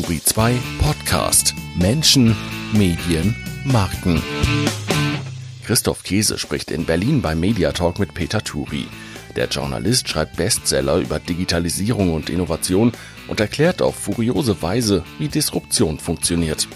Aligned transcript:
Turi 0.00 0.22
2 0.22 0.54
Podcast 0.80 1.56
Menschen, 1.74 2.36
Medien, 2.72 3.34
Marken. 3.64 4.22
Christoph 5.64 6.04
Käse 6.04 6.38
spricht 6.38 6.70
in 6.70 6.84
Berlin 6.84 7.20
beim 7.20 7.40
Mediatalk 7.40 7.98
mit 7.98 8.14
Peter 8.14 8.44
Turi. 8.44 8.86
Der 9.34 9.48
Journalist 9.48 10.08
schreibt 10.08 10.36
Bestseller 10.36 10.98
über 10.98 11.18
Digitalisierung 11.18 12.14
und 12.14 12.30
Innovation 12.30 12.92
und 13.26 13.40
erklärt 13.40 13.82
auf 13.82 13.96
furiose 13.96 14.62
Weise, 14.62 15.02
wie 15.18 15.26
Disruption 15.26 15.98
funktioniert. 15.98 16.68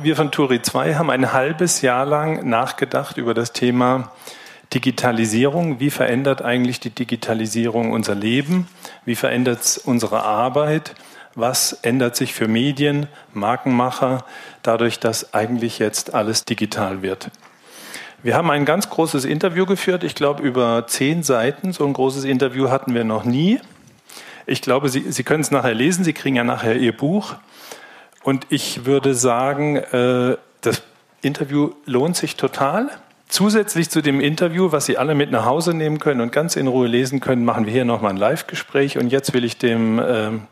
Wir 0.00 0.16
von 0.16 0.30
Turi 0.30 0.62
2 0.62 0.94
haben 0.94 1.10
ein 1.10 1.34
halbes 1.34 1.82
Jahr 1.82 2.06
lang 2.06 2.48
nachgedacht 2.48 3.18
über 3.18 3.34
das 3.34 3.52
Thema 3.52 4.10
Digitalisierung, 4.74 5.80
wie 5.80 5.90
verändert 5.90 6.42
eigentlich 6.42 6.80
die 6.80 6.90
Digitalisierung 6.90 7.92
unser 7.92 8.14
Leben, 8.14 8.68
wie 9.04 9.14
verändert 9.14 9.60
es 9.60 9.78
unsere 9.78 10.22
Arbeit, 10.22 10.94
was 11.34 11.72
ändert 11.82 12.16
sich 12.16 12.34
für 12.34 12.48
Medien, 12.48 13.06
Markenmacher, 13.32 14.24
dadurch, 14.62 14.98
dass 14.98 15.34
eigentlich 15.34 15.78
jetzt 15.78 16.14
alles 16.14 16.44
digital 16.44 17.02
wird. 17.02 17.30
Wir 18.22 18.36
haben 18.36 18.50
ein 18.50 18.64
ganz 18.64 18.88
großes 18.88 19.24
Interview 19.24 19.66
geführt, 19.66 20.04
ich 20.04 20.14
glaube 20.14 20.42
über 20.42 20.86
zehn 20.86 21.22
Seiten. 21.22 21.72
So 21.72 21.84
ein 21.84 21.92
großes 21.92 22.24
Interview 22.24 22.70
hatten 22.70 22.94
wir 22.94 23.04
noch 23.04 23.24
nie. 23.24 23.58
Ich 24.46 24.62
glaube, 24.62 24.88
Sie, 24.88 25.10
Sie 25.10 25.24
können 25.24 25.42
es 25.42 25.50
nachher 25.50 25.74
lesen, 25.74 26.04
Sie 26.04 26.12
kriegen 26.12 26.36
ja 26.36 26.44
nachher 26.44 26.76
Ihr 26.76 26.96
Buch. 26.96 27.34
Und 28.22 28.46
ich 28.50 28.84
würde 28.84 29.14
sagen, 29.14 29.76
äh, 29.76 30.36
das 30.60 30.82
Interview 31.20 31.72
lohnt 31.84 32.16
sich 32.16 32.36
total. 32.36 32.90
Zusätzlich 33.32 33.88
zu 33.88 34.02
dem 34.02 34.20
Interview, 34.20 34.72
was 34.72 34.84
Sie 34.84 34.98
alle 34.98 35.14
mit 35.14 35.30
nach 35.30 35.46
Hause 35.46 35.72
nehmen 35.72 35.98
können 35.98 36.20
und 36.20 36.32
ganz 36.32 36.54
in 36.54 36.66
Ruhe 36.66 36.86
lesen 36.86 37.20
können, 37.20 37.46
machen 37.46 37.64
wir 37.64 37.72
hier 37.72 37.86
nochmal 37.86 38.10
ein 38.10 38.18
Live-Gespräch. 38.18 38.98
Und 38.98 39.10
jetzt 39.10 39.32
will 39.32 39.42
ich 39.42 39.56
dem 39.56 39.98
ähm, 40.06 40.42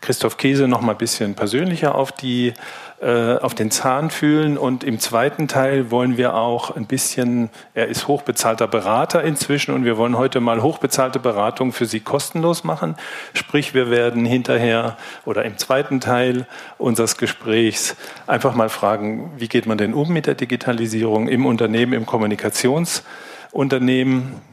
Christoph 0.00 0.38
Käse 0.38 0.66
noch 0.66 0.80
mal 0.80 0.92
ein 0.92 0.98
bisschen 0.98 1.34
persönlicher 1.34 1.94
auf, 1.94 2.12
die, 2.12 2.54
äh, 3.00 3.36
auf 3.36 3.54
den 3.54 3.70
Zahn 3.70 4.08
fühlen. 4.10 4.56
Und 4.56 4.82
im 4.82 4.98
zweiten 4.98 5.46
Teil 5.46 5.90
wollen 5.90 6.16
wir 6.16 6.32
auch 6.34 6.74
ein 6.74 6.86
bisschen, 6.86 7.50
er 7.74 7.88
ist 7.88 8.08
hochbezahlter 8.08 8.66
Berater 8.66 9.22
inzwischen 9.22 9.74
und 9.74 9.84
wir 9.84 9.98
wollen 9.98 10.16
heute 10.16 10.40
mal 10.40 10.62
hochbezahlte 10.62 11.18
Beratung 11.18 11.72
für 11.72 11.84
Sie 11.86 12.00
kostenlos 12.00 12.64
machen. 12.64 12.96
Sprich, 13.34 13.74
wir 13.74 13.90
werden 13.90 14.24
hinterher 14.24 14.96
oder 15.24 15.44
im 15.44 15.58
zweiten 15.58 16.00
Teil 16.00 16.46
unseres 16.78 17.18
Gesprächs 17.18 17.96
einfach 18.26 18.54
mal 18.54 18.70
fragen, 18.70 19.32
wie 19.36 19.48
geht 19.48 19.66
man 19.66 19.78
denn 19.78 19.94
um 19.94 20.12
mit 20.12 20.26
der 20.26 20.34
Digitalisierung 20.34 21.28
im 21.28 21.46
Unternehmen, 21.46 21.92
im 21.92 22.06
Kommunikationsunternehmen? 22.06 24.49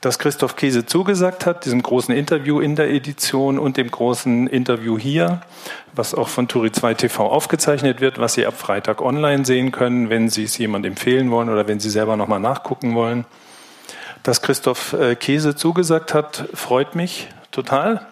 Das 0.00 0.18
Christoph 0.18 0.56
Käse 0.56 0.84
zugesagt 0.84 1.46
hat, 1.46 1.64
diesem 1.64 1.82
großen 1.82 2.14
Interview 2.14 2.60
in 2.60 2.74
der 2.74 2.90
Edition 2.90 3.58
und 3.58 3.76
dem 3.76 3.90
großen 3.90 4.48
Interview 4.48 4.98
hier, 4.98 5.42
was 5.94 6.12
auch 6.14 6.28
von 6.28 6.48
Turi 6.48 6.72
2 6.72 6.94
TV 6.94 7.30
aufgezeichnet 7.30 8.00
wird, 8.00 8.18
was 8.18 8.34
Sie 8.34 8.44
ab 8.44 8.58
Freitag 8.58 9.00
online 9.00 9.44
sehen 9.44 9.70
können, 9.70 10.10
wenn 10.10 10.28
Sie 10.28 10.42
es 10.44 10.58
jemand 10.58 10.86
empfehlen 10.86 11.30
wollen 11.30 11.48
oder 11.48 11.68
wenn 11.68 11.78
Sie 11.78 11.90
selber 11.90 12.16
nochmal 12.16 12.40
nachgucken 12.40 12.96
wollen. 12.96 13.24
Dass 14.24 14.42
Christoph 14.42 14.92
äh, 14.92 15.14
Käse 15.14 15.54
zugesagt 15.54 16.14
hat, 16.14 16.48
freut 16.52 16.96
mich 16.96 17.28
total. 17.52 18.06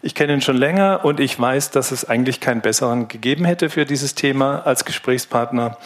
Ich 0.00 0.14
kenne 0.14 0.34
ihn 0.34 0.40
schon 0.40 0.56
länger 0.56 1.00
und 1.02 1.18
ich 1.18 1.40
weiß, 1.40 1.72
dass 1.72 1.90
es 1.90 2.08
eigentlich 2.08 2.38
keinen 2.38 2.60
besseren 2.60 3.08
gegeben 3.08 3.44
hätte 3.44 3.68
für 3.68 3.84
dieses 3.84 4.14
Thema 4.14 4.64
als 4.64 4.84
Gesprächspartner. 4.84 5.76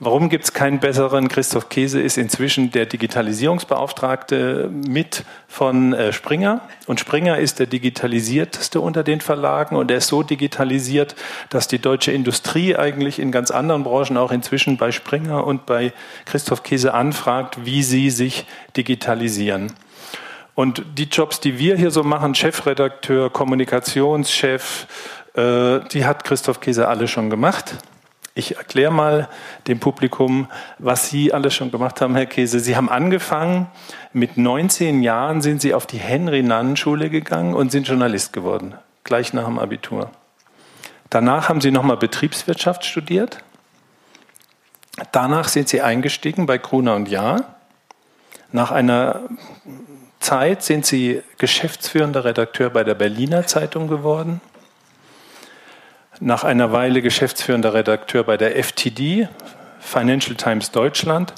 Warum 0.00 0.28
gibt 0.28 0.44
es 0.44 0.52
keinen 0.52 0.80
besseren? 0.80 1.28
Christoph 1.28 1.68
Käse 1.68 2.00
ist 2.00 2.18
inzwischen 2.18 2.72
der 2.72 2.86
Digitalisierungsbeauftragte 2.86 4.68
mit 4.72 5.24
von 5.46 5.92
äh, 5.92 6.12
Springer. 6.12 6.62
Und 6.86 6.98
Springer 6.98 7.38
ist 7.38 7.60
der 7.60 7.66
digitalisierteste 7.66 8.80
unter 8.80 9.04
den 9.04 9.20
Verlagen 9.20 9.76
und 9.76 9.90
er 9.90 9.98
ist 9.98 10.08
so 10.08 10.24
digitalisiert, 10.24 11.14
dass 11.50 11.68
die 11.68 11.78
deutsche 11.78 12.10
Industrie 12.10 12.74
eigentlich 12.74 13.20
in 13.20 13.30
ganz 13.30 13.52
anderen 13.52 13.84
Branchen 13.84 14.16
auch 14.16 14.32
inzwischen 14.32 14.78
bei 14.78 14.90
Springer 14.90 15.46
und 15.46 15.66
bei 15.66 15.92
Christoph 16.24 16.64
Käse 16.64 16.92
anfragt, 16.92 17.64
wie 17.64 17.84
sie 17.84 18.10
sich 18.10 18.46
digitalisieren. 18.76 19.74
Und 20.54 20.82
die 20.98 21.04
Jobs, 21.04 21.40
die 21.40 21.58
wir 21.58 21.76
hier 21.76 21.90
so 21.90 22.02
machen, 22.02 22.34
Chefredakteur, 22.34 23.30
Kommunikationschef, 23.30 24.86
äh, 25.34 25.80
die 25.92 26.04
hat 26.04 26.24
Christoph 26.24 26.60
Käse 26.60 26.88
alle 26.88 27.08
schon 27.08 27.30
gemacht. 27.30 27.76
Ich 28.34 28.56
erkläre 28.56 28.92
mal 28.92 29.28
dem 29.66 29.80
Publikum, 29.80 30.48
was 30.78 31.10
Sie 31.10 31.32
alle 31.32 31.50
schon 31.50 31.70
gemacht 31.70 32.00
haben, 32.00 32.14
Herr 32.14 32.26
Käse. 32.26 32.60
Sie 32.60 32.76
haben 32.76 32.88
angefangen, 32.88 33.66
mit 34.12 34.36
19 34.36 35.02
Jahren 35.02 35.42
sind 35.42 35.60
Sie 35.60 35.74
auf 35.74 35.86
die 35.86 35.98
Henry-Nannen-Schule 35.98 37.10
gegangen 37.10 37.54
und 37.54 37.72
sind 37.72 37.88
Journalist 37.88 38.32
geworden, 38.32 38.74
gleich 39.02 39.32
nach 39.32 39.46
dem 39.46 39.58
Abitur. 39.58 40.10
Danach 41.10 41.48
haben 41.48 41.60
Sie 41.60 41.72
nochmal 41.72 41.96
Betriebswirtschaft 41.96 42.84
studiert. 42.84 43.38
Danach 45.10 45.48
sind 45.48 45.68
Sie 45.68 45.82
eingestiegen 45.82 46.46
bei 46.46 46.56
Gruner 46.58 46.94
und 46.94 47.08
Jahr. 47.08 47.56
Nach 48.52 48.70
einer 48.70 49.22
Zeit 50.20 50.62
sind 50.62 50.86
Sie 50.86 51.22
geschäftsführender 51.38 52.24
Redakteur 52.24 52.70
bei 52.70 52.84
der 52.84 52.94
Berliner 52.94 53.46
Zeitung 53.46 53.88
geworden. 53.88 54.40
Nach 56.20 56.44
einer 56.44 56.72
Weile 56.72 57.00
geschäftsführender 57.00 57.72
Redakteur 57.72 58.24
bei 58.24 58.36
der 58.36 58.62
FTD, 58.62 59.28
Financial 59.80 60.36
Times 60.36 60.70
Deutschland. 60.70 61.32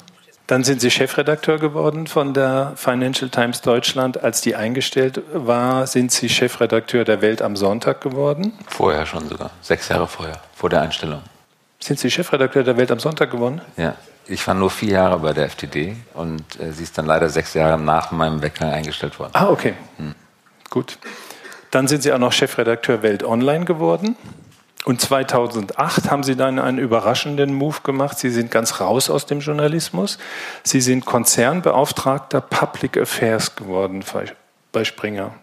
Dann 0.47 0.65
sind 0.65 0.81
Sie 0.81 0.91
Chefredakteur 0.91 1.57
geworden 1.57 2.05
von 2.05 2.33
der 2.33 2.73
Financial 2.75 3.29
Times 3.29 3.61
Deutschland. 3.61 4.21
Als 4.21 4.41
die 4.41 4.57
eingestellt 4.57 5.21
war, 5.33 5.87
sind 5.87 6.11
Sie 6.11 6.27
Chefredakteur 6.27 7.05
der 7.05 7.21
Welt 7.21 7.41
am 7.41 7.55
Sonntag 7.55 8.01
geworden. 8.01 8.51
Vorher 8.67 9.05
schon 9.05 9.29
sogar, 9.29 9.51
sechs 9.61 9.87
Jahre 9.87 10.05
vorher, 10.05 10.41
vor 10.53 10.69
der 10.69 10.81
Einstellung. 10.81 11.21
Sind 11.79 11.99
Sie 11.99 12.11
Chefredakteur 12.11 12.63
der 12.63 12.75
Welt 12.75 12.91
am 12.91 12.99
Sonntag 12.99 13.31
geworden? 13.31 13.61
Ja. 13.77 13.95
Ich 14.27 14.47
war 14.47 14.53
nur 14.53 14.69
vier 14.69 14.93
Jahre 14.93 15.19
bei 15.19 15.33
der 15.33 15.45
FDD 15.45 15.95
und 16.13 16.59
äh, 16.59 16.71
sie 16.71 16.83
ist 16.83 16.97
dann 16.97 17.05
leider 17.05 17.29
sechs 17.29 17.53
Jahre 17.53 17.79
nach 17.79 18.11
meinem 18.11 18.41
Weggang 18.41 18.71
eingestellt 18.71 19.19
worden. 19.19 19.31
Ah, 19.33 19.49
okay. 19.49 19.73
Hm. 19.97 20.15
Gut. 20.69 20.97
Dann 21.71 21.87
sind 21.87 22.03
Sie 22.03 22.13
auch 22.13 22.19
noch 22.19 22.31
Chefredakteur 22.31 23.03
Welt 23.03 23.23
Online 23.23 23.65
geworden. 23.65 24.15
Und 24.85 24.99
2008 24.99 26.11
haben 26.11 26.23
Sie 26.23 26.35
dann 26.35 26.59
einen 26.59 26.77
überraschenden 26.77 27.53
Move 27.53 27.77
gemacht. 27.83 28.19
Sie 28.19 28.29
sind 28.29 28.51
ganz 28.51 28.79
raus 28.81 29.09
aus 29.09 29.25
dem 29.25 29.39
Journalismus. 29.39 30.17
Sie 30.63 30.81
sind 30.81 31.05
Konzernbeauftragter 31.05 32.41
Public 32.41 32.97
Affairs 32.97 33.55
geworden 33.55 34.03
bei 34.71 34.83
Springer. 34.83 35.33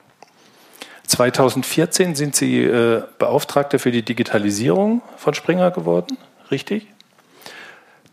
2014 1.07 2.15
sind 2.15 2.37
Sie 2.37 2.63
äh, 2.63 3.03
Beauftragter 3.19 3.79
für 3.79 3.91
die 3.91 4.03
Digitalisierung 4.03 5.03
von 5.17 5.35
Springer 5.35 5.71
geworden, 5.71 6.19
richtig? 6.51 6.87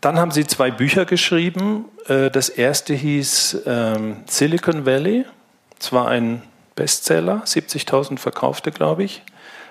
Dann 0.00 0.18
haben 0.18 0.30
sie 0.30 0.46
zwei 0.46 0.70
Bücher 0.70 1.04
geschrieben. 1.04 1.86
Äh, 2.06 2.30
das 2.30 2.48
erste 2.48 2.94
hieß 2.94 3.62
ähm, 3.66 4.18
Silicon 4.26 4.86
Valley. 4.86 5.24
Es 5.80 5.92
war 5.92 6.08
ein 6.08 6.42
Bestseller, 6.74 7.42
70.000 7.44 8.18
verkaufte, 8.18 8.70
glaube 8.70 9.02
ich. 9.04 9.22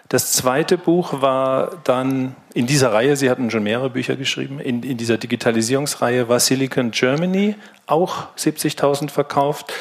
Das 0.09 0.31
zweite 0.31 0.77
Buch 0.77 1.21
war 1.21 1.77
dann 1.83 2.35
in 2.53 2.65
dieser 2.65 2.93
Reihe, 2.93 3.17
Sie 3.17 3.29
hatten 3.29 3.51
schon 3.51 3.63
mehrere 3.63 3.89
Bücher 3.89 4.15
geschrieben, 4.15 4.59
in, 4.59 4.83
in 4.83 4.97
dieser 4.97 5.17
Digitalisierungsreihe 5.17 6.29
war 6.29 6.39
Silicon 6.39 6.91
Germany, 6.91 7.55
auch 7.87 8.27
70.000 8.37 9.09
verkauft. 9.09 9.73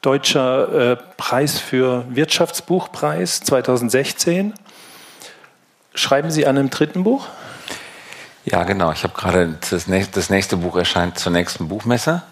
Deutscher 0.00 0.92
äh, 0.92 0.96
Preis 1.16 1.58
für 1.58 2.04
Wirtschaftsbuchpreis 2.08 3.40
2016. 3.40 4.54
Schreiben 5.94 6.30
Sie 6.30 6.46
an 6.46 6.56
einem 6.56 6.70
dritten 6.70 7.02
Buch? 7.02 7.26
Ja, 8.50 8.64
genau. 8.64 8.92
Ich 8.92 9.02
habe 9.02 9.14
gerade 9.14 9.54
das, 9.70 9.86
das, 10.12 10.30
nächste 10.30 10.56
Buch 10.56 10.76
erscheint 10.76 11.18
zur 11.18 11.32
nächsten 11.32 11.68
Buchmesse. 11.68 12.22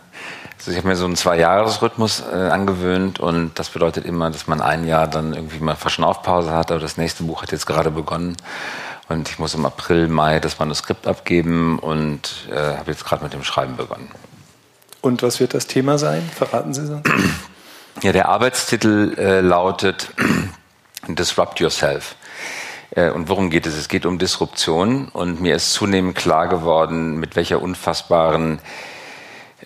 Also 0.59 0.71
ich 0.71 0.79
habe 0.79 0.89
mir 0.89 0.97
so 0.97 1.05
einen 1.05 1.17
Zwei-Jahres-Rhythmus 1.17 2.23
äh, 2.33 2.35
angewöhnt 2.35 3.21
und 3.21 3.59
das 3.59 3.69
bedeutet 3.69 4.07
immer, 4.07 4.31
dass 4.31 4.47
man 4.47 4.63
ein 4.63 4.87
Jahr 4.87 5.07
dann 5.07 5.35
irgendwie 5.35 5.61
mal 5.61 5.77
Verschnaufpause 5.77 6.53
hat. 6.53 6.71
Aber 6.71 6.81
das 6.81 6.97
nächste 6.97 7.25
Buch 7.25 7.43
hat 7.43 7.53
jetzt 7.53 7.67
gerade 7.67 7.91
begonnen 7.91 8.37
und 9.09 9.29
ich 9.29 9.39
muss 9.39 9.55
im 9.55 9.67
April, 9.67 10.09
Mai 10.09 10.41
das 10.41 10.59
Manuskript 10.59 11.07
abgeben 11.07 11.79
und 11.79 12.49
äh, 12.51 12.77
habe 12.79 12.91
jetzt 12.91 13.05
gerade 13.05 13.23
mit 13.23 13.35
dem 13.35 13.45
Schreiben 13.45 13.77
begonnen. 13.77 14.11
Und 15.03 15.23
was 15.23 15.39
wird 15.39 15.53
das 15.53 15.67
Thema 15.67 15.99
sein? 15.99 16.29
Verraten 16.35 16.73
Sie 16.73 16.83
es 16.83 16.91
Ja, 18.03 18.13
der 18.13 18.29
Arbeitstitel 18.29 19.15
äh, 19.19 19.41
lautet 19.41 20.11
Disrupt 21.09 21.61
Yourself. 21.61 22.17
Äh, 22.91 23.11
und 23.11 23.29
worum 23.29 23.51
geht 23.51 23.67
es? 23.67 23.75
Es 23.75 23.89
geht 23.89 24.07
um 24.07 24.19
Disruption 24.19 25.09
und 25.09 25.41
mir 25.41 25.55
ist 25.57 25.73
zunehmend 25.73 26.17
klar 26.17 26.49
geworden, 26.49 27.19
mit 27.19 27.37
welcher 27.37 27.63
unfassbaren 27.63 28.61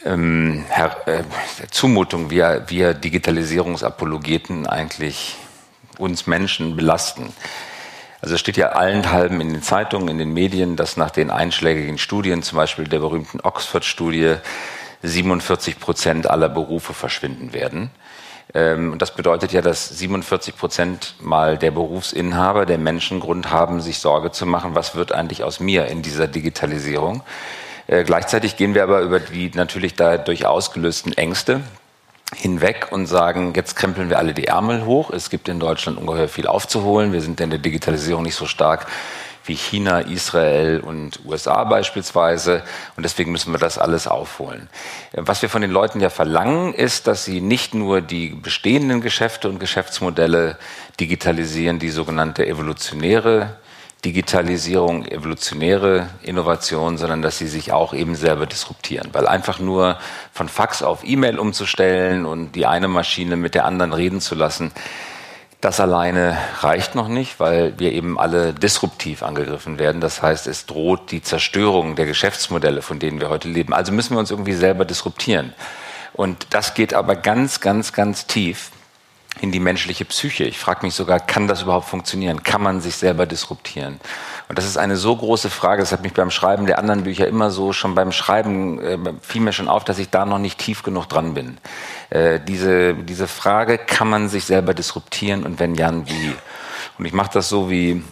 ähm, 0.05 0.65
äh, 1.07 1.23
Zumutung 1.71 2.31
wir, 2.31 2.65
wir 2.69 2.95
Digitalisierungsapologeten 2.95 4.67
eigentlich 4.67 5.37
uns 5.99 6.27
Menschen 6.27 6.77
belasten. 6.77 7.33
Also 8.23 8.35
es 8.35 8.41
steht 8.41 8.57
ja 8.57 8.71
allenthalben 8.71 9.41
in 9.41 9.53
den 9.53 9.63
Zeitungen, 9.63 10.09
in 10.09 10.19
den 10.19 10.33
Medien, 10.33 10.77
dass 10.77 10.97
nach 10.97 11.11
den 11.11 11.31
einschlägigen 11.31 11.99
Studien, 11.99 12.43
zum 12.43 12.57
Beispiel 12.57 12.85
der 12.85 12.99
berühmten 12.99 13.41
Oxford-Studie, 13.41 14.37
47 15.03 15.81
Prozent 15.81 16.29
aller 16.29 16.51
Berufe 16.51 16.93
verschwinden 16.93 17.55
werden. 17.55 17.91
Ähm, 18.55 18.93
und 18.93 19.03
das 19.03 19.15
bedeutet 19.15 19.53
ja, 19.53 19.61
dass 19.61 19.89
47 19.89 20.57
Prozent 20.57 21.15
mal 21.21 21.59
der 21.59 21.71
Berufsinhaber, 21.71 22.67
der 22.67 22.79
Menschen 22.79 23.21
Grund 23.21 23.51
haben, 23.51 23.81
sich 23.81 23.99
Sorge 23.99 24.31
zu 24.33 24.47
machen, 24.47 24.75
was 24.75 24.95
wird 24.95 25.13
eigentlich 25.13 25.45
aus 25.45 25.61
mir 25.61 25.87
in 25.87 26.03
dieser 26.03 26.27
Digitalisierung. 26.27 27.23
Äh, 27.87 28.05
gleichzeitig 28.05 28.57
gehen 28.57 28.75
wir 28.75 28.83
aber 28.83 29.01
über 29.01 29.21
die 29.21 29.51
natürlich 29.55 29.95
dadurch 29.95 30.47
ausgelösten 30.47 31.13
Ängste 31.17 31.61
hinweg 32.37 32.89
und 32.91 33.07
sagen, 33.07 33.53
jetzt 33.57 33.75
krempeln 33.75 34.09
wir 34.09 34.19
alle 34.19 34.35
die 34.35 34.47
Ärmel 34.47 34.85
hoch. 34.85 35.11
Es 35.11 35.31
gibt 35.31 35.49
in 35.49 35.59
Deutschland 35.59 35.99
ungeheuer 35.99 36.29
viel 36.29 36.47
aufzuholen. 36.47 37.13
Wir 37.13 37.21
sind 37.21 37.41
in 37.41 37.51
der 37.51 37.59
Digitalisierung 37.59 38.23
nicht 38.23 38.37
so 38.37 38.47
stark 38.47 38.87
wie 39.51 39.57
China, 39.57 39.99
Israel 40.01 40.81
und 40.81 41.19
USA 41.27 41.65
beispielsweise. 41.65 42.63
Und 42.97 43.03
deswegen 43.03 43.33
müssen 43.33 43.53
wir 43.53 43.59
das 43.59 43.79
alles 43.79 44.07
aufholen. 44.07 44.69
Was 45.13 45.43
wir 45.43 45.49
von 45.49 45.61
den 45.61 45.73
Leuten 45.73 46.01
ja 46.01 46.09
verlangen, 46.09 46.73
ist, 46.73 47.09
dass 47.09 47.25
sie 47.25 47.41
nicht 47.41 47.75
nur 47.75 48.01
die 48.01 48.29
bestehenden 48.29 49.01
Geschäfte 49.01 49.49
und 49.49 49.59
Geschäftsmodelle 49.59 50.57
digitalisieren, 51.01 51.81
die 51.81 51.91
sogenannte 51.91 52.47
evolutionäre 52.47 53.57
Digitalisierung, 54.05 55.05
evolutionäre 55.05 56.09
Innovation, 56.23 56.97
sondern 56.97 57.21
dass 57.21 57.37
sie 57.37 57.49
sich 57.49 57.73
auch 57.73 57.93
eben 57.93 58.15
selber 58.15 58.47
disruptieren. 58.47 59.11
Weil 59.13 59.27
einfach 59.27 59.59
nur 59.59 59.99
von 60.33 60.49
Fax 60.49 60.83
auf 60.83 61.01
E-Mail 61.05 61.41
umzustellen 61.41 62.25
und 62.25 62.53
die 62.53 62.67
eine 62.67 62.89
Maschine 62.89 63.37
mit 63.37 63.55
der 63.57 63.65
anderen 63.65 63.93
reden 63.93 64.21
zu 64.21 64.37
lassen, 64.37 64.71
das 65.61 65.79
alleine 65.79 66.39
reicht 66.61 66.95
noch 66.95 67.09
nicht, 67.09 67.39
weil 67.39 67.79
wir 67.79 67.93
eben 67.93 68.19
alle 68.19 68.55
disruptiv 68.55 69.23
angegriffen 69.23 69.79
werden. 69.79 70.01
Das 70.01 70.23
heißt, 70.23 70.47
es 70.47 70.65
droht 70.67 71.11
die 71.11 71.23
Zerstörung 71.23 71.97
der 71.97 72.07
Geschäftsmodelle, 72.07 72.81
von 72.81 72.99
denen 72.99 73.21
wir 73.21 73.29
heute 73.29 73.49
leben. 73.49 73.75
Also 73.75 73.93
müssen 73.93 74.15
wir 74.15 74.21
uns 74.21 74.31
irgendwie 74.31 74.55
selber 74.55 74.85
disruptieren. 74.85 75.53
Und 76.15 76.47
das 76.51 76.75
geht 76.75 76.95
aber 76.95 77.15
ganz, 77.15 77.61
ganz, 77.61 77.93
ganz 77.93 78.27
tief 78.27 78.71
in 79.41 79.53
die 79.53 79.61
menschliche 79.61 80.05
Psyche. 80.05 80.45
Ich 80.45 80.59
frage 80.59 80.85
mich 80.85 80.95
sogar, 80.95 81.21
kann 81.21 81.49
das 81.49 81.63
überhaupt 81.63 81.89
funktionieren? 81.89 82.43
Kann 82.43 82.63
man 82.63 82.81
sich 82.81 82.97
selber 82.97 83.27
disruptieren? 83.27 84.01
Und 84.49 84.59
das 84.59 84.67
ist 84.67 84.77
eine 84.77 84.97
so 84.97 85.17
große 85.17 85.49
Frage, 85.49 85.83
das 85.83 85.93
hat 85.93 86.03
mich 86.03 86.13
beim 86.13 86.31
Schreiben 86.31 86.67
der 86.67 86.79
anderen 86.79 87.05
Bücher 87.05 87.27
immer 87.29 87.51
so, 87.51 87.73
schon 87.73 87.95
beim 87.95 88.13
Schreiben 88.13 88.81
äh, 88.81 88.99
fiel 89.23 89.41
mir 89.41 89.53
schon 89.53 89.69
auf, 89.69 89.85
dass 89.85 89.99
ich 89.99 90.11
da 90.11 90.27
noch 90.27 90.39
nicht 90.39 90.59
tief 90.59 90.83
genug 90.83 91.09
dran 91.09 91.35
bin. 91.35 91.59
Äh, 92.11 92.41
diese, 92.41 92.95
diese 92.95 93.29
Frage, 93.29 93.79
kann 93.79 94.09
man 94.09 94.29
sich 94.29 94.45
selber 94.45 94.75
disruptieren 94.75 95.45
und 95.45 95.61
wenn 95.61 95.75
ja, 95.75 95.91
wie? 96.07 96.35
Und 96.99 97.05
ich 97.05 97.13
mache 97.13 97.31
das 97.33 97.49
so 97.49 97.71
wie 97.71 98.03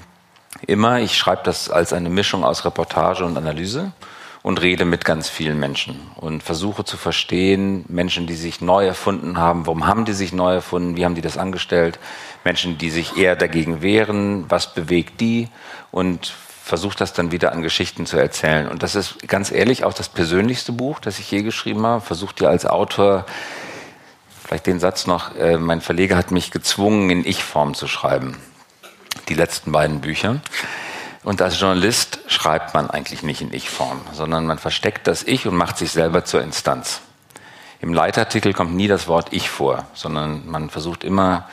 immer, 0.67 1.01
ich 1.01 1.17
schreibe 1.17 1.43
das 1.45 1.69
als 1.69 1.93
eine 1.93 2.09
Mischung 2.09 2.45
aus 2.45 2.65
Reportage 2.65 3.25
und 3.25 3.37
Analyse 3.37 3.93
und 4.43 4.61
rede 4.63 4.85
mit 4.85 5.05
ganz 5.05 5.29
vielen 5.29 5.59
Menschen 5.59 6.01
und 6.17 6.43
versuche 6.43 6.85
zu 6.85 6.97
verstehen, 6.97 7.85
Menschen, 7.89 8.27
die 8.27 8.35
sich 8.35 8.61
neu 8.61 8.87
erfunden 8.87 9.39
haben, 9.39 9.67
warum 9.67 9.87
haben 9.87 10.05
die 10.05 10.13
sich 10.13 10.33
neu 10.33 10.55
erfunden, 10.55 10.97
wie 10.97 11.05
haben 11.05 11.15
die 11.15 11.21
das 11.21 11.39
angestellt, 11.39 11.99
Menschen, 12.45 12.79
die 12.79 12.91
sich 12.91 13.17
eher 13.17 13.37
dagegen 13.37 13.83
wehren, 13.83 14.45
was 14.49 14.75
bewegt 14.75 15.21
die 15.21 15.49
und 15.91 16.33
versuche 16.69 16.99
das 16.99 17.15
dann 17.15 17.33
wieder 17.33 17.53
an 17.53 17.63
Geschichten 17.63 18.05
zu 18.05 18.19
erzählen. 18.19 18.69
Und 18.69 18.83
das 18.83 18.95
ist 18.95 19.27
ganz 19.27 19.51
ehrlich 19.51 19.85
auch 19.85 19.95
das 19.95 20.11
persönlichste 20.11 20.73
Buch, 20.73 21.01
das 21.01 21.19
ich 21.19 21.31
je 21.31 21.43
geschrieben 21.43 21.85
habe. 21.87 22.03
Versucht 22.03 22.41
dir 22.41 22.51
als 22.51 22.67
Autor, 22.67 23.25
vielleicht 24.45 24.67
den 24.67 24.79
Satz 24.79 25.07
noch, 25.07 25.35
äh, 25.37 25.57
mein 25.57 25.81
Verleger 25.81 26.17
hat 26.17 26.31
mich 26.31 26.51
gezwungen, 26.51 27.09
in 27.09 27.25
Ich-Form 27.25 27.73
zu 27.73 27.89
schreiben. 27.89 28.37
Die 29.31 29.35
letzten 29.35 29.73
beiden 29.73 30.03
Bücher. 30.03 30.41
Und 31.29 31.43
als 31.43 31.61
Journalist 31.61 32.21
schreibt 32.27 32.73
man 32.73 32.89
eigentlich 32.89 33.23
nicht 33.23 33.43
in 33.43 33.53
Ich-Form, 33.53 34.01
sondern 34.15 34.47
man 34.47 34.57
versteckt 34.57 35.07
das 35.07 35.23
Ich 35.23 35.47
und 35.47 35.55
macht 35.55 35.77
sich 35.77 35.91
selber 35.91 36.25
zur 36.25 36.41
Instanz. 36.41 37.03
Im 37.83 37.93
Leitartikel 37.93 38.55
kommt 38.55 38.75
nie 38.75 38.89
das 38.89 39.09
Wort 39.09 39.35
Ich 39.35 39.51
vor, 39.51 39.85
sondern 39.93 40.49
man 40.49 40.71
versucht 40.71 41.05
immer 41.05 41.47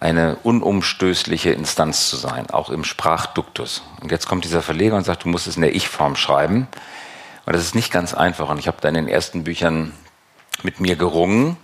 eine 0.00 0.38
unumstößliche 0.42 1.50
Instanz 1.50 2.10
zu 2.10 2.16
sein, 2.16 2.50
auch 2.50 2.68
im 2.68 2.82
Sprachduktus. 2.82 3.84
Und 4.00 4.10
jetzt 4.10 4.26
kommt 4.26 4.44
dieser 4.44 4.60
Verleger 4.60 4.96
und 4.96 5.04
sagt, 5.04 5.22
du 5.22 5.28
musst 5.28 5.46
es 5.46 5.54
in 5.54 5.62
der 5.62 5.76
Ich-Form 5.76 6.16
schreiben. 6.16 6.66
Und 7.46 7.52
das 7.52 7.62
ist 7.62 7.76
nicht 7.76 7.92
ganz 7.92 8.14
einfach. 8.14 8.48
Und 8.48 8.58
ich 8.58 8.66
habe 8.66 8.78
da 8.80 8.88
in 8.88 8.94
den 8.94 9.06
ersten 9.06 9.44
Büchern 9.44 9.92
mit 10.64 10.80
mir 10.80 10.96
gerungen, 10.96 11.56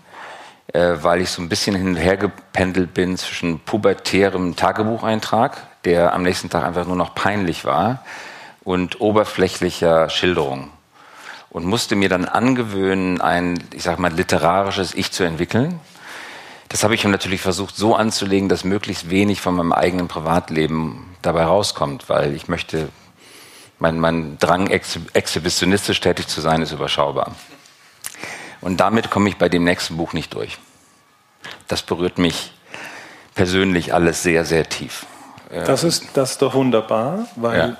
äh, 0.72 0.96
weil 1.00 1.20
ich 1.20 1.30
so 1.30 1.40
ein 1.40 1.48
bisschen 1.48 1.74
hin 1.74 1.88
und 1.88 1.96
her 1.96 2.16
gependelt 2.16 2.92
bin 2.94 3.16
zwischen 3.16 3.60
pubertärem 3.60 4.56
Tagebucheintrag, 4.56 5.56
der 5.84 6.12
am 6.12 6.22
nächsten 6.22 6.50
Tag 6.50 6.64
einfach 6.64 6.86
nur 6.86 6.96
noch 6.96 7.14
peinlich 7.14 7.64
war, 7.64 8.04
und 8.64 9.00
oberflächlicher 9.00 10.10
Schilderung. 10.10 10.70
Und 11.48 11.64
musste 11.64 11.96
mir 11.96 12.10
dann 12.10 12.26
angewöhnen, 12.26 13.22
ein, 13.22 13.58
ich 13.72 13.82
sag 13.82 13.98
mal, 13.98 14.12
literarisches 14.12 14.92
Ich 14.92 15.10
zu 15.10 15.24
entwickeln. 15.24 15.80
Das 16.68 16.84
habe 16.84 16.94
ich 16.94 17.02
natürlich 17.04 17.40
versucht 17.40 17.74
so 17.76 17.94
anzulegen, 17.96 18.50
dass 18.50 18.64
möglichst 18.64 19.08
wenig 19.08 19.40
von 19.40 19.54
meinem 19.54 19.72
eigenen 19.72 20.06
Privatleben 20.06 21.16
dabei 21.22 21.44
rauskommt, 21.44 22.10
weil 22.10 22.34
ich 22.34 22.48
möchte, 22.48 22.90
mein, 23.78 23.98
mein 23.98 24.38
Drang, 24.38 24.66
exhibitionistisch 24.66 26.00
tätig 26.00 26.28
zu 26.28 26.42
sein, 26.42 26.60
ist 26.60 26.72
überschaubar. 26.72 27.34
Und 28.60 28.78
damit 28.78 29.10
komme 29.10 29.28
ich 29.28 29.36
bei 29.36 29.48
dem 29.48 29.64
nächsten 29.64 29.96
Buch 29.96 30.12
nicht 30.12 30.34
durch. 30.34 30.58
Das 31.68 31.82
berührt 31.82 32.18
mich 32.18 32.52
persönlich 33.34 33.94
alles 33.94 34.22
sehr, 34.22 34.44
sehr 34.44 34.68
tief. 34.68 35.06
Das 35.50 35.84
ist, 35.84 36.08
das 36.14 36.32
ist 36.32 36.42
doch 36.42 36.54
wunderbar, 36.54 37.26
weil 37.36 37.58
ja. 37.58 37.76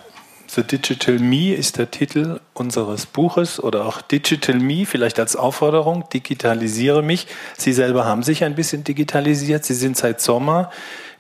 The 0.51 0.63
Digital 0.63 1.19
Me 1.19 1.53
ist 1.53 1.77
der 1.77 1.91
Titel 1.91 2.41
unseres 2.55 3.05
Buches 3.05 3.63
oder 3.63 3.85
auch 3.85 4.01
Digital 4.01 4.59
Me, 4.59 4.87
vielleicht 4.87 5.21
als 5.21 5.37
Aufforderung, 5.37 6.09
digitalisiere 6.09 7.03
mich. 7.03 7.27
Sie 7.59 7.75
selber 7.75 8.07
haben 8.07 8.23
sich 8.23 8.45
ein 8.45 8.55
bisschen 8.55 8.83
digitalisiert. 8.83 9.67
Sie 9.67 9.75
sind 9.75 9.99
seit 9.99 10.23
Sommer 10.23 10.71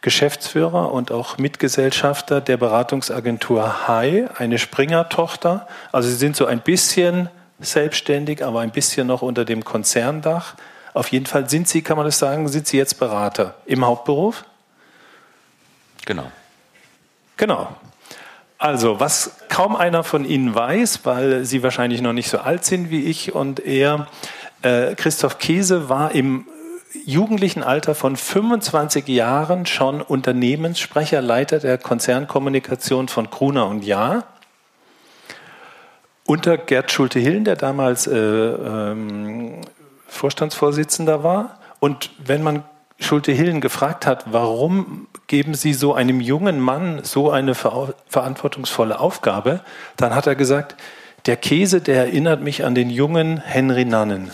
Geschäftsführer 0.01 0.93
und 0.93 1.13
auch 1.13 1.37
Mitgesellschafter 1.37 2.41
der 2.41 2.57
Beratungsagentur 2.57 3.87
Hai, 3.87 4.29
eine 4.39 4.59
Springer-Tochter. 4.59 5.67
Also 5.93 6.09
Sie 6.09 6.17
sind 6.17 6.35
so 6.35 6.47
ein 6.47 6.61
bisschen 6.61 7.29
selbstständig, 7.61 8.45
aber 8.45 8.61
ein 8.61 8.71
bisschen 8.71 9.07
noch 9.07 9.23
unter 9.23 9.45
dem 9.45 9.65
Konzerndach. 9.65 10.55
Auf 10.95 11.13
jeden 11.13 11.27
Fall 11.27 11.49
sind 11.49 11.69
Sie, 11.69 11.83
kann 11.83 11.97
man 11.97 12.07
das 12.07 12.19
sagen, 12.19 12.49
sind 12.49 12.67
Sie 12.67 12.77
jetzt 12.77 12.99
Berater 12.99 13.55
im 13.67 13.85
Hauptberuf? 13.85 14.45
Genau. 16.07 16.31
Genau. 17.37 17.69
Also, 18.59 18.99
was 18.99 19.37
kaum 19.49 19.77
einer 19.77 20.03
von 20.03 20.25
Ihnen 20.25 20.55
weiß, 20.55 21.01
weil 21.05 21.45
Sie 21.45 21.63
wahrscheinlich 21.63 22.01
noch 22.01 22.13
nicht 22.13 22.29
so 22.29 22.39
alt 22.39 22.65
sind 22.65 22.91
wie 22.91 23.05
ich 23.05 23.35
und 23.35 23.61
er, 23.61 24.09
äh, 24.63 24.95
Christoph 24.97 25.39
Käse 25.39 25.89
war 25.89 26.13
im 26.13 26.47
jugendlichen 27.05 27.63
Alter 27.63 27.95
von 27.95 28.17
25 28.17 29.07
Jahren 29.07 29.67
schon 29.67 30.03
Unternehmenssprecher, 30.03 31.21
Leiter 31.21 31.61
der 31.61 31.79
Konzernkommunikation 31.79 33.09
von 33.09 33.31
Gruner 33.31 33.67
und 33.67 33.85
Jahr 33.85 34.25
unter 36.29 36.59
Gerd 36.59 36.93
Schulte-Hillen, 36.93 37.45
der 37.45 37.57
damals 37.57 38.07
äh, 38.07 38.15
ähm, 38.15 39.63
Vorstandsvorsitzender 40.09 41.25
war. 41.25 41.59
Und 41.81 42.11
wenn 42.19 42.43
man 42.43 42.65
Schulte-Hillen 43.01 43.63
gefragt 43.63 44.05
hat, 44.07 44.27
warum 44.31 45.09
geben 45.27 45.55
Sie 45.55 45.73
so 45.73 45.95
einem 45.95 46.21
jungen 46.21 46.61
Mann 46.61 47.03
so 47.03 47.31
eine 47.31 47.55
ver 47.55 47.95
verantwortungsvolle 48.09 49.01
Aufgabe, 49.01 49.61
dann 49.97 50.15
hat 50.15 50.27
er 50.27 50.35
gesagt, 50.35 50.77
der 51.25 51.37
Käse, 51.37 51.81
der 51.81 51.97
erinnert 51.97 52.43
mich 52.43 52.63
an 52.63 52.75
den 52.75 52.91
jungen 52.91 53.41
Henry 53.41 53.87
Nannen. 53.87 54.31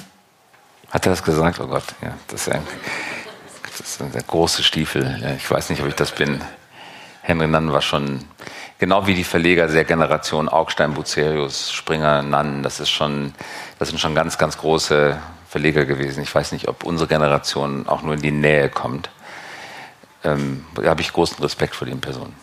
Hat 0.91 1.07
er 1.07 1.11
das 1.11 1.23
gesagt? 1.23 1.61
Oh 1.61 1.69
Gott, 1.69 1.85
ja, 2.03 2.15
das 2.27 2.49
ist 2.49 2.53
ein, 2.53 2.63
das 3.71 3.81
ist 3.81 4.03
ein 4.03 4.11
große 4.27 4.65
Stiefel. 4.65 5.37
Ich 5.37 5.49
weiß 5.49 5.71
nicht, 5.71 5.81
ob 5.81 5.87
ich 5.87 5.95
das 5.95 6.11
bin. 6.11 6.41
Henry 7.23 7.47
Nannen 7.47 7.73
war 7.73 7.83
schon 7.83 8.25
genau 8.79 9.07
wie 9.07 9.15
die 9.15 9.25
Verleger 9.25 9.67
der 9.67 9.85
Generation 9.85 10.49
Augstein, 10.49 10.95
Bucerius, 10.95 11.73
Springer, 11.73 12.23
Nann, 12.23 12.63
das 12.63 12.81
ist 12.81 12.91
schon, 12.91 13.35
das 13.79 13.89
sind 13.89 13.99
schon 13.99 14.15
ganz, 14.15 14.39
ganz 14.39 14.59
große 14.59 15.19
Verleger 15.49 15.85
gewesen. 15.85 16.23
Ich 16.23 16.35
weiß 16.35 16.53
nicht, 16.53 16.69
ob 16.69 16.85
unsere 16.85 17.09
Generation 17.09 17.87
auch 17.89 18.03
nur 18.03 18.15
in 18.15 18.23
die 18.23 18.31
Nähe 18.31 18.69
kommt. 18.69 19.11
Ähm, 20.25 20.65
da 20.75 20.91
habe 20.91 21.01
ich 21.01 21.13
großen 21.13 21.39
Respekt 21.43 21.77
vor 21.77 21.87
den 21.87 22.01
Personen. 22.01 22.35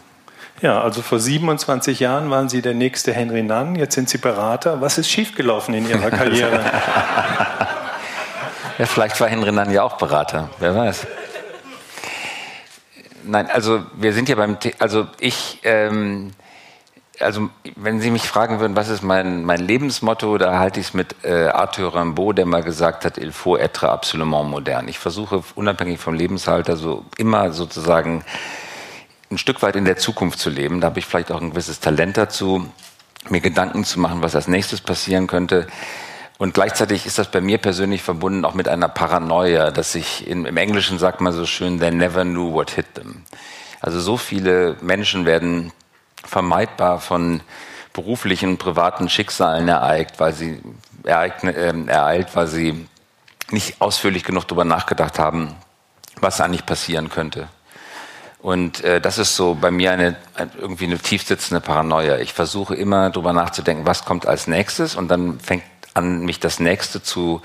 Ja, 0.62 0.80
also 0.82 1.02
vor 1.02 1.20
27 1.20 2.00
Jahren 2.00 2.30
waren 2.30 2.48
Sie 2.48 2.62
der 2.62 2.76
nächste 2.76 3.12
Henry 3.14 3.42
Nann, 3.42 3.76
jetzt 3.76 3.96
sind 3.96 4.10
Sie 4.10 4.20
Berater. 4.20 4.80
Was 4.80 5.00
ist 5.00 5.10
schiefgelaufen 5.10 5.74
in 5.74 5.90
Ihrer 5.90 6.12
Karriere? 6.12 6.64
ja, 8.78 8.86
vielleicht 8.86 9.20
war 9.20 9.28
Henry 9.28 9.52
Nann 9.52 9.72
ja 9.72 9.82
auch 9.82 9.98
Berater, 9.98 10.52
wer 10.60 10.76
weiß. 10.76 11.08
Nein, 13.24 13.50
also 13.50 13.84
wir 13.94 14.14
sind 14.14 14.30
ja 14.30 14.36
beim, 14.36 14.58
The 14.62 14.74
also 14.80 15.08
ich, 15.20 15.60
ähm, 15.64 16.32
also 17.20 17.50
wenn 17.76 18.00
Sie 18.00 18.12
mich 18.12 18.24
fragen 18.28 18.60
würden, 18.60 18.76
was 18.76 18.90
ist 18.90 19.04
mein, 19.04 19.44
mein 19.44 19.60
Lebensmotto, 19.60 20.38
da 20.38 20.58
halte 20.58 20.80
ich 20.80 20.88
es 20.88 20.94
mit 20.94 21.16
äh, 21.24 21.48
Arthur 21.48 21.94
Rimbaud, 21.96 22.38
der 22.38 22.46
mal 22.46 22.64
gesagt 22.64 23.06
hat, 23.06 23.18
il 23.18 23.32
faut 23.32 23.60
être 23.60 23.90
absolument 23.90 24.50
modern. 24.50 24.88
Ich 24.88 25.00
versuche 25.00 25.44
unabhängig 25.56 26.00
vom 26.00 26.14
Lebenshalter 26.14 26.78
so 26.78 27.06
immer 27.18 27.52
sozusagen 27.52 28.24
ein 29.30 29.38
Stück 29.38 29.62
weit 29.62 29.76
in 29.76 29.86
der 29.86 29.98
Zukunft 29.98 30.40
zu 30.40 30.50
leben. 30.50 30.82
Da 30.82 30.88
habe 30.88 31.00
ich 31.00 31.06
vielleicht 31.06 31.32
auch 31.32 31.42
ein 31.42 31.52
gewisses 31.52 31.80
Talent 31.80 32.18
dazu, 32.18 32.68
mir 33.30 33.40
Gedanken 33.40 33.84
zu 33.86 34.00
machen, 34.00 34.22
was 34.22 34.36
als 34.36 34.48
nächstes 34.48 34.82
passieren 34.82 35.28
könnte. 35.28 35.68
Und 36.42 36.56
gleichzeitig 36.56 37.06
ist 37.06 37.20
das 37.20 37.30
bei 37.30 37.40
mir 37.40 37.60
persönlich 37.60 38.02
verbunden 38.02 38.46
auch 38.46 38.56
mit 38.56 38.68
einer 38.68 38.90
Paranoia, 38.90 39.70
dass 39.70 39.94
ich 39.94 40.26
in, 40.28 40.46
im 40.46 40.58
Englischen 40.58 40.98
sagt 40.98 41.22
man 41.22 41.34
so 41.34 41.46
schön, 41.46 41.80
they 41.80 41.92
never 41.92 42.24
knew 42.24 42.52
what 42.52 42.72
hit 42.72 42.96
them. 42.96 43.26
Also 43.80 44.00
so 44.00 44.18
viele 44.18 44.76
Menschen 44.82 45.26
werden 45.28 45.72
vermeidbar 46.26 47.00
von 47.00 47.42
beruflichen, 47.94 48.58
privaten 48.58 49.08
Schicksalen 49.08 49.68
ereilt, 49.68 50.14
weil 50.18 50.34
sie 50.34 50.60
ereign, 51.04 51.48
äh, 51.48 51.92
ereilt, 51.92 52.36
weil 52.36 52.48
sie 52.48 52.88
nicht 53.52 53.80
ausführlich 53.80 54.24
genug 54.24 54.48
darüber 54.48 54.66
nachgedacht 54.66 55.20
haben, 55.20 55.56
was 56.22 56.42
eigentlich 56.42 56.66
passieren 56.66 57.10
könnte. 57.10 57.50
Und 58.40 58.84
äh, 58.84 59.00
das 59.00 59.20
ist 59.20 59.36
so 59.36 59.54
bei 59.54 59.70
mir 59.70 59.92
eine, 59.92 60.16
irgendwie 60.58 60.86
eine 60.86 60.98
tiefsitzende 60.98 61.62
Paranoia. 61.62 62.18
Ich 62.18 62.34
versuche 62.34 62.74
immer 62.74 63.12
darüber 63.12 63.32
nachzudenken, 63.32 63.86
was 63.86 64.06
kommt 64.06 64.26
als 64.26 64.48
nächstes 64.48 64.96
und 64.96 65.08
dann 65.08 65.40
fängt 65.40 65.62
an, 65.94 66.26
mich 66.26 66.40
das 66.40 66.60
nächste 66.60 67.02
zu 67.02 67.42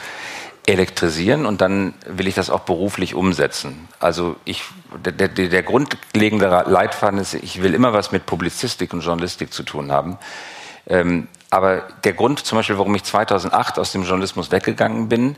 elektrisieren 0.67 1.47
und 1.47 1.61
dann 1.61 1.95
will 2.07 2.27
ich 2.27 2.35
das 2.35 2.51
auch 2.51 2.61
beruflich 2.61 3.15
umsetzen. 3.15 3.89
Also 4.01 4.37
ich, 4.45 4.65
der, 5.05 5.13
der, 5.13 5.29
der 5.29 5.63
grundlegende 5.63 6.65
Leitfaden 6.67 7.21
ist, 7.21 7.35
ich 7.35 7.63
will 7.63 7.73
immer 7.73 7.93
was 7.93 8.11
mit 8.11 8.27
Publizistik 8.27 8.93
und 8.93 9.03
Journalistik 9.03 9.53
zu 9.53 9.63
tun 9.63 9.93
haben. 9.93 10.19
Ähm, 10.89 11.29
aber 11.51 11.85
der 12.03 12.13
Grund 12.13 12.41
zum 12.41 12.59
Beispiel, 12.59 12.79
warum 12.79 12.95
ich 12.97 13.05
2008 13.05 13.79
aus 13.79 13.93
dem 13.93 14.03
Journalismus 14.03 14.51
weggegangen 14.51 15.09
bin 15.09 15.37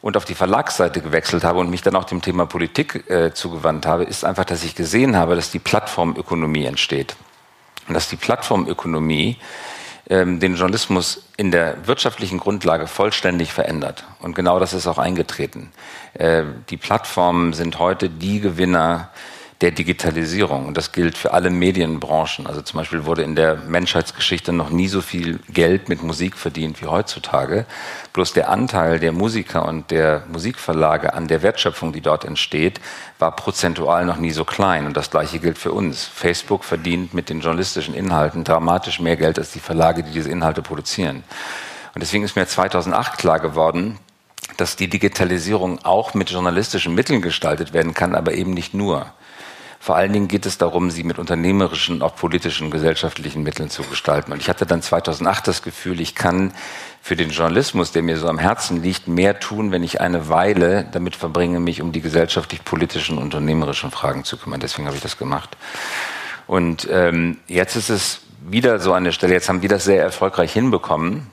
und 0.00 0.16
auf 0.16 0.24
die 0.24 0.34
Verlagsseite 0.34 1.02
gewechselt 1.02 1.44
habe 1.44 1.58
und 1.58 1.68
mich 1.68 1.82
dann 1.82 1.96
auch 1.96 2.04
dem 2.04 2.22
Thema 2.22 2.46
Politik 2.46 3.08
äh, 3.10 3.34
zugewandt 3.34 3.84
habe, 3.84 4.04
ist 4.04 4.24
einfach, 4.24 4.44
dass 4.44 4.64
ich 4.64 4.74
gesehen 4.74 5.16
habe, 5.16 5.36
dass 5.36 5.50
die 5.50 5.58
Plattformökonomie 5.58 6.64
entsteht. 6.64 7.16
Und 7.86 7.94
dass 7.94 8.08
die 8.08 8.16
Plattformökonomie 8.16 9.36
ähm, 10.08 10.40
den 10.40 10.56
Journalismus 10.56 11.22
in 11.36 11.50
der 11.50 11.86
wirtschaftlichen 11.86 12.38
Grundlage 12.38 12.86
vollständig 12.86 13.52
verändert. 13.52 14.04
Und 14.20 14.34
genau 14.34 14.58
das 14.58 14.72
ist 14.72 14.86
auch 14.86 14.98
eingetreten. 14.98 15.72
Äh, 16.14 16.44
die 16.70 16.76
Plattformen 16.76 17.52
sind 17.52 17.78
heute 17.78 18.10
die 18.10 18.40
Gewinner 18.40 19.10
der 19.60 19.70
Digitalisierung. 19.70 20.66
Und 20.66 20.76
das 20.76 20.92
gilt 20.92 21.16
für 21.16 21.32
alle 21.32 21.50
Medienbranchen. 21.50 22.46
Also 22.46 22.60
zum 22.60 22.78
Beispiel 22.78 23.04
wurde 23.04 23.22
in 23.22 23.36
der 23.36 23.56
Menschheitsgeschichte 23.56 24.52
noch 24.52 24.70
nie 24.70 24.88
so 24.88 25.00
viel 25.00 25.38
Geld 25.48 25.88
mit 25.88 26.02
Musik 26.02 26.36
verdient 26.36 26.82
wie 26.82 26.86
heutzutage. 26.86 27.64
Bloß 28.12 28.32
der 28.32 28.50
Anteil 28.50 28.98
der 28.98 29.12
Musiker 29.12 29.66
und 29.66 29.90
der 29.90 30.24
Musikverlage 30.30 31.14
an 31.14 31.28
der 31.28 31.42
Wertschöpfung, 31.42 31.92
die 31.92 32.00
dort 32.00 32.24
entsteht, 32.24 32.80
war 33.18 33.34
prozentual 33.36 34.04
noch 34.04 34.16
nie 34.16 34.32
so 34.32 34.44
klein. 34.44 34.86
Und 34.86 34.96
das 34.96 35.10
Gleiche 35.10 35.38
gilt 35.38 35.58
für 35.58 35.72
uns. 35.72 36.04
Facebook 36.04 36.64
verdient 36.64 37.14
mit 37.14 37.28
den 37.28 37.40
journalistischen 37.40 37.94
Inhalten 37.94 38.44
dramatisch 38.44 39.00
mehr 39.00 39.16
Geld 39.16 39.38
als 39.38 39.52
die 39.52 39.60
Verlage, 39.60 40.02
die 40.02 40.10
diese 40.10 40.30
Inhalte 40.30 40.62
produzieren. 40.62 41.22
Und 41.94 42.02
deswegen 42.02 42.24
ist 42.24 42.34
mir 42.34 42.46
2008 42.46 43.18
klar 43.18 43.38
geworden, 43.38 43.98
dass 44.56 44.76
die 44.76 44.88
Digitalisierung 44.88 45.84
auch 45.84 46.14
mit 46.14 46.30
journalistischen 46.30 46.94
Mitteln 46.94 47.22
gestaltet 47.22 47.72
werden 47.72 47.94
kann, 47.94 48.14
aber 48.14 48.34
eben 48.34 48.52
nicht 48.52 48.74
nur. 48.74 49.06
Vor 49.84 49.96
allen 49.96 50.14
Dingen 50.14 50.28
geht 50.28 50.46
es 50.46 50.56
darum, 50.56 50.90
sie 50.90 51.04
mit 51.04 51.18
unternehmerischen, 51.18 52.00
auch 52.00 52.16
politischen, 52.16 52.70
gesellschaftlichen 52.70 53.42
Mitteln 53.42 53.68
zu 53.68 53.82
gestalten. 53.82 54.32
Und 54.32 54.40
ich 54.40 54.48
hatte 54.48 54.64
dann 54.64 54.80
2008 54.80 55.46
das 55.46 55.62
Gefühl, 55.62 56.00
ich 56.00 56.14
kann 56.14 56.54
für 57.02 57.16
den 57.16 57.28
Journalismus, 57.28 57.92
der 57.92 58.02
mir 58.02 58.16
so 58.16 58.26
am 58.26 58.38
Herzen 58.38 58.82
liegt, 58.82 59.08
mehr 59.08 59.40
tun, 59.40 59.72
wenn 59.72 59.82
ich 59.82 60.00
eine 60.00 60.30
Weile 60.30 60.86
damit 60.90 61.16
verbringe, 61.16 61.60
mich 61.60 61.82
um 61.82 61.92
die 61.92 62.00
gesellschaftlich-politischen, 62.00 63.18
unternehmerischen 63.18 63.90
Fragen 63.90 64.24
zu 64.24 64.38
kümmern. 64.38 64.58
Deswegen 64.58 64.86
habe 64.86 64.96
ich 64.96 65.02
das 65.02 65.18
gemacht. 65.18 65.54
Und 66.46 66.88
ähm, 66.90 67.36
jetzt 67.46 67.76
ist 67.76 67.90
es 67.90 68.22
wieder 68.40 68.78
so 68.78 68.94
eine 68.94 69.12
Stelle, 69.12 69.34
jetzt 69.34 69.50
haben 69.50 69.60
wir 69.60 69.68
das 69.68 69.84
sehr 69.84 70.02
erfolgreich 70.02 70.54
hinbekommen, 70.54 71.26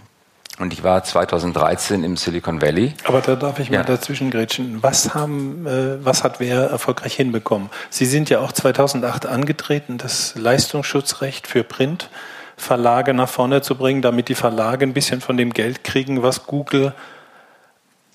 und 0.62 0.74
ich 0.74 0.84
war 0.84 1.04
2013 1.04 2.04
im 2.04 2.18
Silicon 2.18 2.62
Valley. 2.62 2.94
Aber 3.06 3.22
da 3.22 3.36
darf 3.36 3.60
ich 3.60 3.70
ja. 3.70 3.80
mal 3.80 3.86
dazwischen 3.86 4.32
grätschen. 4.32 4.82
Was, 4.82 5.14
haben, 5.14 5.66
äh, 5.66 6.04
was 6.04 6.24
hat 6.24 6.40
wer 6.40 6.70
erfolgreich 6.70 7.16
hinbekommen? 7.16 7.70
Sie 7.90 8.06
sind 8.06 8.30
ja 8.30 8.40
auch 8.40 8.52
2008 8.52 9.26
angetreten, 9.26 9.98
das 9.98 10.36
Leistungsschutzrecht 10.36 11.48
für 11.48 11.64
Printverlage 11.64 13.14
nach 13.14 13.30
vorne 13.30 13.62
zu 13.62 13.76
bringen, 13.76 14.02
damit 14.02 14.30
die 14.30 14.36
Verlage 14.36 14.86
ein 14.86 14.94
bisschen 14.94 15.22
von 15.22 15.38
dem 15.38 15.54
Geld 15.54 15.84
kriegen, 15.84 16.24
was 16.24 16.46
Google 16.46 16.94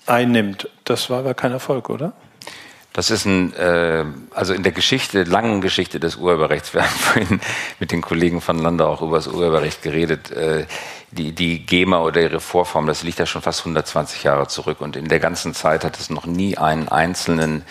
einnimmt. 0.05 0.69
Das 0.85 1.09
war 1.09 1.19
aber 1.19 1.33
kein 1.33 1.51
Erfolg, 1.51 1.89
oder? 1.89 2.13
Das 2.97 3.11
ist 3.11 3.25
ein, 3.25 3.53
äh, 3.53 4.05
also 4.31 4.55
in 4.55 4.63
der 4.63 4.71
Geschichte, 4.71 5.21
langen 5.21 5.61
Geschichte 5.61 5.99
des 5.99 6.15
Urheberrechts, 6.15 6.73
wir 6.73 6.81
haben 6.81 6.89
vorhin 6.97 7.41
mit 7.79 7.91
den 7.91 8.01
Kollegen 8.01 8.41
von 8.41 8.57
Landau 8.57 8.87
auch 8.87 9.03
über 9.03 9.17
das 9.17 9.27
Urheberrecht 9.27 9.83
geredet, 9.83 10.31
äh, 10.31 10.65
die, 11.11 11.31
die 11.31 11.63
GEMA 11.63 11.99
oder 11.99 12.21
ihre 12.21 12.39
Vorform, 12.39 12.87
das 12.87 13.03
liegt 13.03 13.19
ja 13.19 13.27
schon 13.27 13.43
fast 13.43 13.59
120 13.59 14.23
Jahre 14.23 14.47
zurück. 14.47 14.81
Und 14.81 14.95
in 14.95 15.09
der 15.09 15.19
ganzen 15.19 15.53
Zeit 15.53 15.83
hat 15.83 15.99
es 15.99 16.09
noch 16.09 16.25
nie 16.25 16.57
einen 16.57 16.87
einzelnen 16.87 17.65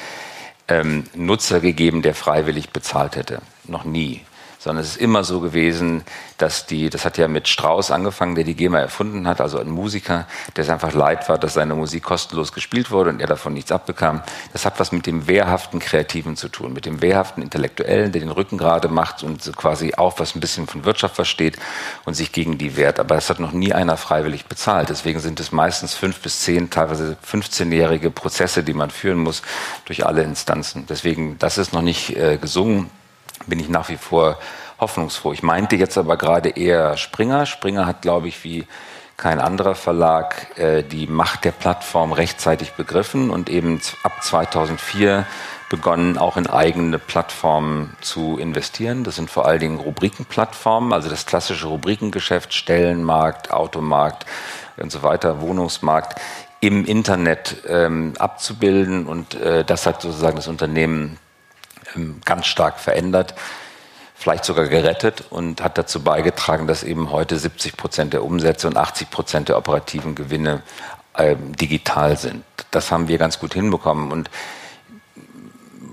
ähm, 0.68 1.02
Nutzer 1.12 1.58
gegeben, 1.58 2.02
der 2.02 2.14
freiwillig 2.14 2.70
bezahlt 2.70 3.16
hätte. 3.16 3.40
Noch 3.64 3.82
nie 3.82 4.20
sondern 4.66 4.82
es 4.82 4.90
ist 4.90 5.00
immer 5.00 5.22
so 5.22 5.38
gewesen, 5.38 6.02
dass 6.38 6.66
die, 6.66 6.90
das 6.90 7.04
hat 7.04 7.18
ja 7.18 7.28
mit 7.28 7.46
Strauss 7.46 7.92
angefangen, 7.92 8.34
der 8.34 8.42
die 8.42 8.56
GEMA 8.56 8.80
erfunden 8.80 9.28
hat, 9.28 9.40
also 9.40 9.60
ein 9.60 9.70
Musiker, 9.70 10.26
der 10.56 10.64
es 10.64 10.70
einfach 10.70 10.92
leid 10.92 11.28
war, 11.28 11.38
dass 11.38 11.54
seine 11.54 11.76
Musik 11.76 12.02
kostenlos 12.02 12.52
gespielt 12.52 12.90
wurde 12.90 13.10
und 13.10 13.20
er 13.20 13.28
davon 13.28 13.54
nichts 13.54 13.70
abbekam. 13.70 14.22
Das 14.52 14.66
hat 14.66 14.80
was 14.80 14.90
mit 14.90 15.06
dem 15.06 15.28
wehrhaften 15.28 15.78
Kreativen 15.78 16.36
zu 16.36 16.48
tun, 16.48 16.72
mit 16.72 16.84
dem 16.84 17.00
wehrhaften 17.00 17.44
Intellektuellen, 17.44 18.10
der 18.10 18.20
den 18.20 18.30
Rücken 18.32 18.58
gerade 18.58 18.88
macht 18.88 19.22
und 19.22 19.56
quasi 19.56 19.94
auch 19.94 20.18
was 20.18 20.34
ein 20.34 20.40
bisschen 20.40 20.66
von 20.66 20.84
Wirtschaft 20.84 21.14
versteht 21.14 21.56
und 22.04 22.14
sich 22.14 22.32
gegen 22.32 22.58
die 22.58 22.76
wehrt. 22.76 22.98
Aber 22.98 23.14
es 23.14 23.30
hat 23.30 23.38
noch 23.38 23.52
nie 23.52 23.72
einer 23.72 23.96
freiwillig 23.96 24.46
bezahlt. 24.46 24.88
Deswegen 24.88 25.20
sind 25.20 25.38
es 25.38 25.52
meistens 25.52 25.94
fünf 25.94 26.18
bis 26.18 26.40
zehn, 26.40 26.70
teilweise 26.70 27.16
15-jährige 27.24 28.10
Prozesse, 28.10 28.64
die 28.64 28.74
man 28.74 28.90
führen 28.90 29.18
muss 29.18 29.42
durch 29.84 30.04
alle 30.04 30.24
Instanzen. 30.24 30.86
Deswegen, 30.88 31.38
das 31.38 31.56
ist 31.56 31.72
noch 31.72 31.82
nicht 31.82 32.16
äh, 32.16 32.36
gesungen 32.36 32.90
bin 33.46 33.58
ich 33.58 33.68
nach 33.68 33.88
wie 33.88 33.96
vor 33.96 34.38
hoffnungsfroh. 34.80 35.32
Ich 35.32 35.42
meinte 35.42 35.76
jetzt 35.76 35.96
aber 35.96 36.16
gerade 36.16 36.50
eher 36.50 36.96
Springer. 36.96 37.46
Springer 37.46 37.86
hat, 37.86 38.02
glaube 38.02 38.28
ich, 38.28 38.44
wie 38.44 38.66
kein 39.16 39.40
anderer 39.40 39.74
Verlag 39.74 40.58
äh, 40.58 40.82
die 40.82 41.06
Macht 41.06 41.44
der 41.44 41.52
Plattform 41.52 42.12
rechtzeitig 42.12 42.72
begriffen 42.72 43.30
und 43.30 43.48
eben 43.48 43.80
ab 44.02 44.22
2004 44.22 45.24
begonnen, 45.68 46.18
auch 46.18 46.36
in 46.36 46.46
eigene 46.46 46.98
Plattformen 46.98 47.96
zu 48.00 48.38
investieren. 48.38 49.04
Das 49.04 49.16
sind 49.16 49.30
vor 49.30 49.46
allen 49.46 49.60
Dingen 49.60 49.80
Rubrikenplattformen, 49.80 50.92
also 50.92 51.08
das 51.08 51.26
klassische 51.26 51.66
Rubrikengeschäft, 51.66 52.52
Stellenmarkt, 52.52 53.50
Automarkt 53.50 54.26
und 54.76 54.92
so 54.92 55.02
weiter, 55.02 55.40
Wohnungsmarkt 55.40 56.20
im 56.60 56.84
Internet 56.84 57.62
ähm, 57.68 58.12
abzubilden. 58.18 59.06
Und 59.06 59.34
äh, 59.34 59.64
das 59.64 59.86
hat 59.86 60.02
sozusagen 60.02 60.36
das 60.36 60.48
Unternehmen 60.48 61.18
ganz 62.24 62.46
stark 62.46 62.78
verändert, 62.78 63.34
vielleicht 64.14 64.44
sogar 64.44 64.66
gerettet 64.66 65.24
und 65.30 65.62
hat 65.62 65.78
dazu 65.78 66.02
beigetragen, 66.02 66.66
dass 66.66 66.82
eben 66.82 67.10
heute 67.10 67.38
70 67.38 67.76
Prozent 67.76 68.12
der 68.12 68.24
Umsätze 68.24 68.66
und 68.66 68.76
80 68.76 69.10
Prozent 69.10 69.48
der 69.48 69.58
operativen 69.58 70.14
Gewinne 70.14 70.62
äh, 71.14 71.36
digital 71.36 72.16
sind. 72.16 72.44
Das 72.70 72.90
haben 72.90 73.08
wir 73.08 73.18
ganz 73.18 73.38
gut 73.38 73.54
hinbekommen. 73.54 74.10
Und 74.10 74.30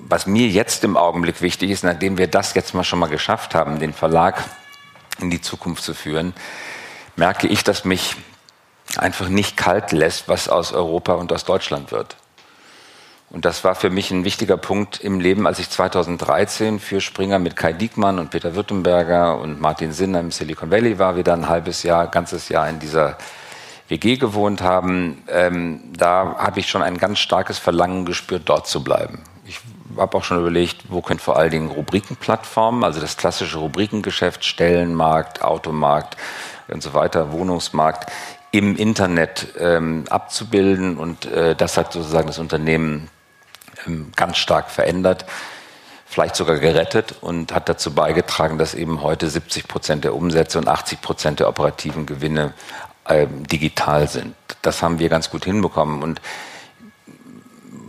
was 0.07 0.25
mir 0.25 0.47
jetzt 0.47 0.83
im 0.83 0.95
Augenblick 0.97 1.41
wichtig 1.41 1.69
ist, 1.69 1.83
nachdem 1.83 2.17
wir 2.17 2.27
das 2.27 2.53
jetzt 2.53 2.73
mal 2.73 2.83
schon 2.83 2.99
mal 2.99 3.09
geschafft 3.09 3.55
haben, 3.55 3.79
den 3.79 3.93
Verlag 3.93 4.43
in 5.19 5.29
die 5.29 5.41
Zukunft 5.41 5.83
zu 5.83 5.93
führen, 5.93 6.33
merke 7.15 7.47
ich, 7.47 7.63
dass 7.63 7.85
mich 7.85 8.15
einfach 8.97 9.27
nicht 9.27 9.57
kalt 9.57 9.91
lässt, 9.91 10.27
was 10.27 10.49
aus 10.49 10.73
Europa 10.73 11.13
und 11.13 11.31
aus 11.31 11.45
Deutschland 11.45 11.91
wird. 11.91 12.15
Und 13.33 13.45
das 13.45 13.63
war 13.63 13.73
für 13.73 13.89
mich 13.89 14.11
ein 14.11 14.25
wichtiger 14.25 14.57
Punkt 14.57 15.01
im 15.01 15.19
Leben, 15.19 15.47
als 15.47 15.57
ich 15.57 15.67
2013 15.67 16.79
für 16.79 17.01
Springer 17.01 17.39
mit 17.39 17.55
Kai 17.55 17.73
Diekmann 17.73 18.19
und 18.19 18.29
Peter 18.29 18.53
Württemberger 18.53 19.39
und 19.39 19.59
Martin 19.59 19.91
Sinner 19.91 20.19
im 20.19 20.29
Silicon 20.29 20.69
Valley 20.69 20.99
war, 20.99 21.15
wir 21.15 21.23
dann 21.23 21.45
ein 21.45 21.49
halbes 21.49 21.81
Jahr, 21.81 22.05
ganzes 22.07 22.49
Jahr 22.49 22.69
in 22.69 22.77
dieser 22.77 23.17
WG 23.87 24.17
gewohnt 24.17 24.61
haben. 24.61 25.23
Ähm, 25.27 25.81
da 25.97 26.35
habe 26.37 26.59
ich 26.59 26.69
schon 26.69 26.83
ein 26.83 26.99
ganz 26.99 27.17
starkes 27.17 27.57
Verlangen 27.57 28.05
gespürt, 28.05 28.43
dort 28.45 28.67
zu 28.67 28.83
bleiben. 28.83 29.23
Ich 29.47 29.59
habe 29.97 30.15
auch 30.15 30.23
schon 30.23 30.39
überlegt, 30.39 30.83
wo 30.89 31.01
können 31.01 31.19
vor 31.19 31.35
allen 31.35 31.49
Dingen 31.49 31.71
Rubrikenplattformen, 31.71 32.83
also 32.83 33.01
das 33.01 33.17
klassische 33.17 33.57
Rubrikengeschäft, 33.57 34.45
Stellenmarkt, 34.45 35.41
Automarkt 35.41 36.17
und 36.67 36.83
so 36.83 36.93
weiter, 36.93 37.31
Wohnungsmarkt, 37.31 38.11
im 38.51 38.75
Internet 38.75 39.47
ähm, 39.57 40.03
abzubilden. 40.11 40.97
Und 40.97 41.25
äh, 41.25 41.55
das 41.55 41.77
hat 41.77 41.93
sozusagen 41.93 42.27
das 42.27 42.37
Unternehmen 42.37 43.09
ganz 44.15 44.37
stark 44.37 44.69
verändert, 44.69 45.25
vielleicht 46.05 46.35
sogar 46.35 46.59
gerettet 46.59 47.15
und 47.21 47.53
hat 47.53 47.69
dazu 47.69 47.93
beigetragen, 47.93 48.57
dass 48.57 48.75
eben 48.75 49.01
heute 49.01 49.29
70 49.29 49.67
Prozent 49.67 50.03
der 50.03 50.15
Umsätze 50.15 50.59
und 50.59 50.67
80 50.67 51.01
Prozent 51.01 51.39
der 51.39 51.49
operativen 51.49 52.05
Gewinne 52.05 52.53
ähm, 53.07 53.45
digital 53.47 54.07
sind. 54.07 54.35
Das 54.61 54.81
haben 54.81 54.99
wir 54.99 55.09
ganz 55.09 55.29
gut 55.29 55.45
hinbekommen. 55.45 56.03
Und 56.03 56.21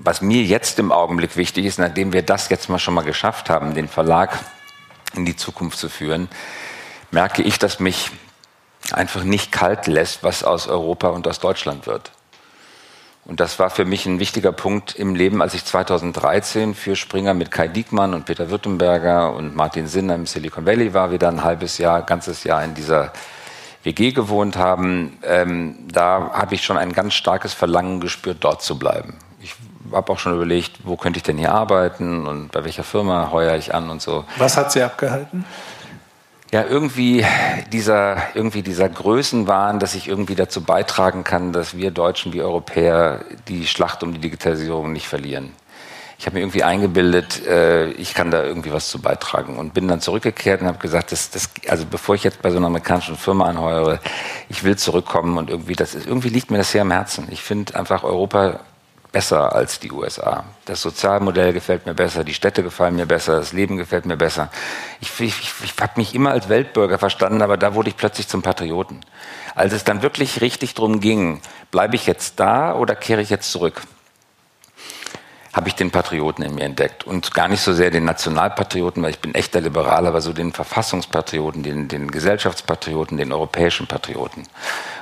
was 0.02 0.20
mir 0.20 0.42
jetzt 0.42 0.78
im 0.78 0.90
Augenblick 0.90 1.36
wichtig 1.36 1.66
ist, 1.66 1.78
nachdem 1.78 2.12
wir 2.12 2.22
das 2.22 2.48
jetzt 2.48 2.68
mal 2.68 2.78
schon 2.78 2.94
mal 2.94 3.04
geschafft 3.04 3.48
haben, 3.48 3.74
den 3.74 3.88
Verlag 3.88 4.38
in 5.14 5.24
die 5.24 5.36
Zukunft 5.36 5.78
zu 5.78 5.88
führen, 5.88 6.28
merke 7.10 7.42
ich, 7.42 7.58
dass 7.58 7.78
mich 7.78 8.10
einfach 8.92 9.22
nicht 9.22 9.52
kalt 9.52 9.86
lässt, 9.86 10.22
was 10.22 10.44
aus 10.44 10.66
Europa 10.66 11.08
und 11.08 11.26
aus 11.28 11.38
Deutschland 11.38 11.86
wird. 11.86 12.10
Und 13.26 13.40
das 13.40 13.58
war 13.58 13.70
für 13.70 13.86
mich 13.86 14.04
ein 14.04 14.18
wichtiger 14.18 14.52
Punkt 14.52 14.94
im 14.94 15.14
Leben, 15.14 15.40
als 15.40 15.54
ich 15.54 15.64
2013 15.64 16.74
für 16.74 16.94
Springer 16.94 17.32
mit 17.32 17.50
Kai 17.50 17.68
Diekmann 17.68 18.12
und 18.12 18.26
Peter 18.26 18.50
Württemberger 18.50 19.34
und 19.34 19.56
Martin 19.56 19.86
Sinner 19.86 20.14
im 20.14 20.26
Silicon 20.26 20.66
Valley 20.66 20.92
war, 20.92 21.10
wir 21.10 21.18
dann 21.18 21.38
ein 21.38 21.44
halbes 21.44 21.78
Jahr, 21.78 22.02
ganzes 22.02 22.44
Jahr 22.44 22.62
in 22.62 22.74
dieser 22.74 23.12
WG 23.82 24.12
gewohnt 24.12 24.56
haben. 24.56 25.18
Ähm, 25.22 25.76
da 25.90 26.32
habe 26.34 26.54
ich 26.54 26.64
schon 26.64 26.76
ein 26.76 26.92
ganz 26.92 27.14
starkes 27.14 27.54
Verlangen 27.54 28.00
gespürt, 28.00 28.38
dort 28.40 28.62
zu 28.62 28.78
bleiben. 28.78 29.14
Ich 29.40 29.54
habe 29.92 30.12
auch 30.12 30.18
schon 30.18 30.34
überlegt, 30.34 30.78
wo 30.84 30.96
könnte 30.96 31.18
ich 31.18 31.22
denn 31.22 31.38
hier 31.38 31.52
arbeiten 31.52 32.26
und 32.26 32.52
bei 32.52 32.64
welcher 32.64 32.84
Firma 32.84 33.30
heuere 33.30 33.56
ich 33.56 33.74
an 33.74 33.88
und 33.88 34.02
so. 34.02 34.24
Was 34.36 34.56
hat 34.58 34.72
Sie 34.72 34.82
abgehalten? 34.82 35.46
Ja, 36.54 36.64
irgendwie 36.64 37.26
dieser, 37.72 38.16
irgendwie 38.34 38.62
dieser 38.62 38.88
Größenwahn, 38.88 39.80
dass 39.80 39.96
ich 39.96 40.06
irgendwie 40.06 40.36
dazu 40.36 40.62
beitragen 40.62 41.24
kann, 41.24 41.52
dass 41.52 41.76
wir 41.76 41.90
Deutschen 41.90 42.32
wie 42.32 42.42
Europäer 42.42 43.24
die 43.48 43.66
Schlacht 43.66 44.04
um 44.04 44.14
die 44.14 44.20
Digitalisierung 44.20 44.92
nicht 44.92 45.08
verlieren. 45.08 45.50
Ich 46.16 46.26
habe 46.26 46.34
mir 46.34 46.42
irgendwie 46.42 46.62
eingebildet, 46.62 47.44
äh, 47.44 47.90
ich 47.94 48.14
kann 48.14 48.30
da 48.30 48.44
irgendwie 48.44 48.72
was 48.72 48.88
zu 48.88 49.02
beitragen 49.02 49.58
und 49.58 49.74
bin 49.74 49.88
dann 49.88 50.00
zurückgekehrt 50.00 50.60
und 50.60 50.68
habe 50.68 50.78
gesagt, 50.78 51.10
das, 51.10 51.28
das, 51.30 51.50
also 51.66 51.86
bevor 51.90 52.14
ich 52.14 52.22
jetzt 52.22 52.40
bei 52.40 52.52
so 52.52 52.58
einer 52.58 52.68
amerikanischen 52.68 53.16
Firma 53.16 53.46
anheuere, 53.46 53.98
ich 54.48 54.62
will 54.62 54.76
zurückkommen 54.76 55.38
und 55.38 55.50
irgendwie, 55.50 55.74
das 55.74 55.96
ist, 55.96 56.06
irgendwie 56.06 56.28
liegt 56.28 56.52
mir 56.52 56.58
das 56.58 56.70
sehr 56.70 56.82
am 56.82 56.92
Herzen. 56.92 57.26
Ich 57.32 57.42
finde 57.42 57.74
einfach 57.74 58.04
Europa 58.04 58.60
besser 59.14 59.54
als 59.54 59.78
die 59.78 59.92
USA. 59.92 60.44
Das 60.64 60.82
Sozialmodell 60.82 61.52
gefällt 61.52 61.86
mir 61.86 61.94
besser, 61.94 62.24
die 62.24 62.34
Städte 62.34 62.64
gefallen 62.64 62.96
mir 62.96 63.06
besser, 63.06 63.36
das 63.36 63.52
Leben 63.52 63.76
gefällt 63.76 64.06
mir 64.06 64.16
besser. 64.16 64.50
Ich, 65.00 65.20
ich, 65.20 65.52
ich 65.62 65.74
habe 65.80 65.92
mich 65.96 66.16
immer 66.16 66.32
als 66.32 66.48
Weltbürger 66.48 66.98
verstanden, 66.98 67.40
aber 67.40 67.56
da 67.56 67.76
wurde 67.76 67.90
ich 67.90 67.96
plötzlich 67.96 68.26
zum 68.26 68.42
Patrioten. 68.42 69.00
Als 69.54 69.72
es 69.72 69.84
dann 69.84 70.02
wirklich 70.02 70.40
richtig 70.40 70.74
drum 70.74 70.98
ging, 70.98 71.40
bleibe 71.70 71.94
ich 71.94 72.06
jetzt 72.06 72.40
da 72.40 72.74
oder 72.74 72.96
kehre 72.96 73.20
ich 73.20 73.30
jetzt 73.30 73.52
zurück? 73.52 73.82
Habe 75.54 75.68
ich 75.68 75.76
den 75.76 75.92
Patrioten 75.92 76.42
in 76.42 76.56
mir 76.56 76.64
entdeckt. 76.64 77.04
Und 77.04 77.32
gar 77.32 77.46
nicht 77.46 77.60
so 77.60 77.72
sehr 77.72 77.90
den 77.90 78.04
Nationalpatrioten, 78.04 79.02
weil 79.02 79.10
ich 79.10 79.20
bin 79.20 79.34
echter 79.34 79.60
Liberaler, 79.60 80.08
aber 80.08 80.20
so 80.20 80.32
den 80.32 80.52
Verfassungspatrioten, 80.52 81.62
den, 81.62 81.86
den 81.86 82.10
Gesellschaftspatrioten, 82.10 83.16
den 83.16 83.32
europäischen 83.32 83.86
Patrioten. 83.86 84.42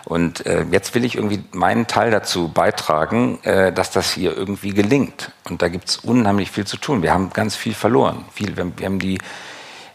Und 0.05 0.45
äh, 0.45 0.67
jetzt 0.71 0.95
will 0.95 1.05
ich 1.05 1.17
irgendwie 1.17 1.43
meinen 1.53 1.87
Teil 1.87 2.11
dazu 2.11 2.49
beitragen, 2.49 3.43
äh, 3.45 3.73
dass 3.73 3.91
das 3.91 4.13
hier 4.13 4.37
irgendwie 4.37 4.75
gelingt. 4.75 5.33
Und 5.49 5.63
da 5.63 5.69
gibt's 5.69 5.97
unheimlich 5.97 6.51
viel 6.51 6.67
zu 6.67 6.77
tun. 6.77 7.03
Wir 7.03 7.15
haben 7.15 7.31
ganz 7.31 7.57
viel 7.57 7.75
verloren. 7.75 8.27
Viel, 8.33 8.55
wir, 8.57 8.85
haben 8.85 8.99
die 8.99 9.19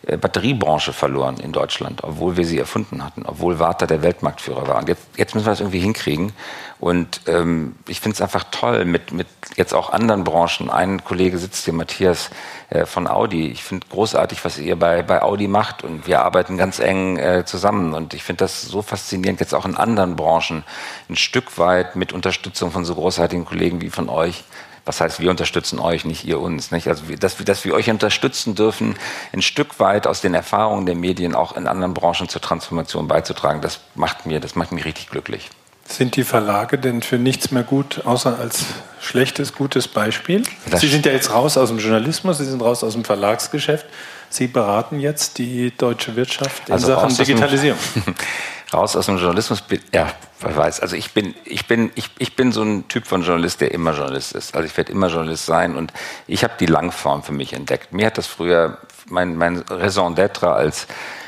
äh, 0.08 0.18
Batteriebranche 0.18 0.94
verloren 0.94 1.38
in 1.38 1.52
Deutschland, 1.52 2.04
obwohl 2.04 2.38
wir 2.38 2.46
sie 2.46 2.58
erfunden 2.58 3.04
hatten, 3.04 3.26
obwohl 3.26 3.60
Warta 3.60 3.86
der 3.86 4.02
Weltmarktführer 4.02 4.68
war. 4.68 4.78
Und 4.78 4.90
jetzt, 4.90 5.04
jetzt 5.18 5.36
müssen 5.36 5.46
wir 5.46 5.52
das 5.52 5.60
irgendwie 5.60 5.80
hinkriegen. 5.80 6.32
Und 6.80 7.22
ähm, 7.26 7.76
ich 7.88 8.02
finde 8.02 8.16
es 8.16 8.22
einfach 8.22 8.46
toll 8.52 8.86
mit, 8.86 9.12
mit 9.12 9.28
jetzt 9.56 9.74
auch 9.74 9.92
anderen 9.92 10.24
Branchen. 10.24 10.70
Ein 10.70 11.04
Kollege 11.04 11.40
sitzt 11.40 11.66
hier, 11.66 11.74
Matthias 11.74 12.30
äh, 12.70 12.86
von 12.86 13.08
Audi. 13.08 13.48
Ich 13.48 13.64
finde 13.64 13.88
großartig, 13.88 14.46
was 14.46 14.60
ihr 14.60 14.76
bei, 14.76 15.02
bei 15.02 15.24
Audi 15.24 15.48
macht. 15.48 15.84
Und 15.84 16.06
wir 16.06 16.22
arbeiten 16.22 16.58
ganz 16.58 16.80
eng 16.80 17.18
äh, 17.18 17.46
zusammen. 17.46 17.94
Und 17.94 18.14
ich 18.14 18.24
finde 18.24 18.44
das 18.44 18.62
so 18.62 18.84
faszinierend, 18.84 19.40
jetzt 19.40 19.56
auch 19.56 19.66
in 19.66 19.76
anderen 19.76 20.16
Branchen 20.16 20.64
ein 21.10 21.16
Stück 21.16 21.58
weit 21.58 21.96
mit 21.96 22.14
Unterstützung 22.14 22.72
von 22.72 22.86
so 22.86 22.94
großartigen 22.94 23.46
Kollegen 23.46 23.82
wie 23.82 23.90
von 23.90 24.10
euch 24.10 24.44
was 24.88 25.02
heißt, 25.02 25.20
wir 25.20 25.30
unterstützen 25.30 25.80
euch, 25.80 26.06
nicht 26.06 26.24
ihr 26.24 26.40
uns. 26.40 26.72
Nicht? 26.72 26.88
Also, 26.88 27.04
dass, 27.20 27.36
dass 27.38 27.66
wir 27.66 27.74
euch 27.74 27.90
unterstützen 27.90 28.56
dürfen, 28.56 28.96
ein 29.34 29.42
Stück 29.42 29.80
weit 29.80 30.08
aus 30.08 30.22
den 30.22 30.34
Erfahrungen 30.34 30.86
der 30.86 30.96
Medien 30.96 31.36
auch 31.36 31.58
in 31.58 31.68
anderen 31.68 31.94
Branchen 31.94 32.30
zur 32.30 32.42
Transformation 32.42 33.08
beizutragen, 33.08 33.62
das 33.62 33.82
macht 33.96 34.26
mir, 34.26 34.40
das 34.40 34.56
macht 34.56 34.72
mich 34.72 34.86
richtig 34.86 35.10
glücklich. 35.10 35.50
Sind 35.88 36.18
die 36.18 36.24
Verlage 36.24 36.78
denn 36.78 37.02
für 37.02 37.18
nichts 37.18 37.52
mehr 37.52 37.64
gut, 37.64 38.02
außer 38.06 38.38
als 38.38 38.66
schlechtes, 39.00 39.54
gutes 39.54 39.88
Beispiel? 39.88 40.44
Das 40.70 40.82
Sie 40.82 40.90
sind 40.90 41.06
ja 41.06 41.14
jetzt 41.14 41.32
raus 41.32 41.58
aus 41.58 41.70
dem 41.70 41.80
Journalismus, 41.80 42.40
Sie 42.40 42.46
sind 42.46 42.62
raus 42.62 42.84
aus 42.84 42.94
dem 42.94 43.06
Verlagsgeschäft. 43.06 43.86
Sie 44.30 44.48
beraten 44.48 45.00
jetzt 45.00 45.38
die 45.38 45.72
deutsche 45.78 46.18
Wirtschaft 46.18 46.68
in 46.68 46.74
also 46.74 46.88
Sachen 46.88 47.16
Digitalisierung. 47.16 47.80
raus 48.74 48.98
aus 48.98 49.06
dem 49.06 49.18
Journalismus, 49.18 49.64
ja, 49.94 50.12
wer 50.42 50.56
weiß. 50.56 50.82
Also 50.82 50.98
ich 50.98 51.14
bin, 51.14 51.34
ich 51.46 51.68
bin, 51.68 51.92
ich, 51.96 52.10
ich 52.20 52.36
bin 52.36 52.52
so 52.52 52.64
ein 52.64 52.88
Typ 52.90 53.08
von 53.08 53.24
Journalist, 53.24 53.62
der 53.62 53.72
immer 53.72 53.94
Journalist 53.94 54.34
ist. 54.34 54.56
Also 54.56 54.68
ich 54.68 54.76
werde 54.76 54.92
immer 54.92 55.08
Journalist 55.08 55.46
sein 55.46 55.78
und 55.78 55.94
ich 56.28 56.44
habe 56.44 56.56
die 56.60 56.66
Langform 56.66 57.24
für 57.24 57.32
mich 57.32 57.54
entdeckt. 57.54 57.94
Mir 57.94 58.08
hat 58.08 58.18
das 58.18 58.28
früher 58.28 58.78
mein, 59.08 59.38
mein 59.38 59.64
Raison 59.70 60.16
d'être 60.16 60.48
als 60.48 60.88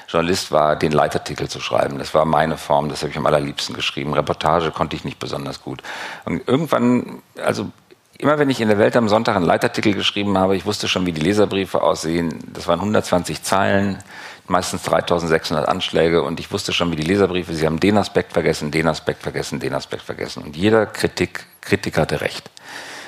Journalist 0.09 0.51
war, 0.51 0.75
den 0.75 0.91
Leitartikel 0.91 1.47
zu 1.47 1.59
schreiben. 1.59 1.99
Das 1.99 2.13
war 2.15 2.25
meine 2.25 2.57
Form, 2.57 2.89
das 2.89 3.01
habe 3.01 3.11
ich 3.11 3.17
am 3.17 3.27
allerliebsten 3.27 3.75
geschrieben. 3.75 4.13
Reportage 4.13 4.71
konnte 4.71 4.95
ich 4.95 5.03
nicht 5.03 5.19
besonders 5.19 5.61
gut. 5.61 5.83
Und 6.25 6.47
irgendwann, 6.47 7.21
also 7.43 7.69
immer 8.17 8.39
wenn 8.39 8.49
ich 8.49 8.59
in 8.59 8.69
der 8.69 8.79
Welt 8.79 8.97
am 8.97 9.07
Sonntag 9.07 9.35
einen 9.35 9.45
Leitartikel 9.45 9.93
geschrieben 9.93 10.37
habe, 10.37 10.55
ich 10.55 10.65
wusste 10.65 10.87
schon, 10.87 11.05
wie 11.05 11.11
die 11.11 11.21
Leserbriefe 11.21 11.83
aussehen. 11.83 12.39
Das 12.53 12.67
waren 12.67 12.79
120 12.79 13.43
Zeilen 13.43 13.99
meistens 14.47 14.81
3600 14.81 15.67
Anschläge 15.67 16.23
und 16.23 16.39
ich 16.39 16.51
wusste 16.51 16.73
schon, 16.73 16.91
wie 16.91 16.95
die 16.95 17.03
Leserbriefe, 17.03 17.53
sie 17.53 17.67
haben 17.67 17.79
den 17.79 17.97
Aspekt 17.97 18.33
vergessen, 18.33 18.71
den 18.71 18.87
Aspekt 18.87 19.21
vergessen, 19.21 19.59
den 19.59 19.75
Aspekt 19.75 20.01
vergessen. 20.01 20.43
Und 20.43 20.57
jeder 20.57 20.87
Kritik, 20.87 21.45
Kritiker 21.61 22.01
hatte 22.01 22.21
recht. 22.21 22.49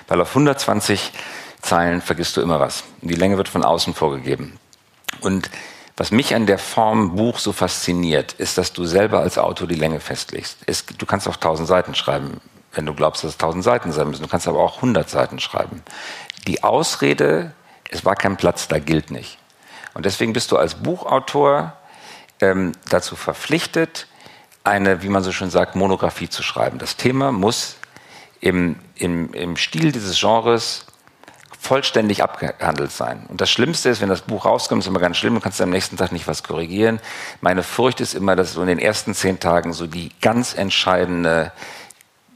Weil 0.07 0.21
auf 0.21 0.29
120 0.29 1.11
Zeilen 1.61 2.01
vergisst 2.01 2.37
du 2.37 2.41
immer 2.41 2.59
was. 2.59 2.83
Die 3.01 3.15
Länge 3.15 3.37
wird 3.37 3.49
von 3.49 3.63
außen 3.63 3.95
vorgegeben. 3.95 4.59
Und 5.21 5.49
was 5.97 6.11
mich 6.11 6.33
an 6.35 6.45
der 6.45 6.57
Form 6.57 7.15
Buch 7.15 7.39
so 7.39 7.51
fasziniert, 7.51 8.33
ist, 8.33 8.57
dass 8.57 8.73
du 8.73 8.85
selber 8.85 9.19
als 9.19 9.37
Autor 9.37 9.67
die 9.67 9.75
Länge 9.75 9.99
festlegst. 9.99 10.57
Es, 10.65 10.85
du 10.85 11.05
kannst 11.05 11.27
auch 11.27 11.35
1000 11.35 11.67
Seiten 11.67 11.95
schreiben, 11.95 12.41
wenn 12.73 12.85
du 12.85 12.93
glaubst, 12.93 13.23
dass 13.23 13.31
es 13.31 13.35
1000 13.35 13.63
Seiten 13.63 13.91
sein 13.91 14.09
müssen. 14.09 14.23
Du 14.23 14.29
kannst 14.29 14.47
aber 14.47 14.59
auch 14.59 14.77
100 14.77 15.09
Seiten 15.09 15.39
schreiben. 15.39 15.83
Die 16.47 16.63
Ausrede, 16.63 17.53
es 17.89 18.05
war 18.05 18.15
kein 18.15 18.37
Platz, 18.37 18.67
da 18.67 18.79
gilt 18.79 19.11
nicht. 19.11 19.37
Und 19.93 20.05
deswegen 20.05 20.33
bist 20.33 20.51
du 20.51 20.57
als 20.57 20.75
Buchautor 20.75 21.73
ähm, 22.39 22.71
dazu 22.89 23.15
verpflichtet, 23.15 24.07
eine, 24.63 25.01
wie 25.03 25.09
man 25.09 25.23
so 25.23 25.31
schön 25.31 25.49
sagt, 25.49 25.75
Monographie 25.75 26.29
zu 26.29 26.43
schreiben. 26.43 26.77
Das 26.77 26.95
Thema 26.95 27.31
muss 27.31 27.77
im, 28.39 28.77
im, 28.95 29.33
im 29.33 29.57
Stil 29.57 29.91
dieses 29.91 30.19
Genres 30.19 30.85
vollständig 31.61 32.23
abgehandelt 32.23 32.91
sein. 32.91 33.27
Und 33.29 33.39
das 33.39 33.51
Schlimmste 33.51 33.89
ist, 33.89 34.01
wenn 34.01 34.09
das 34.09 34.21
Buch 34.21 34.45
rauskommt, 34.45 34.81
ist 34.81 34.87
immer 34.87 34.99
ganz 34.99 35.17
schlimm, 35.17 35.35
du 35.35 35.41
kannst 35.41 35.61
am 35.61 35.69
nächsten 35.69 35.95
Tag 35.95 36.11
nicht 36.11 36.27
was 36.27 36.41
korrigieren. 36.41 36.99
Meine 37.39 37.61
Furcht 37.61 38.01
ist 38.01 38.15
immer, 38.15 38.35
dass 38.35 38.53
so 38.53 38.61
in 38.61 38.67
den 38.67 38.79
ersten 38.79 39.13
zehn 39.13 39.39
Tagen 39.39 39.71
so 39.71 39.85
die 39.85 40.09
ganz 40.21 40.55
entscheidende 40.55 41.51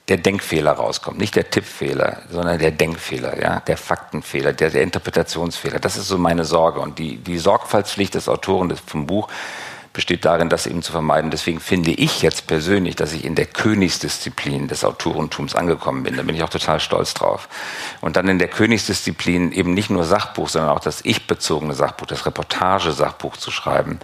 der 0.10 0.18
Denkfehler 0.18 0.74
rauskommt. 0.74 1.18
Nicht 1.18 1.36
der 1.36 1.50
Tippfehler, 1.50 2.22
sondern 2.30 2.60
der 2.60 2.70
Denkfehler, 2.70 3.42
ja, 3.42 3.62
der 3.62 3.78
Faktenfehler, 3.78 4.54
der, 4.54 4.70
der 4.70 4.84
Interpretationsfehler. 4.84 5.80
Das 5.80 5.98
ist 5.98 6.08
so 6.08 6.20
meine 6.20 6.46
Sorge. 6.46 6.80
Und 6.80 7.00
die, 7.00 7.18
die 7.18 7.40
Sorgfaltspflicht 7.40 8.14
des 8.14 8.30
Autoren 8.30 8.70
des, 8.70 8.80
vom 8.82 9.08
Buch 9.08 9.28
besteht 9.96 10.26
darin, 10.26 10.50
das 10.50 10.68
eben 10.68 10.84
zu 10.84 10.92
vermeiden. 10.92 11.32
Deswegen 11.32 11.60
finde 11.60 11.92
ich 11.92 12.22
jetzt 12.22 12.48
persönlich, 12.48 12.98
dass 12.98 13.14
ich 13.14 13.24
in 13.24 13.34
der 13.34 13.46
Königsdisziplin 13.46 14.68
des 14.68 14.84
Autorentums 14.84 15.56
angekommen 15.56 16.04
bin. 16.04 16.18
Da 16.18 16.24
bin 16.24 16.36
ich 16.36 16.44
auch 16.44 16.50
total 16.50 16.82
stolz 16.82 17.14
drauf. 17.14 17.48
Und 18.02 18.18
dann 18.18 18.28
in 18.28 18.38
der 18.38 18.50
Königsdisziplin 18.50 19.54
eben 19.54 19.74
nicht 19.74 19.90
nur 19.90 20.04
Sachbuch, 20.04 20.50
sondern 20.50 20.72
auch 20.72 20.82
das 20.82 21.00
ich-bezogene 21.04 21.74
Sachbuch, 21.74 22.08
das 22.08 22.26
Reportagesachbuch 22.26 23.38
zu 23.38 23.52
schreiben. 23.52 24.00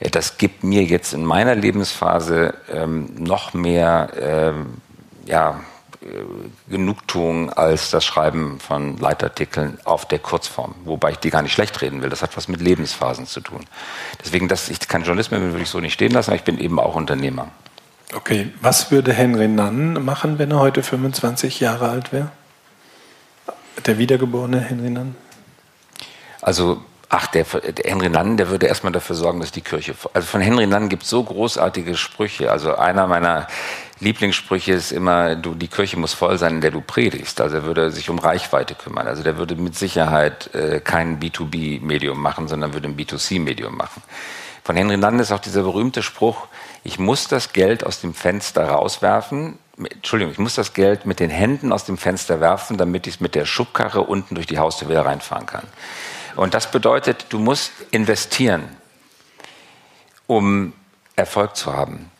Äh, 0.00 0.10
das 0.10 0.38
gibt 0.38 0.64
mir 0.64 0.82
jetzt 0.82 1.12
in 1.12 1.24
meiner 1.24 1.54
Lebensphase 1.54 2.54
ähm, 2.72 3.10
noch 3.18 3.52
mehr 3.52 4.08
ähm, 4.18 4.78
ja, 5.26 5.60
Genugtuung 6.68 7.52
als 7.52 7.90
das 7.90 8.04
Schreiben 8.04 8.58
von 8.60 8.96
Leitartikeln 8.98 9.78
auf 9.84 10.06
der 10.06 10.18
Kurzform, 10.18 10.74
wobei 10.84 11.12
ich 11.12 11.18
die 11.18 11.30
gar 11.30 11.42
nicht 11.42 11.52
schlecht 11.52 11.80
reden 11.82 12.02
will. 12.02 12.10
Das 12.10 12.22
hat 12.22 12.36
was 12.36 12.48
mit 12.48 12.60
Lebensphasen 12.60 13.26
zu 13.26 13.40
tun. 13.40 13.64
Deswegen, 14.22 14.48
dass 14.48 14.68
ich 14.68 14.80
kein 14.80 15.02
Journalist 15.02 15.30
mehr 15.30 15.40
bin, 15.40 15.52
würde 15.52 15.62
ich 15.62 15.70
so 15.70 15.80
nicht 15.80 15.94
stehen 15.94 16.12
lassen, 16.12 16.30
aber 16.30 16.36
ich 16.36 16.44
bin 16.44 16.58
eben 16.58 16.78
auch 16.78 16.94
Unternehmer. 16.94 17.48
Okay, 18.14 18.52
was 18.60 18.90
würde 18.90 19.12
Henry 19.12 19.48
Nann 19.48 20.04
machen, 20.04 20.38
wenn 20.38 20.50
er 20.50 20.60
heute 20.60 20.82
25 20.82 21.60
Jahre 21.60 21.88
alt 21.88 22.12
wäre? 22.12 22.30
Der 23.84 23.98
wiedergeborene 23.98 24.60
Henry 24.60 24.90
Nann? 24.90 25.16
Also 26.40 26.82
Ach, 27.08 27.28
der, 27.28 27.44
der, 27.44 27.90
Henry 27.90 28.08
Nann, 28.08 28.36
der 28.36 28.50
würde 28.50 28.66
erstmal 28.66 28.92
dafür 28.92 29.14
sorgen, 29.14 29.38
dass 29.38 29.52
die 29.52 29.60
Kirche. 29.60 29.94
Also 30.12 30.26
von 30.26 30.40
Henry 30.40 30.66
Nann 30.66 30.88
gibt 30.88 31.04
es 31.04 31.10
so 31.10 31.22
großartige 31.22 31.96
Sprüche. 31.96 32.50
Also 32.50 32.74
einer 32.74 33.06
meiner 33.06 33.46
Lieblingssprüche 34.00 34.72
ist 34.72 34.90
immer, 34.90 35.36
du, 35.36 35.54
die 35.54 35.68
Kirche 35.68 35.98
muss 35.98 36.14
voll 36.14 36.36
sein, 36.36 36.56
in 36.56 36.60
der 36.60 36.72
du 36.72 36.80
predigst. 36.80 37.40
Also 37.40 37.58
er 37.58 37.64
würde 37.64 37.92
sich 37.92 38.10
um 38.10 38.18
Reichweite 38.18 38.74
kümmern. 38.74 39.06
Also 39.06 39.22
der 39.22 39.38
würde 39.38 39.54
mit 39.54 39.76
Sicherheit 39.76 40.52
äh, 40.54 40.80
kein 40.80 41.20
B2B-Medium 41.20 42.20
machen, 42.20 42.48
sondern 42.48 42.74
würde 42.74 42.88
ein 42.88 42.96
B2C-Medium 42.96 43.76
machen. 43.76 44.02
Von 44.64 44.74
Henry 44.74 44.96
Nann 44.96 45.20
ist 45.20 45.30
auch 45.30 45.38
dieser 45.38 45.62
berühmte 45.62 46.02
Spruch, 46.02 46.48
ich 46.82 46.98
muss 46.98 47.28
das 47.28 47.52
Geld 47.52 47.86
aus 47.86 48.00
dem 48.00 48.14
Fenster 48.14 48.64
rauswerfen, 48.64 49.60
Entschuldigung, 49.78 50.32
ich 50.32 50.40
muss 50.40 50.56
das 50.56 50.72
Geld 50.74 51.06
mit 51.06 51.20
den 51.20 51.30
Händen 51.30 51.72
aus 51.72 51.84
dem 51.84 51.96
Fenster 51.96 52.40
werfen, 52.40 52.76
damit 52.76 53.06
ich 53.06 53.14
es 53.14 53.20
mit 53.20 53.36
der 53.36 53.44
Schubkarre 53.44 54.00
unten 54.00 54.34
durch 54.34 54.48
die 54.48 54.58
Haustür 54.58 54.88
wieder 54.88 55.06
reinfahren 55.06 55.46
kann. 55.46 55.62
Und 56.36 56.54
das 56.54 56.70
bedeutet, 56.70 57.26
du 57.30 57.38
musst 57.38 57.72
investieren, 57.90 58.68
um 60.26 60.72
Erfolg 61.16 61.56
zu 61.56 61.72
haben. 61.72 62.10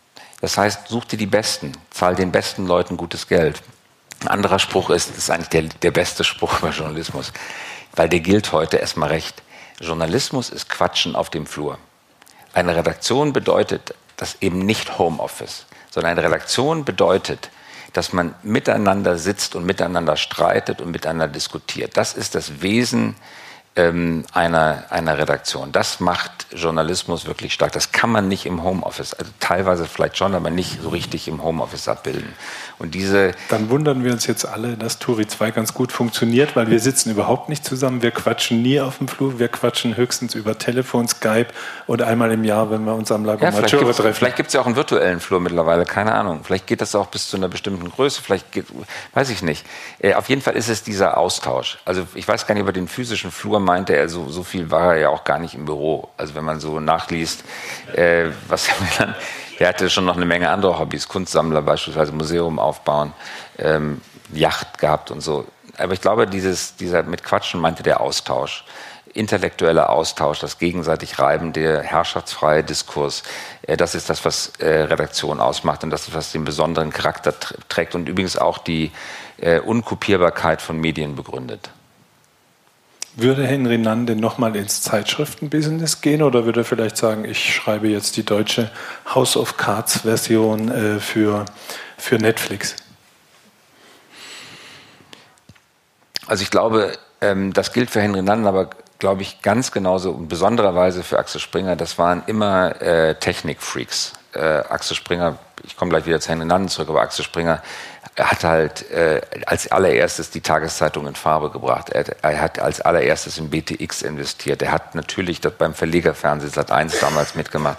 Das 0.40 0.56
heißt, 0.58 0.88
such 0.88 1.04
dir 1.04 1.16
die 1.16 1.26
Besten, 1.26 1.72
zahl 1.90 2.14
den 2.14 2.32
besten 2.32 2.66
Leuten 2.66 2.96
gutes 2.96 3.28
Geld. 3.28 3.62
Ein 4.20 4.28
anderer 4.28 4.58
Spruch 4.58 4.90
ist, 4.90 5.10
das 5.10 5.18
ist 5.18 5.30
eigentlich 5.30 5.48
der, 5.48 5.62
der 5.62 5.90
beste 5.90 6.24
Spruch 6.24 6.60
bei 6.60 6.70
Journalismus, 6.70 7.32
weil 7.94 8.08
der 8.08 8.20
gilt 8.20 8.52
heute 8.52 8.78
erstmal 8.78 9.10
recht. 9.10 9.42
Journalismus 9.80 10.48
ist 10.50 10.68
Quatschen 10.68 11.14
auf 11.14 11.28
dem 11.30 11.46
Flur. 11.46 11.78
Eine 12.54 12.74
Redaktion 12.74 13.32
bedeutet 13.32 13.94
das 14.16 14.38
eben 14.40 14.60
nicht 14.60 14.98
Homeoffice, 14.98 15.66
sondern 15.90 16.12
eine 16.12 16.22
Redaktion 16.22 16.86
bedeutet, 16.86 17.50
dass 17.92 18.12
man 18.12 18.34
miteinander 18.42 19.18
sitzt 19.18 19.54
und 19.54 19.66
miteinander 19.66 20.16
streitet 20.16 20.80
und 20.80 20.90
miteinander 20.90 21.28
diskutiert. 21.28 21.96
Das 21.96 22.14
ist 22.14 22.34
das 22.34 22.62
Wesen 22.62 23.16
ähm, 23.76 24.24
einer, 24.32 24.84
einer 24.90 25.18
Redaktion. 25.18 25.70
Das 25.70 26.00
macht 26.00 26.46
Journalismus 26.50 27.26
wirklich 27.26 27.52
stark. 27.52 27.72
Das 27.72 27.92
kann 27.92 28.10
man 28.10 28.26
nicht 28.26 28.46
im 28.46 28.62
Homeoffice, 28.62 29.12
also 29.14 29.30
teilweise 29.38 29.84
vielleicht 29.84 30.16
schon, 30.16 30.34
aber 30.34 30.50
nicht 30.50 30.80
so 30.82 30.88
richtig 30.88 31.28
im 31.28 31.42
Homeoffice 31.42 31.88
abbilden. 31.88 32.32
Und 32.78 32.94
diese 32.94 33.32
Dann 33.48 33.68
wundern 33.70 34.02
wir 34.02 34.12
uns 34.12 34.26
jetzt 34.26 34.46
alle, 34.46 34.76
dass 34.76 34.98
Turi 34.98 35.26
2 35.26 35.50
ganz 35.50 35.74
gut 35.74 35.92
funktioniert, 35.92 36.56
weil 36.56 36.70
wir 36.70 36.80
sitzen 36.80 37.10
überhaupt 37.10 37.48
nicht 37.48 37.64
zusammen, 37.64 38.02
wir 38.02 38.10
quatschen 38.10 38.62
nie 38.62 38.80
auf 38.80 38.98
dem 38.98 39.08
Flur, 39.08 39.38
wir 39.38 39.48
quatschen 39.48 39.96
höchstens 39.96 40.34
über 40.34 40.58
Telefon, 40.58 41.06
Skype 41.08 41.48
und 41.86 42.02
einmal 42.02 42.32
im 42.32 42.44
Jahr, 42.44 42.70
wenn 42.70 42.84
wir 42.84 42.94
uns 42.94 43.12
am 43.12 43.24
Lago 43.24 43.44
ja, 43.44 43.50
Maggiore 43.50 43.92
treffen. 43.92 44.14
Vielleicht 44.14 44.36
gibt 44.36 44.48
es 44.48 44.54
ja 44.54 44.60
auch 44.60 44.66
einen 44.66 44.76
virtuellen 44.76 45.20
Flur 45.20 45.40
mittlerweile, 45.40 45.84
keine 45.84 46.14
Ahnung. 46.14 46.40
Vielleicht 46.44 46.66
geht 46.66 46.80
das 46.80 46.94
auch 46.94 47.06
bis 47.06 47.28
zu 47.28 47.36
einer 47.36 47.48
bestimmten 47.48 47.90
Größe, 47.90 48.22
vielleicht 48.22 48.52
geht, 48.52 48.66
weiß 49.12 49.30
ich 49.30 49.42
nicht. 49.42 49.66
Äh, 49.98 50.14
auf 50.14 50.28
jeden 50.28 50.40
Fall 50.40 50.54
ist 50.54 50.68
es 50.68 50.82
dieser 50.82 51.18
Austausch. 51.18 51.78
Also 51.84 52.06
ich 52.14 52.26
weiß 52.26 52.46
gar 52.46 52.54
nicht 52.54 52.62
über 52.62 52.72
den 52.72 52.88
physischen 52.88 53.30
Flur 53.30 53.60
meinte 53.66 53.94
er, 53.94 54.08
so, 54.08 54.28
so 54.30 54.42
viel 54.42 54.70
war 54.70 54.94
er 54.94 55.00
ja 55.00 55.08
auch 55.10 55.24
gar 55.24 55.38
nicht 55.38 55.54
im 55.54 55.66
Büro. 55.66 56.08
Also 56.16 56.34
wenn 56.34 56.44
man 56.44 56.60
so 56.60 56.80
nachliest, 56.80 57.44
äh, 57.94 58.30
was 58.48 58.68
er 58.68 58.74
dann, 58.98 59.14
er 59.58 59.68
hatte 59.68 59.90
schon 59.90 60.06
noch 60.06 60.16
eine 60.16 60.24
Menge 60.24 60.48
andere 60.48 60.78
Hobbys, 60.78 61.08
Kunstsammler 61.08 61.60
beispielsweise, 61.60 62.12
Museum 62.12 62.58
aufbauen, 62.58 63.12
ähm, 63.58 64.00
Yacht 64.32 64.78
gehabt 64.78 65.10
und 65.10 65.20
so. 65.20 65.44
Aber 65.76 65.92
ich 65.92 66.00
glaube, 66.00 66.26
dieses, 66.26 66.76
dieser 66.76 67.02
mit 67.02 67.22
Quatschen 67.22 67.60
meinte 67.60 67.82
der 67.82 68.00
Austausch 68.00 68.64
intellektueller 69.16 69.90
Austausch, 69.90 70.40
das 70.40 70.58
gegenseitig 70.58 71.18
Reiben, 71.18 71.52
der 71.52 71.82
herrschaftsfreie 71.82 72.62
Diskurs, 72.62 73.22
äh, 73.62 73.76
das 73.76 73.94
ist 73.94 74.10
das, 74.10 74.24
was 74.24 74.52
äh, 74.58 74.82
Redaktion 74.82 75.40
ausmacht 75.40 75.82
und 75.84 75.90
das 75.90 76.08
ist, 76.08 76.14
was 76.14 76.32
den 76.32 76.44
besonderen 76.44 76.90
Charakter 76.90 77.34
trägt 77.68 77.94
und 77.94 78.08
übrigens 78.08 78.36
auch 78.36 78.58
die 78.58 78.92
äh, 79.38 79.60
Unkopierbarkeit 79.60 80.62
von 80.62 80.78
Medien 80.78 81.16
begründet. 81.16 81.70
Würde 83.18 83.46
Henry 83.46 83.78
Nann 83.78 84.04
denn 84.04 84.20
nochmal 84.20 84.54
ins 84.56 84.82
Zeitschriftenbusiness 84.82 86.02
gehen 86.02 86.22
oder 86.22 86.44
würde 86.44 86.60
er 86.60 86.64
vielleicht 86.64 86.98
sagen, 86.98 87.24
ich 87.24 87.54
schreibe 87.54 87.88
jetzt 87.88 88.18
die 88.18 88.24
deutsche 88.24 88.70
House 89.14 89.38
of 89.38 89.56
Cards 89.56 90.00
Version 90.02 90.70
äh, 90.70 91.00
für, 91.00 91.46
für 91.96 92.16
Netflix? 92.16 92.76
Also 96.26 96.42
ich 96.42 96.50
glaube, 96.50 96.92
ähm, 97.22 97.54
das 97.54 97.72
gilt 97.72 97.88
für 97.88 98.02
Henry 98.02 98.20
Nann, 98.20 98.46
aber 98.46 98.68
glaube 98.98 99.22
ich 99.22 99.40
ganz 99.40 99.72
genauso 99.72 100.10
und 100.10 100.28
besondererweise 100.28 101.02
für 101.02 101.18
Axel 101.18 101.40
Springer. 101.40 101.74
Das 101.74 101.96
waren 101.96 102.22
immer 102.26 102.82
äh, 102.82 103.14
Technikfreaks. 103.14 104.12
Äh, 104.34 104.40
Axel 104.40 104.94
Springer, 104.94 105.38
ich 105.64 105.78
komme 105.78 105.88
gleich 105.88 106.04
wieder 106.04 106.20
zu 106.20 106.28
Henry 106.28 106.44
Nann 106.44 106.68
zurück, 106.68 106.90
aber 106.90 107.00
Axel 107.00 107.24
Springer 107.24 107.62
er 108.16 108.30
hat 108.30 108.44
halt 108.44 108.90
äh, 108.90 109.20
als 109.44 109.70
allererstes 109.70 110.30
die 110.30 110.40
Tageszeitung 110.40 111.06
in 111.06 111.14
Farbe 111.14 111.50
gebracht. 111.50 111.90
Er, 111.90 112.04
er, 112.22 112.40
hat 112.40 112.58
als 112.58 112.80
allererstes 112.80 113.36
in 113.36 113.50
BTX 113.50 114.00
investiert. 114.00 114.62
Er 114.62 114.72
hat 114.72 114.94
natürlich 114.94 115.42
das 115.42 115.52
beim 115.52 115.74
Verlegerfernsehen 115.74 116.50
Sat 116.50 116.70
1 116.70 116.98
damals 116.98 117.34
mitgemacht. 117.34 117.76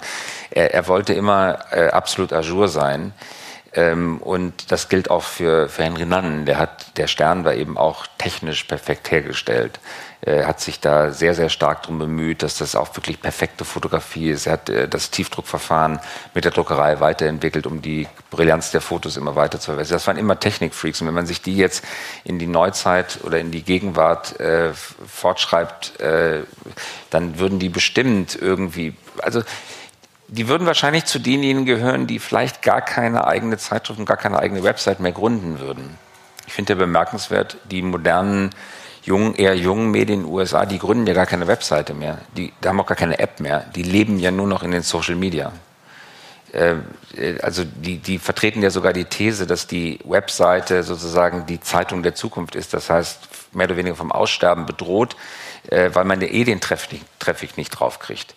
Er, 0.52 0.76
er 0.76 0.88
wollte 0.88 1.13
immer 1.13 1.60
äh, 1.71 1.88
absolut 1.88 2.34
ajour 2.34 2.67
sein. 2.67 3.13
Ähm, 3.74 4.18
und 4.20 4.72
das 4.72 4.90
gilt 4.90 5.10
auch 5.10 5.24
für, 5.24 5.70
für 5.70 5.84
Henry 5.84 6.06
Nannen. 6.06 6.46
Der, 6.46 6.58
hat, 6.58 6.98
der 6.98 7.08
Stern 7.08 7.46
war 7.46 7.54
eben 7.54 7.78
auch 7.78 8.08
technisch 8.18 8.64
perfekt 8.64 9.12
hergestellt. 9.12 9.80
Er 10.22 10.48
hat 10.48 10.60
sich 10.60 10.80
da 10.80 11.12
sehr, 11.12 11.36
sehr 11.36 11.50
stark 11.50 11.84
darum 11.84 12.00
bemüht, 12.00 12.42
dass 12.42 12.58
das 12.58 12.76
auch 12.76 12.96
wirklich 12.96 13.22
perfekte 13.22 13.66
Fotografie 13.66 14.32
ist. 14.32 14.48
Er 14.48 14.54
hat 14.54 14.70
äh, 14.70 14.88
das 14.88 15.12
Tiefdruckverfahren 15.12 16.00
mit 16.34 16.44
der 16.44 16.52
Druckerei 16.52 17.00
weiterentwickelt, 17.00 17.68
um 17.68 17.82
die 17.82 18.08
Brillanz 18.32 18.72
der 18.72 18.82
Fotos 18.82 19.16
immer 19.16 19.36
weiter 19.36 19.60
zu 19.60 19.66
verbessern. 19.72 19.96
Das 19.96 20.08
waren 20.08 20.18
immer 20.18 20.40
Technikfreaks. 20.40 21.02
Und 21.02 21.08
wenn 21.08 21.14
man 21.14 21.28
sich 21.28 21.42
die 21.42 21.56
jetzt 21.56 21.84
in 22.24 22.40
die 22.40 22.48
Neuzeit 22.48 23.20
oder 23.24 23.40
in 23.40 23.52
die 23.52 23.64
Gegenwart 23.64 24.40
äh, 24.40 24.74
fortschreibt, 24.74 26.00
äh, 26.00 26.44
dann 27.10 27.38
würden 27.40 27.60
die 27.60 27.70
bestimmt 27.70 28.36
irgendwie, 28.36 28.96
also 29.22 29.44
die 30.28 30.48
würden 30.48 30.68
wahrscheinlich 30.68 31.06
zu 31.06 31.20
denjenigen 31.20 31.66
gehören, 31.66 32.08
die 32.08 32.20
vielleicht 32.20 32.62
gar 32.62 32.82
keine 32.82 33.28
eigene 33.28 33.58
Zeitschrift 33.58 34.00
und 34.00 34.06
gar 34.06 34.18
keine 34.18 34.40
eigene 34.40 34.63
Website 34.63 35.00
mehr 35.00 35.13
gründen 35.13 35.60
würden. 35.60 35.98
Ich 36.46 36.54
finde 36.54 36.74
ja 36.74 36.80
bemerkenswert, 36.80 37.58
die 37.70 37.82
modernen 37.82 38.52
jungen, 39.04 39.36
eher 39.36 39.56
jungen 39.56 39.92
Medien 39.92 40.20
in 40.20 40.26
den 40.26 40.34
USA, 40.34 40.66
die 40.66 40.80
gründen 40.80 41.08
ja 41.08 41.13
gar 41.13 41.26
keine 41.26 41.48
Webseite 41.48 41.94
mehr. 41.94 42.20
Die, 42.36 42.52
die 42.62 42.68
haben 42.68 42.80
auch 42.80 42.86
gar 42.86 42.98
keine 42.98 43.20
App 43.20 43.40
mehr. 43.40 43.66
Die 43.76 43.84
leben 43.84 44.20
ja 44.20 44.32
nur 44.32 44.48
noch 44.48 44.63
in 44.63 44.72
den 44.72 44.84
Social 44.84 45.16
Media. 45.16 45.54
Äh, 46.52 46.76
also 47.42 47.63
die, 47.63 47.98
die 47.98 48.20
vertreten 48.20 48.62
ja 48.62 48.70
sogar 48.70 48.94
die 48.94 49.06
These, 49.06 49.48
dass 49.48 49.68
die 49.68 50.00
Webseite 50.04 50.84
sozusagen 50.84 51.46
die 51.46 51.60
Zeitung 51.62 52.04
der 52.04 52.16
Zukunft 52.16 52.56
ist. 52.56 52.74
Das 52.74 52.90
heißt, 52.90 53.28
mehr 53.54 53.68
oder 53.68 53.78
weniger 53.78 53.96
vom 53.96 54.12
Aussterben 54.12 54.66
bedroht, 54.66 55.16
äh, 55.70 55.90
weil 55.94 56.06
man 56.06 56.20
ja 56.22 56.28
eh 56.28 56.44
den 56.44 56.60
Traffic, 56.60 57.02
Traffic 57.20 57.58
nicht 57.58 57.72
draufkriegt. 57.72 58.36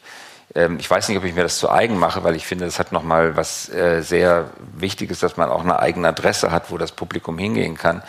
Ähm, 0.54 0.78
ich 0.78 0.90
weiß 0.90 1.08
nicht, 1.08 1.18
ob 1.18 1.24
ich 1.24 1.34
mir 1.34 1.42
das 1.42 1.58
zu 1.58 1.70
eigen 1.70 1.98
mache, 1.98 2.24
weil 2.24 2.36
ich 2.36 2.46
finde, 2.46 2.64
das 2.64 2.78
hat 2.78 2.92
nochmal 2.92 3.36
was 3.36 3.68
äh, 3.68 4.02
sehr 4.02 4.50
Wichtiges, 4.74 5.20
dass 5.20 5.36
man 5.36 5.48
auch 5.50 5.62
eine 5.62 5.78
eigene 5.78 6.08
Adresse 6.08 6.50
hat, 6.50 6.70
wo 6.70 6.78
das 6.78 6.92
Publikum 6.92 7.38
hingehen 7.38 7.76
kann. 7.76 8.02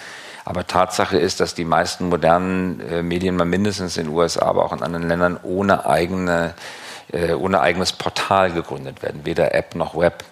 Aber 0.44 0.66
Tatsache 0.66 1.18
ist, 1.18 1.40
dass 1.40 1.54
die 1.54 1.66
meisten 1.66 2.10
modernen 2.10 2.80
äh, 2.80 3.04
Medien 3.04 3.36
mal 3.36 3.46
mindestens 3.46 3.98
in 3.98 4.06
den 4.06 4.14
USA, 4.14 4.46
aber 4.46 4.66
auch 4.66 4.74
in 4.74 4.82
anderen 4.82 5.08
Ländern 5.08 5.40
ohne 5.44 5.86
eigene, 5.86 6.56
äh, 7.12 7.34
ohne 7.34 7.62
eigenes 7.62 7.94
Portal 7.94 8.52
gegründet 8.52 9.04
werden, 9.04 9.26
weder 9.26 9.54
App 9.54 9.76
noch 9.76 9.96
Web, 9.96 10.24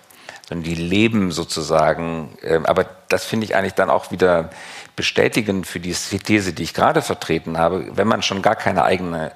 sondern 0.48 0.64
die 0.64 0.76
leben 0.76 1.32
sozusagen. 1.32 2.38
Äh, 2.42 2.60
aber 2.64 2.88
das 3.08 3.24
finde 3.26 3.46
ich 3.46 3.56
eigentlich 3.56 3.76
dann 3.76 3.92
auch 3.92 4.10
wieder 4.10 4.50
bestätigend 4.96 5.68
für 5.68 5.80
die 5.80 5.94
These, 5.94 6.54
die 6.54 6.64
ich 6.64 6.74
gerade 6.74 7.04
vertreten 7.04 7.60
habe. 7.60 7.86
Wenn 7.92 8.08
man 8.08 8.24
schon 8.24 8.42
gar 8.42 8.56
keine 8.56 8.84
eigene 8.84 9.32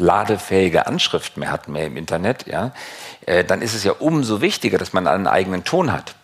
ladefähige 0.00 0.86
Anschrift 0.86 1.36
mehr 1.36 1.52
hat, 1.52 1.68
mehr 1.68 1.86
im 1.86 1.96
Internet, 1.96 2.46
ja, 2.46 2.72
äh, 3.26 3.44
dann 3.44 3.62
ist 3.62 3.74
es 3.74 3.84
ja 3.84 3.92
umso 3.92 4.40
wichtiger, 4.40 4.78
dass 4.78 4.92
man 4.92 5.06
einen 5.06 5.26
eigenen 5.26 5.64
Ton 5.64 5.92
hat. 5.92 6.14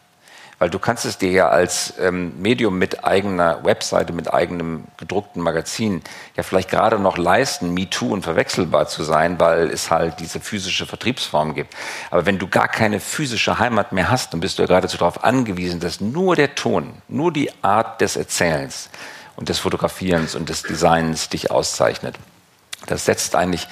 Weil 0.58 0.70
du 0.70 0.78
kannst 0.78 1.04
es 1.04 1.18
dir 1.18 1.30
ja 1.30 1.48
als 1.50 1.92
ähm, 2.00 2.40
Medium 2.40 2.78
mit 2.78 3.04
eigener 3.04 3.62
Webseite, 3.64 4.14
mit 4.14 4.32
eigenem 4.32 4.84
gedruckten 4.96 5.42
Magazin 5.42 6.00
ja 6.34 6.42
vielleicht 6.42 6.70
gerade 6.70 6.98
noch 6.98 7.18
leisten, 7.18 7.74
MeToo 7.74 8.10
und 8.10 8.22
verwechselbar 8.22 8.88
zu 8.88 9.04
sein, 9.04 9.38
weil 9.38 9.68
es 9.68 9.90
halt 9.90 10.18
diese 10.18 10.40
physische 10.40 10.86
Vertriebsform 10.86 11.54
gibt. 11.54 11.74
Aber 12.10 12.24
wenn 12.24 12.38
du 12.38 12.48
gar 12.48 12.68
keine 12.68 13.00
physische 13.00 13.58
Heimat 13.58 13.92
mehr 13.92 14.10
hast, 14.10 14.32
dann 14.32 14.40
bist 14.40 14.58
du 14.58 14.62
ja 14.62 14.66
geradezu 14.66 14.96
darauf 14.96 15.24
angewiesen, 15.24 15.78
dass 15.78 16.00
nur 16.00 16.36
der 16.36 16.54
Ton, 16.54 16.94
nur 17.06 17.32
die 17.32 17.50
Art 17.62 18.00
des 18.00 18.16
Erzählens 18.16 18.88
und 19.36 19.50
des 19.50 19.58
Fotografierens 19.58 20.34
und 20.34 20.48
des 20.48 20.62
Designs 20.62 21.28
dich 21.28 21.50
auszeichnet. 21.50 22.14
Das 22.86 23.04
setzt 23.04 23.36
eigentlich 23.36 23.68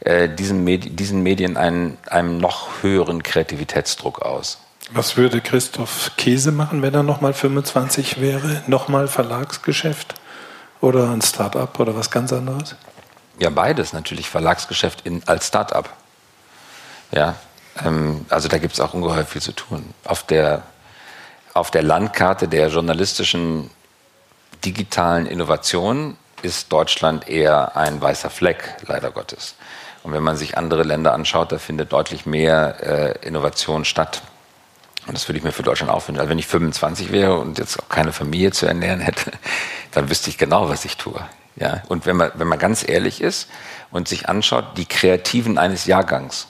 äh, 0.00 0.28
diesen, 0.28 0.64
Medi 0.64 0.90
diesen 0.90 1.22
Medien 1.22 1.56
einen, 1.56 1.98
einem 2.06 2.38
noch 2.38 2.82
höheren 2.82 3.22
Kreativitätsdruck 3.22 4.22
aus. 4.22 4.58
Was 4.90 5.16
würde 5.16 5.40
Christoph 5.40 6.12
Käse 6.16 6.52
machen, 6.52 6.82
wenn 6.82 6.94
er 6.94 7.02
nochmal 7.02 7.32
25 7.32 8.20
wäre? 8.20 8.62
Nochmal 8.66 9.08
Verlagsgeschäft 9.08 10.14
oder 10.80 11.10
ein 11.10 11.22
Start-up 11.22 11.80
oder 11.80 11.96
was 11.96 12.10
ganz 12.10 12.32
anderes? 12.32 12.76
Ja, 13.38 13.50
beides 13.50 13.92
natürlich. 13.92 14.28
Verlagsgeschäft 14.28 15.06
in, 15.06 15.22
als 15.26 15.48
Start-up. 15.48 15.88
Ja, 17.12 17.36
ähm, 17.82 18.26
also 18.28 18.48
da 18.48 18.58
gibt 18.58 18.74
es 18.74 18.80
auch 18.80 18.92
ungeheuer 18.94 19.24
viel 19.24 19.42
zu 19.42 19.52
tun. 19.52 19.94
Auf 20.04 20.24
der, 20.24 20.62
auf 21.54 21.70
der 21.70 21.82
Landkarte 21.82 22.46
der 22.46 22.68
journalistischen 22.68 23.70
digitalen 24.64 25.26
Innovation 25.26 26.16
ist 26.44 26.72
Deutschland 26.72 27.28
eher 27.28 27.76
ein 27.76 28.00
weißer 28.00 28.30
Fleck, 28.30 28.76
leider 28.86 29.10
Gottes. 29.10 29.54
Und 30.02 30.12
wenn 30.12 30.22
man 30.22 30.36
sich 30.36 30.58
andere 30.58 30.82
Länder 30.82 31.14
anschaut, 31.14 31.50
da 31.50 31.58
findet 31.58 31.92
deutlich 31.92 32.26
mehr 32.26 32.76
äh, 33.22 33.26
Innovation 33.26 33.84
statt. 33.84 34.22
Und 35.06 35.14
das 35.14 35.28
würde 35.28 35.38
ich 35.38 35.44
mir 35.44 35.52
für 35.52 35.62
Deutschland 35.62 35.90
auch 35.90 36.06
wünschen. 36.06 36.20
Also 36.20 36.30
wenn 36.30 36.38
ich 36.38 36.46
25 36.46 37.10
wäre 37.10 37.38
und 37.38 37.58
jetzt 37.58 37.82
auch 37.82 37.88
keine 37.88 38.12
Familie 38.12 38.52
zu 38.52 38.66
ernähren 38.66 39.00
hätte, 39.00 39.32
dann 39.92 40.10
wüsste 40.10 40.30
ich 40.30 40.38
genau, 40.38 40.68
was 40.68 40.84
ich 40.84 40.96
tue. 40.98 41.20
Ja? 41.56 41.82
Und 41.88 42.06
wenn 42.06 42.16
man, 42.16 42.32
wenn 42.34 42.48
man 42.48 42.58
ganz 42.58 42.86
ehrlich 42.86 43.20
ist 43.20 43.48
und 43.90 44.06
sich 44.08 44.28
anschaut, 44.28 44.76
die 44.76 44.86
Kreativen 44.86 45.58
eines 45.58 45.86
Jahrgangs, 45.86 46.48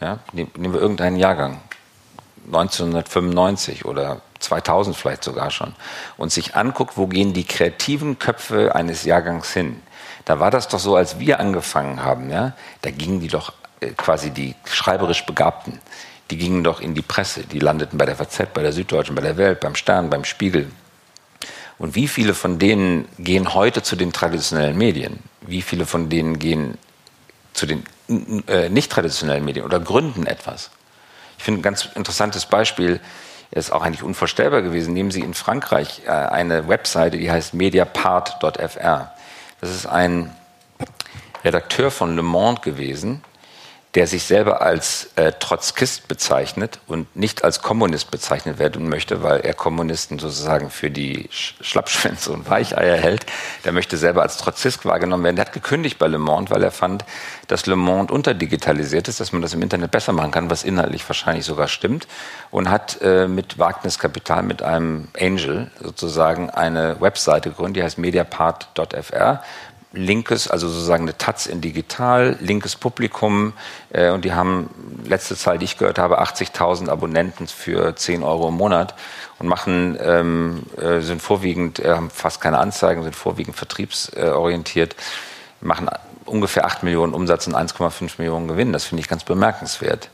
ja? 0.00 0.20
nehmen 0.32 0.72
wir 0.72 0.80
irgendeinen 0.80 1.16
Jahrgang, 1.16 1.60
1995 2.46 3.84
oder 3.84 4.20
2000 4.40 4.96
vielleicht 4.96 5.24
sogar 5.24 5.50
schon, 5.50 5.74
und 6.16 6.32
sich 6.32 6.56
anguckt, 6.56 6.96
wo 6.96 7.06
gehen 7.06 7.32
die 7.32 7.44
kreativen 7.44 8.18
Köpfe 8.18 8.74
eines 8.74 9.04
Jahrgangs 9.04 9.52
hin. 9.52 9.80
Da 10.24 10.40
war 10.40 10.50
das 10.50 10.68
doch 10.68 10.78
so, 10.78 10.96
als 10.96 11.18
wir 11.18 11.40
angefangen 11.40 12.02
haben, 12.02 12.30
ja, 12.30 12.54
da 12.82 12.90
gingen 12.90 13.20
die 13.20 13.28
doch 13.28 13.52
äh, 13.80 13.90
quasi 13.90 14.30
die 14.30 14.54
schreiberisch 14.64 15.24
Begabten, 15.26 15.80
die 16.30 16.36
gingen 16.36 16.64
doch 16.64 16.80
in 16.80 16.94
die 16.94 17.02
Presse, 17.02 17.44
die 17.44 17.58
landeten 17.58 17.98
bei 17.98 18.06
der 18.06 18.16
FAZ, 18.16 18.52
bei 18.54 18.62
der 18.62 18.72
Süddeutschen, 18.72 19.14
bei 19.14 19.22
der 19.22 19.36
Welt, 19.36 19.60
beim 19.60 19.74
Stern, 19.74 20.10
beim 20.10 20.24
Spiegel. 20.24 20.70
Und 21.78 21.94
wie 21.94 22.08
viele 22.08 22.34
von 22.34 22.58
denen 22.58 23.08
gehen 23.18 23.54
heute 23.54 23.82
zu 23.82 23.96
den 23.96 24.12
traditionellen 24.12 24.76
Medien? 24.76 25.18
Wie 25.40 25.62
viele 25.62 25.86
von 25.86 26.10
denen 26.10 26.38
gehen 26.38 26.76
zu 27.54 27.66
den 27.66 27.84
äh, 28.46 28.68
nicht 28.68 28.92
traditionellen 28.92 29.44
Medien 29.44 29.64
oder 29.64 29.80
gründen 29.80 30.26
etwas? 30.26 30.70
Ich 31.38 31.44
finde 31.44 31.60
ein 31.60 31.62
ganz 31.62 31.88
interessantes 31.94 32.44
Beispiel, 32.44 33.00
ist 33.50 33.72
auch 33.72 33.82
eigentlich 33.82 34.02
unvorstellbar 34.02 34.62
gewesen. 34.62 34.94
Nehmen 34.94 35.10
Sie 35.10 35.20
in 35.20 35.34
Frankreich 35.34 36.02
äh, 36.06 36.10
eine 36.10 36.68
Webseite, 36.68 37.18
die 37.18 37.30
heißt 37.30 37.54
mediapart.fr. 37.54 39.12
Das 39.60 39.70
ist 39.70 39.86
ein 39.86 40.34
Redakteur 41.44 41.90
von 41.90 42.16
Le 42.16 42.22
Monde 42.22 42.60
gewesen, 42.60 43.22
der 43.96 44.06
sich 44.06 44.22
selber 44.22 44.62
als 44.62 45.10
äh, 45.16 45.32
Trotzkist 45.32 46.06
bezeichnet 46.06 46.78
und 46.86 47.14
nicht 47.16 47.42
als 47.42 47.60
Kommunist 47.60 48.12
bezeichnet 48.12 48.60
werden 48.60 48.88
möchte, 48.88 49.24
weil 49.24 49.40
er 49.40 49.52
Kommunisten 49.52 50.20
sozusagen 50.20 50.70
für 50.70 50.90
die 50.92 51.28
Schlappschwänze 51.32 52.30
und 52.30 52.48
Weicheier 52.48 52.96
hält. 52.96 53.26
Der 53.64 53.72
möchte 53.72 53.96
selber 53.96 54.22
als 54.22 54.36
Trotzist 54.36 54.84
wahrgenommen 54.84 55.24
werden. 55.24 55.36
Der 55.36 55.46
hat 55.46 55.52
gekündigt 55.52 55.98
bei 55.98 56.06
Le 56.06 56.18
Monde, 56.18 56.50
weil 56.50 56.62
er 56.62 56.70
fand, 56.70 57.04
dass 57.48 57.66
Le 57.66 57.74
Monde 57.74 58.14
unterdigitalisiert 58.14 59.08
ist, 59.08 59.18
dass 59.18 59.32
man 59.32 59.42
das 59.42 59.54
im 59.54 59.62
Internet 59.62 59.90
besser 59.90 60.12
machen 60.12 60.30
kann, 60.30 60.50
was 60.50 60.62
inhaltlich 60.62 61.08
wahrscheinlich 61.08 61.44
sogar 61.44 61.66
stimmt. 61.66 62.06
Und 62.52 62.70
hat 62.70 62.98
äh, 63.02 63.26
mit 63.26 63.58
Wagniskapital, 63.58 64.44
mit 64.44 64.62
einem 64.62 65.08
Angel 65.18 65.68
sozusagen 65.82 66.48
eine 66.48 67.00
Webseite 67.00 67.50
gegründet, 67.50 67.76
die 67.78 67.82
heißt 67.82 67.98
mediapart.fr 67.98 69.42
linkes, 69.92 70.48
also 70.48 70.68
sozusagen 70.68 71.02
eine 71.02 71.18
Taz 71.18 71.46
in 71.46 71.60
digital, 71.60 72.36
linkes 72.40 72.76
Publikum 72.76 73.52
äh, 73.90 74.10
und 74.10 74.24
die 74.24 74.32
haben, 74.32 74.70
letzte 75.04 75.36
Zahl, 75.36 75.58
die 75.58 75.64
ich 75.64 75.78
gehört 75.78 75.98
habe, 75.98 76.20
80.000 76.22 76.88
Abonnenten 76.88 77.48
für 77.48 77.96
10 77.96 78.22
Euro 78.22 78.48
im 78.48 78.54
Monat 78.54 78.94
und 79.38 79.48
machen, 79.48 79.98
ähm, 80.00 80.62
äh, 80.80 81.00
sind 81.00 81.20
vorwiegend, 81.20 81.80
äh, 81.80 81.90
haben 81.90 82.10
fast 82.10 82.40
keine 82.40 82.58
Anzeigen, 82.58 83.02
sind 83.02 83.16
vorwiegend 83.16 83.56
vertriebsorientiert, 83.56 84.94
machen 85.60 85.88
ungefähr 86.24 86.66
8 86.66 86.84
Millionen 86.84 87.12
Umsatz 87.12 87.48
und 87.48 87.56
1,5 87.56 88.12
Millionen 88.18 88.46
Gewinn. 88.46 88.72
Das 88.72 88.84
finde 88.84 89.00
ich 89.00 89.08
ganz 89.08 89.24
bemerkenswert. 89.24 90.08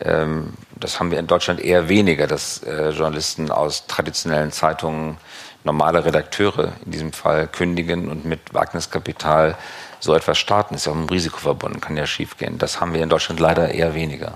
Ähm, 0.00 0.54
das 0.76 1.00
haben 1.00 1.10
wir 1.10 1.18
in 1.18 1.26
Deutschland 1.26 1.60
eher 1.60 1.88
weniger, 1.88 2.26
dass 2.26 2.62
äh, 2.62 2.90
Journalisten 2.90 3.50
aus 3.50 3.86
traditionellen 3.86 4.52
Zeitungen 4.52 5.18
normale 5.64 6.04
Redakteure 6.04 6.72
in 6.84 6.92
diesem 6.92 7.12
Fall 7.12 7.46
kündigen 7.46 8.08
und 8.08 8.24
mit 8.24 8.54
Wagniskapital 8.54 9.56
so 10.00 10.14
etwas 10.14 10.38
starten, 10.38 10.74
ist 10.74 10.86
ja 10.86 10.92
auch 10.92 10.96
ein 10.96 11.08
Risiko 11.08 11.38
verbunden, 11.38 11.80
kann 11.80 11.96
ja 11.96 12.06
schiefgehen. 12.06 12.58
Das 12.58 12.80
haben 12.80 12.94
wir 12.94 13.02
in 13.02 13.08
Deutschland 13.08 13.40
leider 13.40 13.70
eher 13.70 13.94
weniger. 13.94 14.34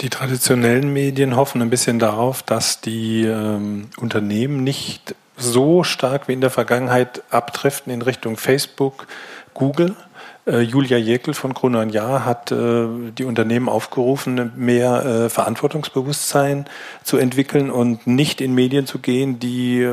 Die 0.00 0.10
traditionellen 0.10 0.92
Medien 0.92 1.36
hoffen 1.36 1.62
ein 1.62 1.70
bisschen 1.70 1.98
darauf, 1.98 2.42
dass 2.42 2.80
die 2.80 3.24
ähm, 3.24 3.88
Unternehmen 3.98 4.64
nicht 4.64 5.14
so 5.36 5.84
stark 5.84 6.28
wie 6.28 6.32
in 6.32 6.40
der 6.40 6.50
Vergangenheit 6.50 7.22
abdriften 7.30 7.92
in 7.92 8.02
Richtung 8.02 8.36
Facebook, 8.36 9.06
Google, 9.54 9.94
Julia 10.44 10.98
Jäkel 10.98 11.34
von 11.34 11.54
Gruner 11.54 11.84
Jahr 11.86 12.24
hat 12.24 12.50
äh, 12.50 12.86
die 13.16 13.24
Unternehmen 13.24 13.68
aufgerufen, 13.68 14.52
mehr 14.56 15.04
äh, 15.04 15.28
Verantwortungsbewusstsein 15.28 16.66
zu 17.04 17.16
entwickeln 17.16 17.70
und 17.70 18.06
nicht 18.08 18.40
in 18.40 18.54
Medien 18.54 18.86
zu 18.86 18.98
gehen, 18.98 19.38
die 19.38 19.88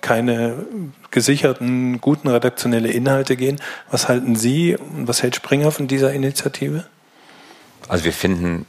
keine 0.00 0.54
gesicherten, 1.10 2.00
guten 2.00 2.28
redaktionelle 2.28 2.90
Inhalte 2.90 3.36
gehen. 3.36 3.60
Was 3.90 4.08
halten 4.08 4.34
Sie 4.34 4.76
und 4.76 5.06
was 5.06 5.22
hält 5.22 5.36
Springer 5.36 5.70
von 5.70 5.86
dieser 5.86 6.12
Initiative? 6.12 6.84
Also 7.88 8.04
wir 8.04 8.12
finden 8.12 8.66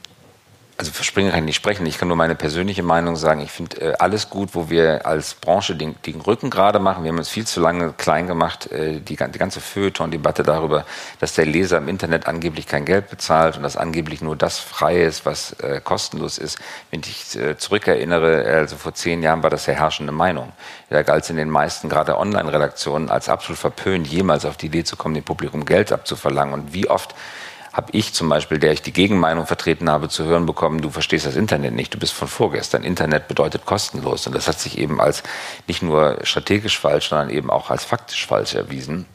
also 0.78 0.92
für 0.92 1.02
Springer 1.02 1.30
kann 1.30 1.40
ich 1.40 1.46
nicht 1.46 1.56
sprechen. 1.56 1.84
Ich 1.86 1.98
kann 1.98 2.06
nur 2.06 2.16
meine 2.16 2.36
persönliche 2.36 2.84
Meinung 2.84 3.16
sagen. 3.16 3.40
Ich 3.40 3.50
finde 3.50 3.80
äh, 3.80 3.94
alles 3.98 4.30
gut, 4.30 4.50
wo 4.52 4.70
wir 4.70 5.06
als 5.06 5.34
Branche 5.34 5.74
den, 5.74 5.96
den, 6.06 6.20
Rücken 6.20 6.50
gerade 6.50 6.78
machen. 6.78 7.02
Wir 7.02 7.10
haben 7.10 7.18
uns 7.18 7.28
viel 7.28 7.48
zu 7.48 7.60
lange 7.60 7.92
klein 7.94 8.28
gemacht. 8.28 8.70
Äh, 8.70 9.00
die, 9.00 9.16
die 9.16 9.38
ganze 9.38 9.60
Feuilleton-Debatte 9.60 10.44
darüber, 10.44 10.84
dass 11.18 11.34
der 11.34 11.46
Leser 11.46 11.78
im 11.78 11.88
Internet 11.88 12.28
angeblich 12.28 12.68
kein 12.68 12.84
Geld 12.84 13.10
bezahlt 13.10 13.56
und 13.56 13.64
dass 13.64 13.76
angeblich 13.76 14.20
nur 14.20 14.36
das 14.36 14.60
frei 14.60 15.02
ist, 15.02 15.26
was 15.26 15.50
äh, 15.54 15.80
kostenlos 15.82 16.38
ist. 16.38 16.60
Wenn 16.92 17.00
ich 17.00 17.36
äh, 17.36 17.58
zurückerinnere, 17.58 18.44
also 18.44 18.76
vor 18.76 18.94
zehn 18.94 19.20
Jahren 19.20 19.42
war 19.42 19.50
das 19.50 19.66
ja 19.66 19.74
herrschende 19.74 20.12
Meinung. 20.12 20.52
Da 20.90 21.02
galt 21.02 21.24
es 21.24 21.30
in 21.30 21.36
den 21.36 21.50
meisten, 21.50 21.88
gerade 21.88 22.16
Online-Redaktionen, 22.16 23.10
als 23.10 23.28
absolut 23.28 23.58
verpönt, 23.58 24.06
jemals 24.06 24.44
auf 24.44 24.56
die 24.56 24.66
Idee 24.66 24.84
zu 24.84 24.94
kommen, 24.94 25.16
dem 25.16 25.24
Publikum 25.24 25.64
Geld 25.64 25.90
abzuverlangen. 25.90 26.54
Und 26.54 26.72
wie 26.72 26.88
oft 26.88 27.16
habe 27.78 27.92
ich 27.92 28.12
zum 28.12 28.28
Beispiel, 28.28 28.58
der 28.58 28.72
ich 28.72 28.82
die 28.82 28.92
Gegenmeinung 28.92 29.46
vertreten 29.46 29.88
habe, 29.88 30.08
zu 30.08 30.24
hören 30.24 30.46
bekommen, 30.46 30.82
du 30.82 30.90
verstehst 30.90 31.26
das 31.26 31.36
Internet 31.36 31.74
nicht, 31.74 31.94
du 31.94 31.98
bist 31.98 32.12
von 32.12 32.26
vorgestern. 32.26 32.82
Internet 32.82 33.28
bedeutet 33.28 33.66
kostenlos. 33.66 34.26
Und 34.26 34.34
das 34.34 34.48
hat 34.48 34.58
sich 34.58 34.78
eben 34.78 35.00
als 35.00 35.22
nicht 35.68 35.80
nur 35.80 36.18
strategisch 36.24 36.76
falsch, 36.76 37.10
sondern 37.10 37.30
eben 37.30 37.50
auch 37.50 37.70
als 37.70 37.84
faktisch 37.84 38.26
falsch 38.26 38.56
erwiesen 38.56 39.06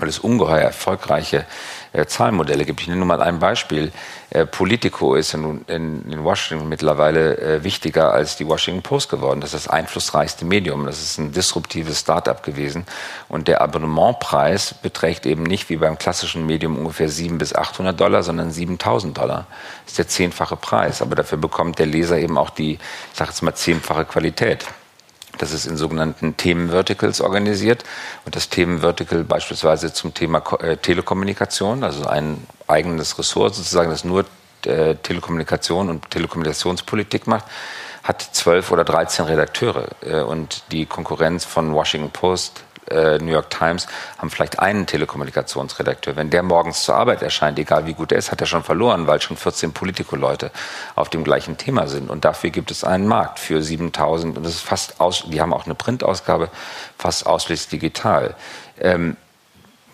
weil 0.00 0.08
es 0.08 0.20
ungeheuer 0.20 0.60
erfolgreiche 0.60 1.44
äh, 1.92 2.06
Zahlenmodelle 2.06 2.64
gibt. 2.64 2.80
Ich 2.80 2.88
nenne 2.88 2.98
nur 2.98 3.06
mal 3.06 3.22
ein 3.22 3.38
Beispiel. 3.38 3.92
Äh, 4.30 4.46
Politico 4.46 5.14
ist 5.14 5.34
in, 5.34 5.64
in, 5.68 6.10
in 6.10 6.24
Washington 6.24 6.68
mittlerweile 6.68 7.38
äh, 7.38 7.64
wichtiger 7.64 8.12
als 8.12 8.36
die 8.36 8.46
Washington 8.46 8.82
Post 8.82 9.08
geworden. 9.08 9.40
Das 9.40 9.54
ist 9.54 9.66
das 9.66 9.72
einflussreichste 9.72 10.44
Medium. 10.44 10.86
Das 10.86 11.00
ist 11.00 11.18
ein 11.18 11.32
disruptives 11.32 12.00
Start-up 12.00 12.42
gewesen. 12.42 12.84
Und 13.28 13.48
der 13.48 13.60
Abonnementpreis 13.60 14.74
beträgt 14.74 15.26
eben 15.26 15.42
nicht 15.42 15.70
wie 15.70 15.76
beim 15.76 15.98
klassischen 15.98 16.46
Medium 16.46 16.76
ungefähr 16.76 17.08
700 17.08 17.38
bis 17.38 17.54
800 17.54 17.98
Dollar, 17.98 18.22
sondern 18.22 18.50
7000 18.50 19.16
Dollar. 19.16 19.46
Das 19.84 19.92
ist 19.92 19.98
der 19.98 20.08
zehnfache 20.08 20.56
Preis. 20.56 21.00
Aber 21.02 21.14
dafür 21.14 21.38
bekommt 21.38 21.78
der 21.78 21.86
Leser 21.86 22.18
eben 22.18 22.36
auch 22.36 22.50
die, 22.50 22.74
ich 22.74 23.18
sage 23.18 23.30
jetzt 23.30 23.42
mal, 23.42 23.54
zehnfache 23.54 24.04
Qualität. 24.04 24.66
Das 25.38 25.52
ist 25.52 25.66
in 25.66 25.76
sogenannten 25.76 26.36
Themenverticals 26.36 27.20
organisiert. 27.20 27.84
Und 28.24 28.36
das 28.36 28.48
Themenvertical 28.48 29.24
beispielsweise 29.24 29.92
zum 29.92 30.12
Thema 30.14 30.42
äh, 30.60 30.76
Telekommunikation, 30.76 31.84
also 31.84 32.06
ein 32.06 32.46
eigenes 32.66 33.18
Ressort 33.18 33.54
sozusagen, 33.54 33.90
das 33.90 34.04
nur 34.04 34.24
äh, 34.66 34.96
Telekommunikation 34.96 35.88
und 35.88 36.10
Telekommunikationspolitik 36.10 37.26
macht, 37.26 37.44
hat 38.02 38.22
zwölf 38.32 38.70
oder 38.70 38.84
dreizehn 38.84 39.26
Redakteure. 39.26 39.88
Äh, 40.02 40.20
und 40.22 40.64
die 40.72 40.86
Konkurrenz 40.86 41.44
von 41.44 41.72
Washington 41.74 42.10
Post, 42.10 42.64
äh, 42.90 43.18
New 43.18 43.32
York 43.32 43.50
Times 43.50 43.86
haben 44.18 44.30
vielleicht 44.30 44.58
einen 44.58 44.86
Telekommunikationsredakteur. 44.86 46.16
Wenn 46.16 46.30
der 46.30 46.42
morgens 46.42 46.82
zur 46.82 46.94
Arbeit 46.94 47.22
erscheint, 47.22 47.58
egal 47.58 47.86
wie 47.86 47.94
gut 47.94 48.12
er 48.12 48.18
ist, 48.18 48.30
hat 48.30 48.40
er 48.40 48.46
schon 48.46 48.62
verloren, 48.62 49.06
weil 49.06 49.20
schon 49.20 49.36
14 49.36 49.72
Politico-Leute 49.72 50.50
auf 50.94 51.08
dem 51.08 51.24
gleichen 51.24 51.56
Thema 51.56 51.86
sind. 51.86 52.10
Und 52.10 52.24
dafür 52.24 52.50
gibt 52.50 52.70
es 52.70 52.84
einen 52.84 53.06
Markt 53.06 53.38
für 53.38 53.62
7000 53.62 54.36
und 54.36 54.44
das 54.44 54.54
ist 54.54 54.62
fast 54.62 55.00
aus, 55.00 55.24
die 55.26 55.40
haben 55.40 55.52
auch 55.52 55.66
eine 55.66 55.74
Printausgabe, 55.74 56.48
fast 56.98 57.26
ausschließlich 57.26 57.68
digital. 57.80 58.34
Ähm, 58.80 59.16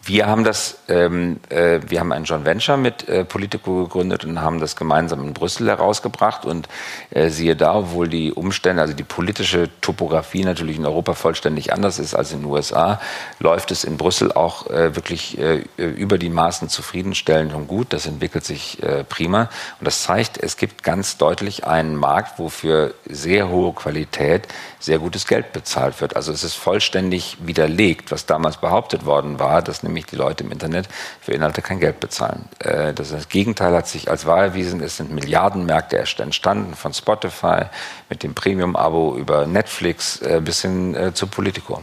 wir 0.06 0.26
haben 0.26 0.44
das, 0.44 0.78
ähm, 0.88 1.40
äh, 1.48 1.80
wir 1.86 2.00
haben 2.00 2.12
ein 2.12 2.24
Joint 2.24 2.44
Venture 2.44 2.76
mit 2.76 3.08
äh, 3.08 3.24
Politico 3.24 3.84
gegründet 3.84 4.24
und 4.24 4.40
haben 4.40 4.60
das 4.60 4.76
gemeinsam 4.76 5.22
in 5.22 5.34
Brüssel 5.34 5.68
herausgebracht 5.68 6.44
und 6.44 6.68
äh, 7.10 7.30
siehe 7.30 7.56
da, 7.56 7.74
obwohl 7.74 8.08
die 8.08 8.32
Umstände, 8.32 8.82
also 8.82 8.94
die 8.94 9.04
politische 9.04 9.70
Topografie 9.80 10.44
natürlich 10.44 10.76
in 10.76 10.84
Europa 10.84 11.14
vollständig 11.14 11.72
anders 11.72 11.98
ist 11.98 12.14
als 12.14 12.32
in 12.32 12.40
den 12.40 12.50
USA, 12.50 13.00
läuft 13.38 13.70
es 13.70 13.84
in 13.84 13.96
Brüssel 13.96 14.32
auch 14.32 14.68
äh, 14.68 14.94
wirklich 14.94 15.38
äh, 15.38 15.64
über 15.76 16.18
die 16.18 16.30
Maßen 16.30 16.68
zufriedenstellend 16.68 17.54
und 17.54 17.68
gut. 17.68 17.92
Das 17.92 18.06
entwickelt 18.06 18.44
sich 18.44 18.82
äh, 18.82 19.04
prima 19.04 19.48
und 19.80 19.86
das 19.86 20.02
zeigt, 20.02 20.38
es 20.38 20.56
gibt 20.56 20.82
ganz 20.82 21.16
deutlich 21.16 21.66
einen 21.66 21.96
Markt, 21.96 22.38
wo 22.38 22.48
für 22.48 22.94
sehr 23.06 23.48
hohe 23.48 23.72
Qualität 23.72 24.48
sehr 24.84 24.98
gutes 24.98 25.26
Geld 25.26 25.52
bezahlt 25.52 26.00
wird. 26.00 26.14
Also 26.14 26.30
es 26.32 26.44
ist 26.44 26.54
vollständig 26.54 27.38
widerlegt, 27.40 28.10
was 28.10 28.26
damals 28.26 28.58
behauptet 28.58 29.06
worden 29.06 29.38
war, 29.38 29.62
dass 29.62 29.82
nämlich 29.82 30.06
die 30.06 30.16
Leute 30.16 30.44
im 30.44 30.52
Internet 30.52 30.88
für 31.20 31.32
Inhalte 31.32 31.62
kein 31.62 31.80
Geld 31.80 32.00
bezahlen. 32.00 32.48
Äh, 32.58 32.92
das, 32.92 33.10
das 33.10 33.28
Gegenteil 33.28 33.74
hat 33.74 33.88
sich 33.88 34.10
als 34.10 34.26
wahr 34.26 34.42
erwiesen. 34.42 34.80
Es 34.80 34.98
sind 34.98 35.10
Milliardenmärkte 35.12 35.98
entstanden, 35.98 36.74
von 36.74 36.92
Spotify 36.92 37.62
mit 38.10 38.22
dem 38.22 38.34
Premium-Abo 38.34 39.16
über 39.16 39.46
Netflix 39.46 40.20
äh, 40.20 40.40
bis 40.44 40.62
hin 40.62 40.94
äh, 40.94 41.14
zu 41.14 41.26
Politico. 41.26 41.82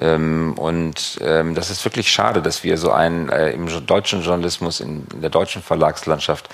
Ähm, 0.00 0.54
und 0.56 1.18
ähm, 1.20 1.54
das 1.54 1.70
ist 1.70 1.84
wirklich 1.84 2.10
schade, 2.10 2.40
dass 2.40 2.62
wir 2.62 2.78
so 2.78 2.92
einen 2.92 3.28
im 3.28 3.86
deutschen 3.86 4.22
Journalismus, 4.22 4.80
in 4.80 5.06
der 5.14 5.30
deutschen 5.30 5.62
Verlagslandschaft 5.62 6.48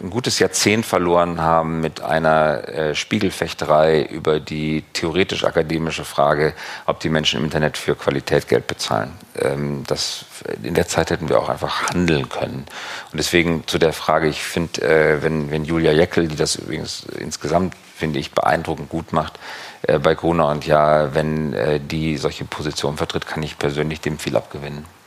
ein 0.00 0.10
gutes 0.10 0.38
Jahrzehnt 0.38 0.86
verloren 0.86 1.40
haben 1.40 1.80
mit 1.80 2.00
einer 2.00 2.68
äh, 2.68 2.94
Spiegelfechterei 2.94 4.02
über 4.02 4.38
die 4.40 4.84
theoretisch-akademische 4.92 6.04
Frage, 6.04 6.54
ob 6.86 7.00
die 7.00 7.08
Menschen 7.08 7.38
im 7.38 7.44
Internet 7.44 7.76
für 7.76 7.96
Qualität 7.96 8.48
Geld 8.48 8.66
bezahlen. 8.66 9.12
Ähm, 9.40 9.84
das, 9.86 10.24
in 10.62 10.74
der 10.74 10.86
Zeit 10.86 11.10
hätten 11.10 11.28
wir 11.28 11.40
auch 11.40 11.48
einfach 11.48 11.88
handeln 11.90 12.28
können. 12.28 12.66
Und 13.12 13.18
deswegen 13.18 13.66
zu 13.66 13.78
der 13.78 13.92
Frage, 13.92 14.28
ich 14.28 14.42
finde, 14.42 14.82
äh, 14.82 15.22
wenn, 15.22 15.50
wenn 15.50 15.64
Julia 15.64 15.92
Jeckel, 15.92 16.28
die 16.28 16.36
das 16.36 16.56
übrigens 16.56 17.04
insgesamt, 17.18 17.74
finde 17.96 18.20
ich, 18.20 18.32
beeindruckend 18.32 18.88
gut 18.88 19.12
macht, 19.12 19.38
äh, 19.82 19.98
bei 19.98 20.14
Gruner 20.14 20.48
und 20.48 20.66
ja, 20.66 21.14
wenn 21.14 21.52
äh, 21.54 21.80
die 21.80 22.16
solche 22.16 22.44
Positionen 22.44 22.96
vertritt, 22.96 23.26
kann 23.26 23.42
ich 23.42 23.58
persönlich 23.58 24.00
dem 24.00 24.18
viel 24.18 24.36
abgewinnen. 24.36 24.97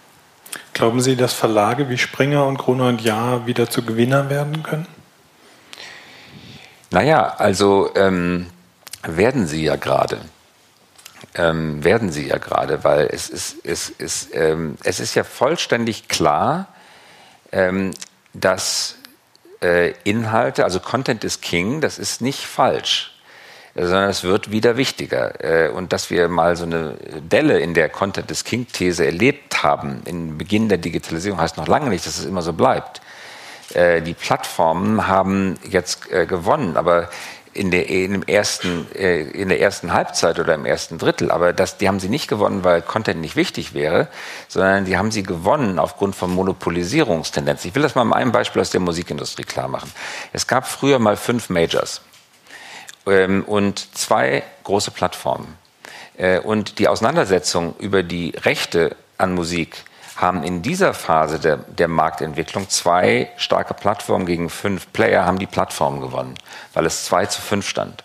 Glauben 0.81 0.99
Sie, 0.99 1.15
dass 1.15 1.33
Verlage 1.33 1.89
wie 1.89 1.97
Springer 1.99 2.47
und 2.47 2.57
Gruner 2.57 2.87
und 2.87 3.01
Jahr 3.01 3.45
wieder 3.45 3.69
zu 3.69 3.85
Gewinnern 3.85 4.31
werden 4.31 4.63
können? 4.63 4.87
Naja, 6.89 7.35
also 7.37 7.91
ähm, 7.93 8.47
werden 9.03 9.45
sie 9.45 9.63
ja 9.63 9.75
gerade. 9.75 10.21
Ähm, 11.35 11.83
werden 11.83 12.11
sie 12.11 12.29
ja 12.29 12.39
gerade, 12.39 12.83
weil 12.83 13.07
es 13.13 13.29
ist, 13.29 13.57
es, 13.63 13.91
ist, 13.91 14.29
ähm, 14.33 14.75
es 14.83 14.99
ist 14.99 15.13
ja 15.13 15.23
vollständig 15.23 16.07
klar, 16.07 16.67
ähm, 17.51 17.91
dass 18.33 18.95
äh, 19.61 19.93
Inhalte, 20.03 20.63
also 20.63 20.79
Content 20.79 21.23
is 21.23 21.41
King, 21.41 21.81
das 21.81 21.99
ist 21.99 22.21
nicht 22.21 22.47
falsch, 22.47 23.20
sondern 23.75 24.09
es 24.09 24.23
wird 24.23 24.51
wieder 24.51 24.77
wichtiger. 24.77 25.43
Äh, 25.43 25.69
und 25.69 25.93
dass 25.93 26.09
wir 26.09 26.27
mal 26.27 26.55
so 26.55 26.65
eine 26.65 26.95
Delle 27.21 27.59
in 27.59 27.73
der 27.73 27.89
Content 27.89 28.29
is 28.31 28.43
King-These 28.43 29.05
erlebt 29.05 29.63
haben, 29.63 30.01
im 30.05 30.37
Beginn 30.37 30.69
der 30.69 30.77
Digitalisierung, 30.77 31.39
heißt 31.39 31.57
noch 31.57 31.67
lange 31.67 31.89
nicht, 31.89 32.05
dass 32.05 32.17
es 32.17 32.25
immer 32.25 32.41
so 32.41 32.53
bleibt. 32.53 33.01
Äh, 33.73 34.01
die 34.01 34.13
Plattformen 34.13 35.07
haben 35.07 35.57
jetzt 35.69 36.11
äh, 36.11 36.25
gewonnen, 36.25 36.77
aber 36.77 37.09
in 37.53 37.69
der, 37.69 37.89
in, 37.89 38.25
ersten, 38.29 38.89
in 38.93 39.49
der 39.49 39.59
ersten 39.59 39.91
Halbzeit 39.91 40.39
oder 40.39 40.55
im 40.55 40.65
ersten 40.65 40.97
Drittel. 40.97 41.31
Aber 41.31 41.51
das, 41.51 41.77
die 41.77 41.89
haben 41.89 41.99
sie 41.99 42.07
nicht 42.07 42.29
gewonnen, 42.29 42.63
weil 42.63 42.81
Content 42.81 43.19
nicht 43.19 43.35
wichtig 43.35 43.73
wäre, 43.73 44.07
sondern 44.47 44.85
die 44.85 44.97
haben 44.97 45.11
sie 45.11 45.21
gewonnen 45.21 45.77
aufgrund 45.77 46.15
von 46.15 46.31
Monopolisierungstendenzen. 46.31 47.67
Ich 47.67 47.75
will 47.75 47.83
das 47.83 47.93
mal 47.93 48.05
mit 48.05 48.15
einem 48.15 48.31
Beispiel 48.31 48.61
aus 48.61 48.69
der 48.69 48.79
Musikindustrie 48.79 49.43
klar 49.43 49.67
machen. 49.67 49.91
Es 50.31 50.47
gab 50.47 50.65
früher 50.65 50.97
mal 50.97 51.17
fünf 51.17 51.49
Majors 51.49 51.99
ähm, 53.07 53.43
und 53.43 53.97
zwei 53.97 54.43
große 54.63 54.91
Plattformen. 54.91 55.57
Äh, 56.17 56.39
und 56.39 56.79
die 56.79 56.87
Auseinandersetzung 56.87 57.75
über 57.79 58.03
die 58.03 58.31
Rechte 58.31 58.95
an 59.17 59.33
Musik 59.33 59.83
haben 60.15 60.43
in 60.43 60.61
dieser 60.61 60.93
Phase 60.93 61.39
der, 61.39 61.57
der 61.57 61.87
Marktentwicklung 61.87 62.69
zwei 62.69 63.31
starke 63.37 63.73
Plattformen 63.73 64.25
gegen 64.25 64.49
fünf 64.49 64.91
Player, 64.93 65.25
haben 65.25 65.39
die 65.39 65.47
Plattformen 65.47 66.01
gewonnen, 66.01 66.35
weil 66.73 66.85
es 66.85 67.05
zwei 67.05 67.25
zu 67.25 67.41
fünf 67.41 67.67
stand. 67.67 68.03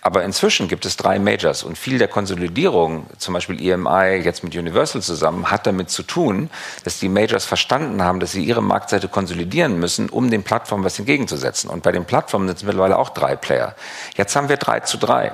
Aber 0.00 0.22
inzwischen 0.22 0.68
gibt 0.68 0.86
es 0.86 0.96
drei 0.96 1.18
Majors 1.18 1.64
und 1.64 1.76
viel 1.76 1.98
der 1.98 2.08
Konsolidierung, 2.08 3.06
zum 3.18 3.34
Beispiel 3.34 3.60
EMI 3.60 4.22
jetzt 4.22 4.44
mit 4.44 4.54
Universal 4.54 5.02
zusammen, 5.02 5.50
hat 5.50 5.66
damit 5.66 5.90
zu 5.90 6.02
tun, 6.04 6.50
dass 6.84 7.00
die 7.00 7.08
Majors 7.08 7.44
verstanden 7.44 8.02
haben, 8.02 8.20
dass 8.20 8.32
sie 8.32 8.44
ihre 8.44 8.62
Marktseite 8.62 9.08
konsolidieren 9.08 9.78
müssen, 9.78 10.08
um 10.08 10.30
den 10.30 10.44
Plattformen 10.44 10.84
was 10.84 10.98
entgegenzusetzen. 10.98 11.68
Und 11.68 11.82
bei 11.82 11.90
den 11.90 12.04
Plattformen 12.04 12.46
sind 12.46 12.58
es 12.58 12.62
mittlerweile 12.62 12.96
auch 12.96 13.10
drei 13.10 13.34
Player. 13.34 13.74
Jetzt 14.16 14.36
haben 14.36 14.48
wir 14.48 14.56
drei 14.56 14.80
zu 14.80 14.98
drei. 14.98 15.32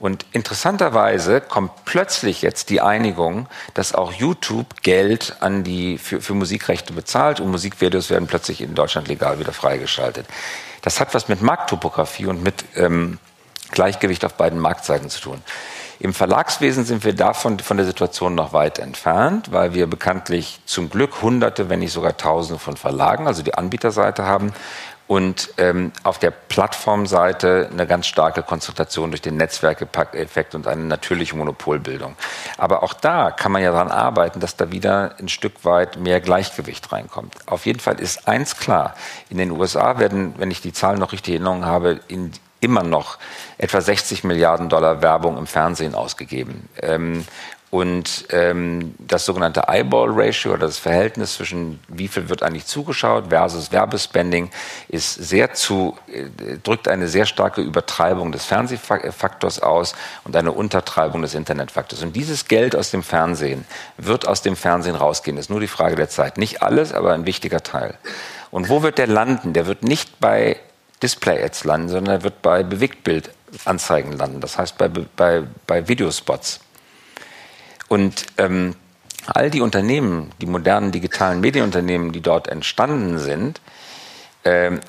Und 0.00 0.26
interessanterweise 0.32 1.40
kommt 1.40 1.84
plötzlich 1.84 2.42
jetzt 2.42 2.70
die 2.70 2.80
Einigung, 2.80 3.48
dass 3.74 3.94
auch 3.94 4.12
YouTube 4.12 4.82
Geld 4.82 5.36
an 5.40 5.62
die, 5.62 5.98
für, 5.98 6.20
für 6.20 6.34
Musikrechte 6.34 6.92
bezahlt 6.92 7.38
und 7.38 7.50
Musikvideos 7.50 8.10
werden 8.10 8.26
plötzlich 8.26 8.60
in 8.60 8.74
Deutschland 8.74 9.06
legal 9.06 9.38
wieder 9.38 9.52
freigeschaltet. 9.52 10.26
Das 10.82 11.00
hat 11.00 11.14
was 11.14 11.28
mit 11.28 11.40
Markttopographie 11.40 12.26
und 12.26 12.42
mit 12.42 12.64
ähm, 12.76 13.18
Gleichgewicht 13.70 14.24
auf 14.24 14.34
beiden 14.34 14.58
Marktseiten 14.58 15.10
zu 15.10 15.20
tun. 15.20 15.42
Im 16.00 16.12
Verlagswesen 16.12 16.84
sind 16.84 17.04
wir 17.04 17.14
davon 17.14 17.60
von 17.60 17.76
der 17.76 17.86
Situation 17.86 18.34
noch 18.34 18.52
weit 18.52 18.78
entfernt, 18.78 19.52
weil 19.52 19.74
wir 19.74 19.86
bekanntlich 19.86 20.60
zum 20.66 20.90
Glück 20.90 21.22
Hunderte, 21.22 21.68
wenn 21.68 21.78
nicht 21.78 21.92
sogar 21.92 22.16
Tausende 22.16 22.58
von 22.58 22.76
Verlagen, 22.76 23.26
also 23.26 23.42
die 23.42 23.54
Anbieterseite 23.54 24.24
haben 24.24 24.52
und 25.06 25.50
ähm, 25.58 25.92
auf 26.02 26.18
der 26.18 26.30
Plattformseite 26.30 27.68
eine 27.70 27.86
ganz 27.86 28.06
starke 28.06 28.42
Konzentration 28.42 29.10
durch 29.10 29.20
den 29.20 29.36
Netzwerkeffekt 29.36 30.54
und 30.54 30.66
eine 30.66 30.82
natürliche 30.84 31.36
Monopolbildung. 31.36 32.16
Aber 32.56 32.82
auch 32.82 32.94
da 32.94 33.30
kann 33.30 33.52
man 33.52 33.62
ja 33.62 33.70
daran 33.70 33.90
arbeiten, 33.90 34.40
dass 34.40 34.56
da 34.56 34.72
wieder 34.72 35.14
ein 35.18 35.28
Stück 35.28 35.64
weit 35.64 35.98
mehr 35.98 36.20
Gleichgewicht 36.20 36.90
reinkommt. 36.90 37.34
Auf 37.46 37.66
jeden 37.66 37.80
Fall 37.80 38.00
ist 38.00 38.26
eins 38.26 38.56
klar, 38.56 38.94
in 39.28 39.36
den 39.36 39.50
USA 39.50 39.98
werden, 39.98 40.34
wenn 40.38 40.50
ich 40.50 40.62
die 40.62 40.72
Zahlen 40.72 40.98
noch 40.98 41.12
richtig 41.12 41.34
in 41.34 41.42
Erinnerung 41.42 41.66
habe, 41.66 42.00
in, 42.08 42.32
immer 42.64 42.82
noch 42.82 43.18
etwa 43.58 43.80
60 43.80 44.24
Milliarden 44.24 44.68
Dollar 44.68 45.02
Werbung 45.02 45.38
im 45.38 45.46
Fernsehen 45.46 45.94
ausgegeben. 45.94 46.68
Ähm, 46.80 47.24
und 47.74 48.26
ähm, 48.30 48.94
das 49.00 49.24
sogenannte 49.24 49.64
Eyeball-Ratio 49.66 50.52
oder 50.52 50.66
das 50.66 50.78
Verhältnis 50.78 51.34
zwischen 51.34 51.80
wie 51.88 52.06
viel 52.06 52.28
wird 52.28 52.44
eigentlich 52.44 52.66
zugeschaut 52.66 53.30
versus 53.30 53.72
Werbespending 53.72 54.52
ist 54.86 55.14
sehr 55.14 55.54
zu, 55.54 55.96
äh, 56.06 56.58
drückt 56.62 56.86
eine 56.86 57.08
sehr 57.08 57.26
starke 57.26 57.62
Übertreibung 57.62 58.30
des 58.30 58.44
Fernsehfaktors 58.44 59.60
aus 59.60 59.96
und 60.22 60.36
eine 60.36 60.52
Untertreibung 60.52 61.22
des 61.22 61.34
Internetfaktors. 61.34 62.04
Und 62.04 62.14
dieses 62.14 62.46
Geld 62.46 62.76
aus 62.76 62.92
dem 62.92 63.02
Fernsehen 63.02 63.64
wird 63.96 64.28
aus 64.28 64.40
dem 64.40 64.54
Fernsehen 64.54 64.94
rausgehen. 64.94 65.36
Das 65.36 65.46
ist 65.46 65.50
nur 65.50 65.58
die 65.58 65.66
Frage 65.66 65.96
der 65.96 66.08
Zeit. 66.08 66.38
Nicht 66.38 66.62
alles, 66.62 66.92
aber 66.92 67.12
ein 67.12 67.26
wichtiger 67.26 67.64
Teil. 67.64 67.98
Und 68.52 68.68
wo 68.68 68.84
wird 68.84 68.98
der 68.98 69.08
landen? 69.08 69.52
Der 69.52 69.66
wird 69.66 69.82
nicht 69.82 70.20
bei 70.20 70.60
Display-Ads 71.04 71.64
landen, 71.64 71.90
sondern 71.90 72.16
er 72.16 72.22
wird 72.22 72.40
bei 72.40 72.62
Bewegtbildanzeigen 72.62 74.12
landen. 74.12 74.40
Das 74.40 74.56
heißt 74.56 74.78
bei, 74.78 74.88
bei, 74.88 75.42
bei 75.66 75.86
Videospots. 75.86 76.60
Und 77.88 78.24
ähm, 78.38 78.74
all 79.26 79.50
die 79.50 79.60
Unternehmen, 79.60 80.30
die 80.40 80.46
modernen 80.46 80.92
digitalen 80.92 81.40
Medienunternehmen, 81.40 82.12
die 82.12 82.22
dort 82.22 82.48
entstanden 82.48 83.18
sind, 83.18 83.60
ähm, 84.44 84.80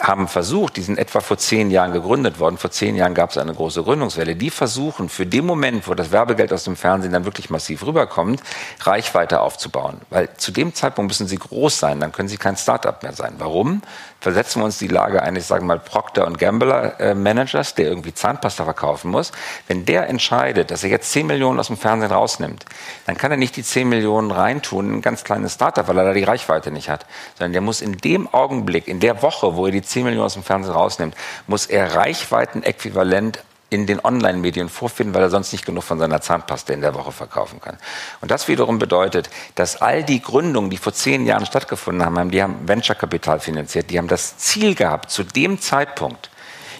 haben 0.00 0.26
versucht, 0.26 0.76
die 0.76 0.82
sind 0.82 0.98
etwa 0.98 1.20
vor 1.20 1.38
zehn 1.38 1.70
Jahren 1.70 1.92
gegründet 1.92 2.40
worden, 2.40 2.58
vor 2.58 2.70
zehn 2.72 2.96
Jahren 2.96 3.14
gab 3.14 3.30
es 3.30 3.38
eine 3.38 3.54
große 3.54 3.84
Gründungswelle, 3.84 4.34
die 4.34 4.50
versuchen 4.50 5.08
für 5.08 5.26
den 5.26 5.46
Moment, 5.46 5.86
wo 5.86 5.94
das 5.94 6.10
Werbegeld 6.10 6.52
aus 6.52 6.64
dem 6.64 6.74
Fernsehen 6.74 7.12
dann 7.12 7.24
wirklich 7.24 7.50
massiv 7.50 7.86
rüberkommt, 7.86 8.42
Reichweite 8.80 9.40
aufzubauen. 9.40 10.00
Weil 10.10 10.28
zu 10.38 10.50
dem 10.50 10.74
Zeitpunkt 10.74 11.10
müssen 11.10 11.28
sie 11.28 11.36
groß 11.36 11.78
sein, 11.78 12.00
dann 12.00 12.10
können 12.10 12.28
sie 12.28 12.36
kein 12.36 12.56
Startup 12.56 13.00
mehr 13.02 13.12
sein. 13.12 13.34
Warum? 13.38 13.82
Versetzen 14.20 14.60
wir 14.60 14.66
uns 14.66 14.78
die 14.78 14.88
Lage 14.88 15.22
eines, 15.22 15.48
sagen 15.48 15.64
wir 15.64 15.76
mal, 15.76 15.80
Procter 15.80 16.26
und 16.26 16.38
Gambler 16.38 17.00
äh, 17.00 17.14
Managers, 17.14 17.74
der 17.74 17.86
irgendwie 17.86 18.14
Zahnpasta 18.14 18.64
verkaufen 18.64 19.10
muss. 19.10 19.32
Wenn 19.66 19.84
der 19.84 20.08
entscheidet, 20.08 20.70
dass 20.70 20.84
er 20.84 20.90
jetzt 20.90 21.10
10 21.12 21.26
Millionen 21.26 21.58
aus 21.58 21.68
dem 21.68 21.76
Fernsehen 21.76 22.12
rausnimmt, 22.12 22.64
dann 23.06 23.16
kann 23.16 23.30
er 23.30 23.36
nicht 23.36 23.56
die 23.56 23.62
10 23.62 23.88
Millionen 23.88 24.30
reintun 24.30 24.88
in 24.88 24.94
ein 24.96 25.02
ganz 25.02 25.24
kleines 25.24 25.54
Startup, 25.54 25.86
weil 25.88 25.98
er 25.98 26.04
da 26.04 26.12
die 26.12 26.24
Reichweite 26.24 26.70
nicht 26.70 26.88
hat, 26.88 27.06
sondern 27.38 27.52
der 27.52 27.62
muss 27.62 27.80
in 27.80 27.96
dem 27.96 28.32
Augenblick, 28.32 28.88
in 28.88 29.00
der 29.00 29.22
Woche, 29.22 29.56
wo 29.56 29.66
er 29.66 29.72
die 29.72 29.82
10 29.82 30.04
Millionen 30.04 30.26
aus 30.26 30.34
dem 30.34 30.42
Fernsehen 30.42 30.74
rausnimmt, 30.74 31.14
muss 31.46 31.66
er 31.66 31.94
Reichweiten-äquivalent 31.94 33.40
in 33.70 33.86
den 33.86 34.04
Online-Medien 34.04 34.68
vorfinden, 34.68 35.14
weil 35.14 35.22
er 35.22 35.30
sonst 35.30 35.52
nicht 35.52 35.64
genug 35.64 35.84
von 35.84 35.98
seiner 35.98 36.20
Zahnpasta 36.20 36.72
in 36.72 36.80
der 36.80 36.94
Woche 36.94 37.12
verkaufen 37.12 37.60
kann. 37.60 37.78
Und 38.20 38.30
das 38.30 38.48
wiederum 38.48 38.78
bedeutet, 38.78 39.30
dass 39.54 39.80
all 39.80 40.02
die 40.02 40.20
Gründungen, 40.20 40.70
die 40.70 40.76
vor 40.76 40.92
zehn 40.92 41.24
Jahren 41.24 41.46
stattgefunden 41.46 42.04
haben, 42.04 42.30
die 42.30 42.42
haben 42.42 42.68
Venture-Kapital 42.68 43.40
finanziert, 43.40 43.90
die 43.90 43.98
haben 43.98 44.08
das 44.08 44.36
Ziel 44.38 44.74
gehabt, 44.74 45.10
zu 45.10 45.22
dem 45.22 45.60
Zeitpunkt 45.60 46.30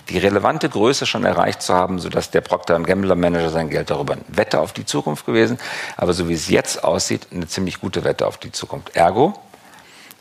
die 0.08 0.18
relevante 0.18 0.68
Größe 0.68 1.06
schon 1.06 1.24
erreicht 1.24 1.62
zu 1.62 1.72
haben, 1.72 2.00
sodass 2.00 2.30
der 2.30 2.40
Procter 2.40 2.80
Gambler 2.80 3.14
Manager 3.14 3.50
sein 3.50 3.70
Geld 3.70 3.90
darüber 3.90 4.16
Wette 4.26 4.58
auf 4.58 4.72
die 4.72 4.84
Zukunft 4.84 5.24
gewesen, 5.24 5.58
aber 5.96 6.12
so 6.12 6.28
wie 6.28 6.34
es 6.34 6.48
jetzt 6.48 6.82
aussieht, 6.82 7.28
eine 7.32 7.46
ziemlich 7.46 7.80
gute 7.80 8.02
Wette 8.02 8.26
auf 8.26 8.36
die 8.36 8.50
Zukunft. 8.50 8.96
Ergo, 8.96 9.34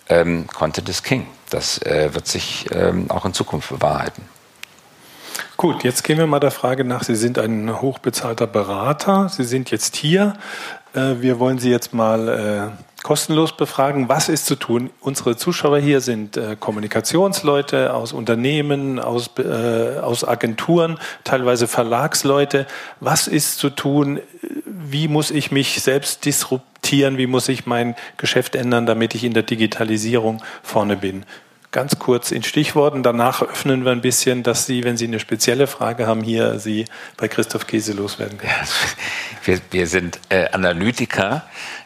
ähm, 0.07 0.45
Content 0.47 0.89
is 0.89 1.01
King. 1.01 1.27
Das 1.49 1.81
äh, 1.81 2.13
wird 2.13 2.27
sich 2.27 2.67
ähm, 2.71 3.09
auch 3.09 3.25
in 3.25 3.33
Zukunft 3.33 3.69
bewahrheiten. 3.69 4.23
Gut, 5.59 5.83
jetzt 5.83 6.05
gehen 6.05 6.17
wir 6.17 6.25
mal 6.25 6.39
der 6.39 6.51
Frage 6.51 6.85
nach. 6.85 7.03
Sie 7.03 7.17
sind 7.17 7.37
ein 7.37 7.81
hochbezahlter 7.81 8.47
Berater. 8.47 9.27
Sie 9.27 9.43
sind 9.43 9.71
jetzt 9.71 9.97
hier. 9.97 10.37
Äh, 10.93 11.15
wir 11.19 11.37
wollen 11.37 11.59
Sie 11.59 11.69
jetzt 11.69 11.93
mal 11.93 12.29
äh, 12.29 13.03
kostenlos 13.03 13.51
befragen. 13.57 14.07
Was 14.07 14.29
ist 14.29 14.45
zu 14.45 14.55
tun? 14.55 14.89
Unsere 15.01 15.35
Zuschauer 15.35 15.79
hier 15.79 15.99
sind 15.99 16.37
äh, 16.37 16.55
Kommunikationsleute 16.57 17.93
aus 17.93 18.13
Unternehmen, 18.13 18.99
aus, 18.99 19.31
aus 20.01 20.25
Agenturen, 20.25 20.97
teilweise 21.25 21.67
Verlagsleute. 21.67 22.65
Was 23.01 23.27
ist 23.27 23.57
zu 23.57 23.69
tun? 23.69 24.21
Wie 24.65 25.09
muss 25.09 25.29
ich 25.29 25.51
mich 25.51 25.81
selbst 25.81 26.23
disruptieren? 26.23 27.17
Wie 27.17 27.27
muss 27.27 27.49
ich 27.49 27.65
mein 27.65 27.97
Geschäft 28.15 28.55
ändern, 28.55 28.85
damit 28.85 29.13
ich 29.13 29.25
in 29.25 29.33
der 29.33 29.43
Digitalisierung 29.43 30.41
vorne 30.63 30.95
bin? 30.95 31.25
Ganz 31.71 31.99
kurz 31.99 32.31
in 32.31 32.43
Stichworten. 32.43 33.03
Danach 33.03 33.41
öffnen 33.41 33.85
wir 33.85 33.91
ein 33.91 34.01
bisschen, 34.01 34.43
dass 34.43 34.65
Sie, 34.65 34.83
wenn 34.83 34.97
Sie 34.97 35.05
eine 35.05 35.19
spezielle 35.19 35.67
Frage 35.67 36.07
haben, 36.07 36.21
hier 36.21 36.59
Sie 36.59 36.85
bei 37.17 37.27
Christoph 37.27 37.67
Käse 37.67 37.93
loswerden 37.93 38.37
können. 38.37 38.51
Ja, 38.51 38.67
wir, 39.45 39.59
wir, 39.71 39.87
sind 39.87 40.19
äh, 40.29 40.49
Analytiker 40.49 41.43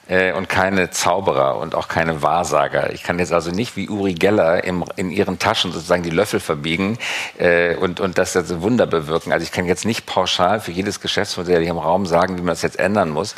äh, 0.07 0.31
und 0.33 0.47
keine 0.47 0.89
Zauberer 0.89 1.57
und 1.57 1.75
auch 1.75 1.89
keine 1.89 2.21
Wahrsager. 2.21 2.93
Ich 2.93 3.03
kann 3.03 3.19
jetzt 3.19 3.33
also 3.33 3.51
nicht 3.51 3.75
wie 3.75 3.89
Uri 3.89 4.13
Geller 4.13 4.63
im, 4.63 4.85
in 4.95 5.11
Ihren 5.11 5.37
Taschen 5.37 5.73
sozusagen 5.73 6.03
die 6.03 6.09
Löffel 6.09 6.39
verbiegen 6.39 6.97
äh, 7.37 7.75
und, 7.75 7.99
und 7.99 8.17
das 8.17 8.37
also 8.37 8.61
Wunder 8.61 8.87
bewirken. 8.87 9.33
Also 9.33 9.43
ich 9.43 9.51
kann 9.51 9.65
jetzt 9.65 9.85
nicht 9.85 10.05
pauschal 10.05 10.61
für 10.61 10.71
jedes 10.71 11.01
Geschäftsmodell 11.01 11.61
hier 11.61 11.71
im 11.71 11.77
Raum 11.77 12.05
sagen, 12.05 12.37
wie 12.37 12.41
man 12.41 12.53
das 12.53 12.61
jetzt 12.61 12.79
ändern 12.79 13.09
muss. 13.09 13.35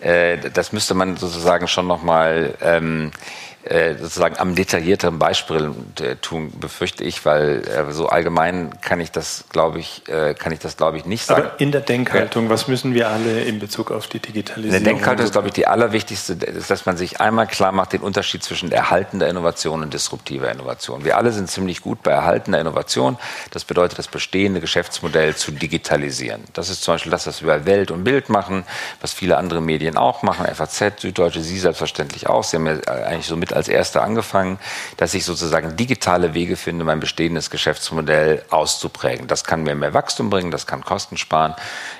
Äh, 0.00 0.50
das 0.52 0.72
müsste 0.72 0.92
man 0.92 1.16
sozusagen 1.16 1.68
schon 1.68 1.86
nochmal... 1.86 2.54
Ähm, 2.60 3.12
äh, 3.12 3.55
sozusagen 3.98 4.38
am 4.38 4.54
detaillierteren 4.54 5.18
Beispiel 5.18 5.72
äh, 6.00 6.16
tun, 6.16 6.52
befürchte 6.60 7.04
ich, 7.04 7.24
weil 7.24 7.62
äh, 7.66 7.92
so 7.92 8.08
allgemein 8.08 8.80
kann 8.80 9.00
ich 9.00 9.10
das, 9.10 9.44
glaube 9.50 9.80
ich, 9.80 10.02
äh, 10.08 10.34
kann 10.34 10.52
ich 10.52 10.60
das, 10.60 10.76
glaube 10.76 10.98
ich, 10.98 11.04
nicht 11.04 11.24
sagen. 11.24 11.42
Aber 11.42 11.60
in 11.60 11.72
der 11.72 11.80
Denkhaltung, 11.80 12.48
was 12.48 12.68
müssen 12.68 12.94
wir 12.94 13.08
alle 13.08 13.42
in 13.42 13.58
Bezug 13.58 13.90
auf 13.90 14.06
die 14.06 14.20
Digitalisierung? 14.20 14.76
In 14.76 14.84
der 14.84 14.92
Denkhaltung 14.92 15.24
ist, 15.24 15.32
glaube 15.32 15.48
ich, 15.48 15.54
die 15.54 15.66
allerwichtigste, 15.66 16.34
ist, 16.34 16.70
dass 16.70 16.86
man 16.86 16.96
sich 16.96 17.20
einmal 17.20 17.46
klar 17.46 17.72
macht, 17.72 17.92
den 17.92 18.02
Unterschied 18.02 18.44
zwischen 18.44 18.70
erhaltender 18.70 19.28
Innovation 19.28 19.82
und 19.82 19.92
disruptiver 19.92 20.50
Innovation. 20.50 21.04
Wir 21.04 21.16
alle 21.16 21.32
sind 21.32 21.50
ziemlich 21.50 21.82
gut 21.82 22.02
bei 22.02 22.12
erhaltender 22.12 22.60
Innovation. 22.60 23.18
Das 23.50 23.64
bedeutet, 23.64 23.98
das 23.98 24.08
bestehende 24.08 24.60
Geschäftsmodell 24.60 25.34
zu 25.34 25.50
digitalisieren. 25.50 26.44
Das 26.52 26.68
ist 26.68 26.82
zum 26.82 26.94
Beispiel 26.94 27.10
das, 27.10 27.26
was 27.26 27.42
wir 27.42 27.48
bei 27.48 27.66
Welt 27.66 27.90
und 27.90 28.04
Bild 28.04 28.28
machen, 28.28 28.64
was 29.00 29.12
viele 29.12 29.36
andere 29.36 29.60
Medien 29.60 29.96
auch 29.96 30.22
machen, 30.22 30.46
FAZ, 30.46 31.00
Süddeutsche, 31.00 31.40
Sie 31.40 31.58
selbstverständlich 31.58 32.28
auch. 32.28 32.44
Sie 32.44 32.56
haben 32.56 32.66
ja 32.66 32.80
eigentlich 32.86 33.26
so 33.26 33.36
mit 33.36 33.55
als 33.56 33.68
Erste 33.68 34.02
angefangen, 34.02 34.58
dass 34.96 35.14
ich 35.14 35.24
sozusagen 35.24 35.76
digitale 35.76 36.34
Wege 36.34 36.56
finde, 36.56 36.84
mein 36.84 37.00
bestehendes 37.00 37.50
Geschäftsmodell 37.50 38.44
auszuprägen. 38.50 39.26
Das 39.26 39.44
kann 39.44 39.62
mir 39.62 39.74
mehr 39.74 39.94
Wachstum 39.94 40.30
bringen, 40.30 40.50
das 40.50 40.66
kann 40.66 40.84
Kosten 40.84 41.16
sparen. 41.16 41.54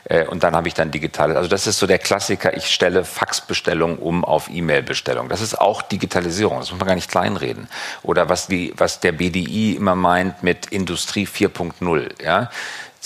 Äh, 0.04 0.26
und 0.26 0.42
dann 0.42 0.54
habe 0.54 0.68
ich 0.68 0.74
dann 0.74 0.90
digitale, 0.90 1.36
also 1.36 1.48
das 1.48 1.66
ist 1.66 1.78
so 1.78 1.86
der 1.86 1.98
Klassiker, 1.98 2.56
ich 2.56 2.72
stelle 2.72 3.04
Faxbestellung 3.04 3.98
um 3.98 4.24
auf 4.24 4.48
E-Mail-Bestellung. 4.50 5.28
Das 5.28 5.40
ist 5.40 5.60
auch 5.60 5.82
Digitalisierung, 5.82 6.58
das 6.58 6.70
muss 6.70 6.78
man 6.78 6.88
gar 6.88 6.94
nicht 6.94 7.10
kleinreden. 7.10 7.68
Oder 8.02 8.28
was, 8.28 8.46
die, 8.46 8.72
was 8.76 9.00
der 9.00 9.12
BDI 9.12 9.74
immer 9.76 9.96
meint 9.96 10.42
mit 10.42 10.66
Industrie 10.66 11.26
4.0. 11.26 12.22
Ja? 12.22 12.50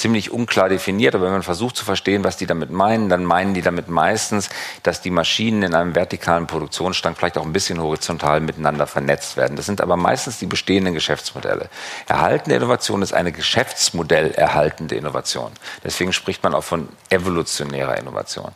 Ziemlich 0.01 0.31
unklar 0.31 0.69
definiert, 0.69 1.15
aber 1.15 1.27
wenn 1.27 1.33
man 1.33 1.43
versucht 1.43 1.77
zu 1.77 1.85
verstehen, 1.85 2.25
was 2.25 2.37
die 2.37 2.47
damit 2.47 2.71
meinen, 2.71 3.09
dann 3.09 3.25
meinen 3.25 3.55
die 3.55 3.63
damit 3.63 3.89
meistens, 3.89 4.49
dass 4.83 5.03
die 5.03 5.11
Maschinen 5.11 5.63
in 5.63 5.75
einem 5.75 5.95
vertikalen 5.95 6.47
Produktionsstand 6.47 7.19
vielleicht 7.19 7.39
auch 7.39 7.45
ein 7.45 7.53
bisschen 7.53 7.81
horizontal 7.81 8.41
miteinander 8.41 8.87
vernetzt 8.87 9.37
werden. 9.37 9.57
Das 9.57 9.67
sind 9.67 9.81
aber 9.81 9.97
meistens 9.97 10.39
die 10.39 10.47
bestehenden 10.47 10.95
Geschäftsmodelle. 10.95 11.69
Erhaltende 12.09 12.57
Innovation 12.57 13.03
ist 13.03 13.13
eine 13.13 13.33
Geschäftsmodell 13.33 14.33
erhaltende 14.33 14.97
Innovation. 14.97 15.53
Deswegen 15.85 16.13
spricht 16.13 16.43
man 16.43 16.55
auch 16.55 16.65
von 16.65 16.89
evolutionärer 17.11 17.99
Innovation. 17.99 18.53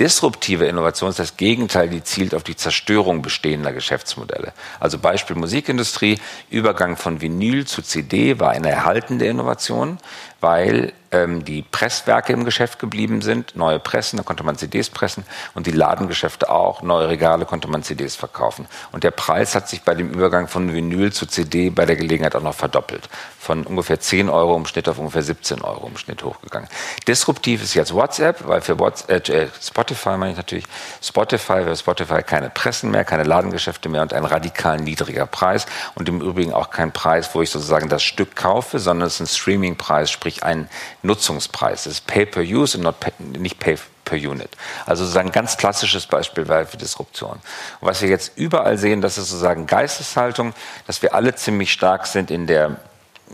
Disruptive 0.00 0.66
Innovation 0.66 1.10
ist 1.10 1.18
das 1.18 1.36
Gegenteil, 1.36 1.88
die 1.88 2.04
zielt 2.04 2.34
auf 2.34 2.44
die 2.44 2.54
Zerstörung 2.54 3.20
bestehender 3.20 3.72
Geschäftsmodelle. 3.72 4.52
Also 4.78 4.98
Beispiel 4.98 5.34
Musikindustrie, 5.34 6.20
Übergang 6.50 6.96
von 6.96 7.20
Vinyl 7.20 7.66
zu 7.66 7.82
CD 7.82 8.38
war 8.38 8.50
eine 8.50 8.70
erhaltende 8.70 9.26
Innovation 9.26 9.98
weil 10.40 10.92
ähm, 11.10 11.44
die 11.44 11.62
Presswerke 11.62 12.32
im 12.32 12.44
Geschäft 12.44 12.78
geblieben 12.78 13.22
sind, 13.22 13.56
neue 13.56 13.78
Pressen, 13.78 14.16
da 14.16 14.22
konnte 14.22 14.44
man 14.44 14.56
CDs 14.56 14.90
pressen 14.90 15.24
und 15.54 15.66
die 15.66 15.72
Ladengeschäfte 15.72 16.50
auch, 16.50 16.82
neue 16.82 17.08
Regale 17.08 17.44
konnte 17.44 17.68
man 17.68 17.82
CDs 17.82 18.16
verkaufen. 18.16 18.66
Und 18.92 19.04
der 19.04 19.10
Preis 19.10 19.54
hat 19.54 19.68
sich 19.68 19.82
bei 19.82 19.94
dem 19.94 20.10
Übergang 20.10 20.48
von 20.48 20.72
Vinyl 20.72 21.12
zu 21.12 21.26
CD 21.26 21.70
bei 21.70 21.86
der 21.86 21.96
Gelegenheit 21.96 22.36
auch 22.36 22.42
noch 22.42 22.54
verdoppelt. 22.54 23.08
Von 23.38 23.64
ungefähr 23.64 24.00
10 24.00 24.28
Euro 24.28 24.56
im 24.56 24.66
Schnitt 24.66 24.88
auf 24.88 24.98
ungefähr 24.98 25.22
17 25.22 25.62
Euro 25.62 25.86
im 25.86 25.96
Schnitt 25.96 26.22
hochgegangen. 26.22 26.68
Disruptiv 27.06 27.62
ist 27.62 27.74
jetzt 27.74 27.94
WhatsApp, 27.94 28.46
weil 28.46 28.60
für 28.60 28.78
WhatsApp, 28.78 29.28
äh, 29.28 29.48
Spotify 29.60 30.16
meine 30.16 30.32
ich 30.32 30.36
natürlich, 30.36 30.64
Spotify, 31.02 31.64
für 31.64 31.76
Spotify 31.76 32.22
keine 32.22 32.50
Pressen 32.50 32.90
mehr, 32.90 33.04
keine 33.04 33.22
Ladengeschäfte 33.22 33.88
mehr 33.88 34.02
und 34.02 34.12
ein 34.12 34.24
radikal 34.24 34.78
niedriger 34.78 35.26
Preis 35.26 35.66
und 35.94 36.08
im 36.08 36.20
Übrigen 36.20 36.52
auch 36.52 36.70
kein 36.70 36.92
Preis, 36.92 37.30
wo 37.34 37.42
ich 37.42 37.50
sozusagen 37.50 37.88
das 37.88 38.02
Stück 38.02 38.36
kaufe, 38.36 38.78
sondern 38.78 39.06
es 39.06 39.14
ist 39.14 39.20
ein 39.20 39.26
Streamingpreis, 39.26 40.10
sprich 40.10 40.42
ein 40.42 40.68
Nutzungspreis. 41.02 41.84
Das 41.84 41.94
ist 41.94 42.06
Pay-per-Use 42.06 42.78
und 42.78 43.38
nicht 43.38 43.58
Pay 43.58 43.76
per 44.04 44.18
Unit. 44.18 44.50
Also 44.86 45.04
sozusagen 45.04 45.28
ein 45.28 45.32
ganz 45.32 45.56
klassisches 45.56 46.06
Beispiel 46.06 46.46
für 46.46 46.76
Disruption. 46.76 47.32
Und 47.80 47.88
was 47.88 48.00
wir 48.00 48.08
jetzt 48.08 48.32
überall 48.36 48.78
sehen, 48.78 49.00
das 49.00 49.18
ist 49.18 49.28
sozusagen 49.28 49.66
Geisteshaltung, 49.66 50.54
dass 50.86 51.02
wir 51.02 51.14
alle 51.14 51.34
ziemlich 51.34 51.72
stark 51.72 52.06
sind 52.06 52.30
in 52.30 52.46
der 52.46 52.76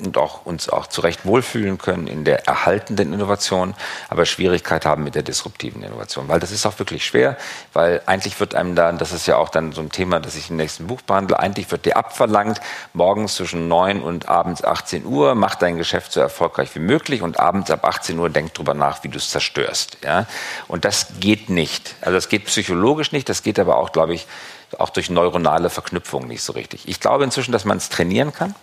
und 0.03 0.17
auch 0.17 0.45
uns 0.45 0.69
auch 0.69 0.87
zu 0.87 1.01
Recht 1.01 1.25
wohlfühlen 1.25 1.79
können 1.79 2.07
in 2.07 2.25
der 2.25 2.47
erhaltenden 2.47 3.13
Innovation, 3.13 3.75
aber 4.09 4.27
Schwierigkeit 4.27 4.87
haben 4.87 5.05
mit 5.05 5.15
der 5.15 5.23
disruptiven 5.23 5.83
Innovation. 5.83 6.29
Weil 6.29 6.41
das 6.41 6.51
ist 6.51 6.67
auch 6.67 6.79
wirklich 6.79 7.05
schwer, 7.05 7.37
weil 7.73 8.03
eigentlich 8.07 8.39
wird 8.41 8.55
einem 8.55 8.75
dann, 8.75 8.99
das 8.99 9.13
ist 9.13 9.27
ja 9.27 9.37
auch 9.37 9.49
dann 9.49 9.73
so 9.73 9.81
ein 9.81 9.91
Thema, 9.91 10.21
das 10.21 10.35
ich 10.37 10.51
im 10.51 10.57
nächsten 10.57 10.87
Buch 10.87 11.03
behandle, 11.03 11.39
eigentlich 11.39 11.71
wird 11.71 11.87
dir 11.87 11.97
abverlangt, 11.97 12.61
morgens 12.93 13.35
zwischen 13.35 13.69
9 13.69 14.03
und 14.03 14.29
abends 14.29 14.65
18 14.65 15.05
Uhr, 15.07 15.35
mach 15.35 15.55
dein 15.55 15.77
Geschäft 15.77 16.13
so 16.13 16.21
erfolgreich 16.21 16.75
wie 16.75 16.81
möglich 16.81 17.23
und 17.23 17.39
abends 17.39 17.71
ab 17.71 17.85
18 17.85 18.19
Uhr 18.19 18.31
denk 18.31 18.55
drüber 18.55 18.75
nach, 18.75 19.05
wie 19.05 19.09
du 19.09 19.19
es 19.19 19.31
zerstörst. 19.31 19.99
Ja? 20.05 20.27
Und 20.69 20.85
das 20.85 21.07
geht 21.21 21.51
nicht. 21.51 21.95
Also 22.01 22.15
das 22.15 22.29
geht 22.29 22.47
psychologisch 22.47 23.13
nicht, 23.13 23.29
das 23.29 23.43
geht 23.43 23.59
aber 23.59 23.77
auch, 23.77 23.93
glaube 23.93 24.15
ich, 24.15 24.27
auch 24.79 24.91
durch 24.91 25.11
neuronale 25.11 25.71
Verknüpfungen 25.71 26.29
nicht 26.29 26.43
so 26.43 26.53
richtig. 26.53 26.89
Ich 26.89 27.01
glaube 27.01 27.25
inzwischen, 27.25 27.53
dass 27.53 27.65
man 27.65 27.77
es 27.77 27.89
trainieren 27.89 28.33
kann. 28.33 28.55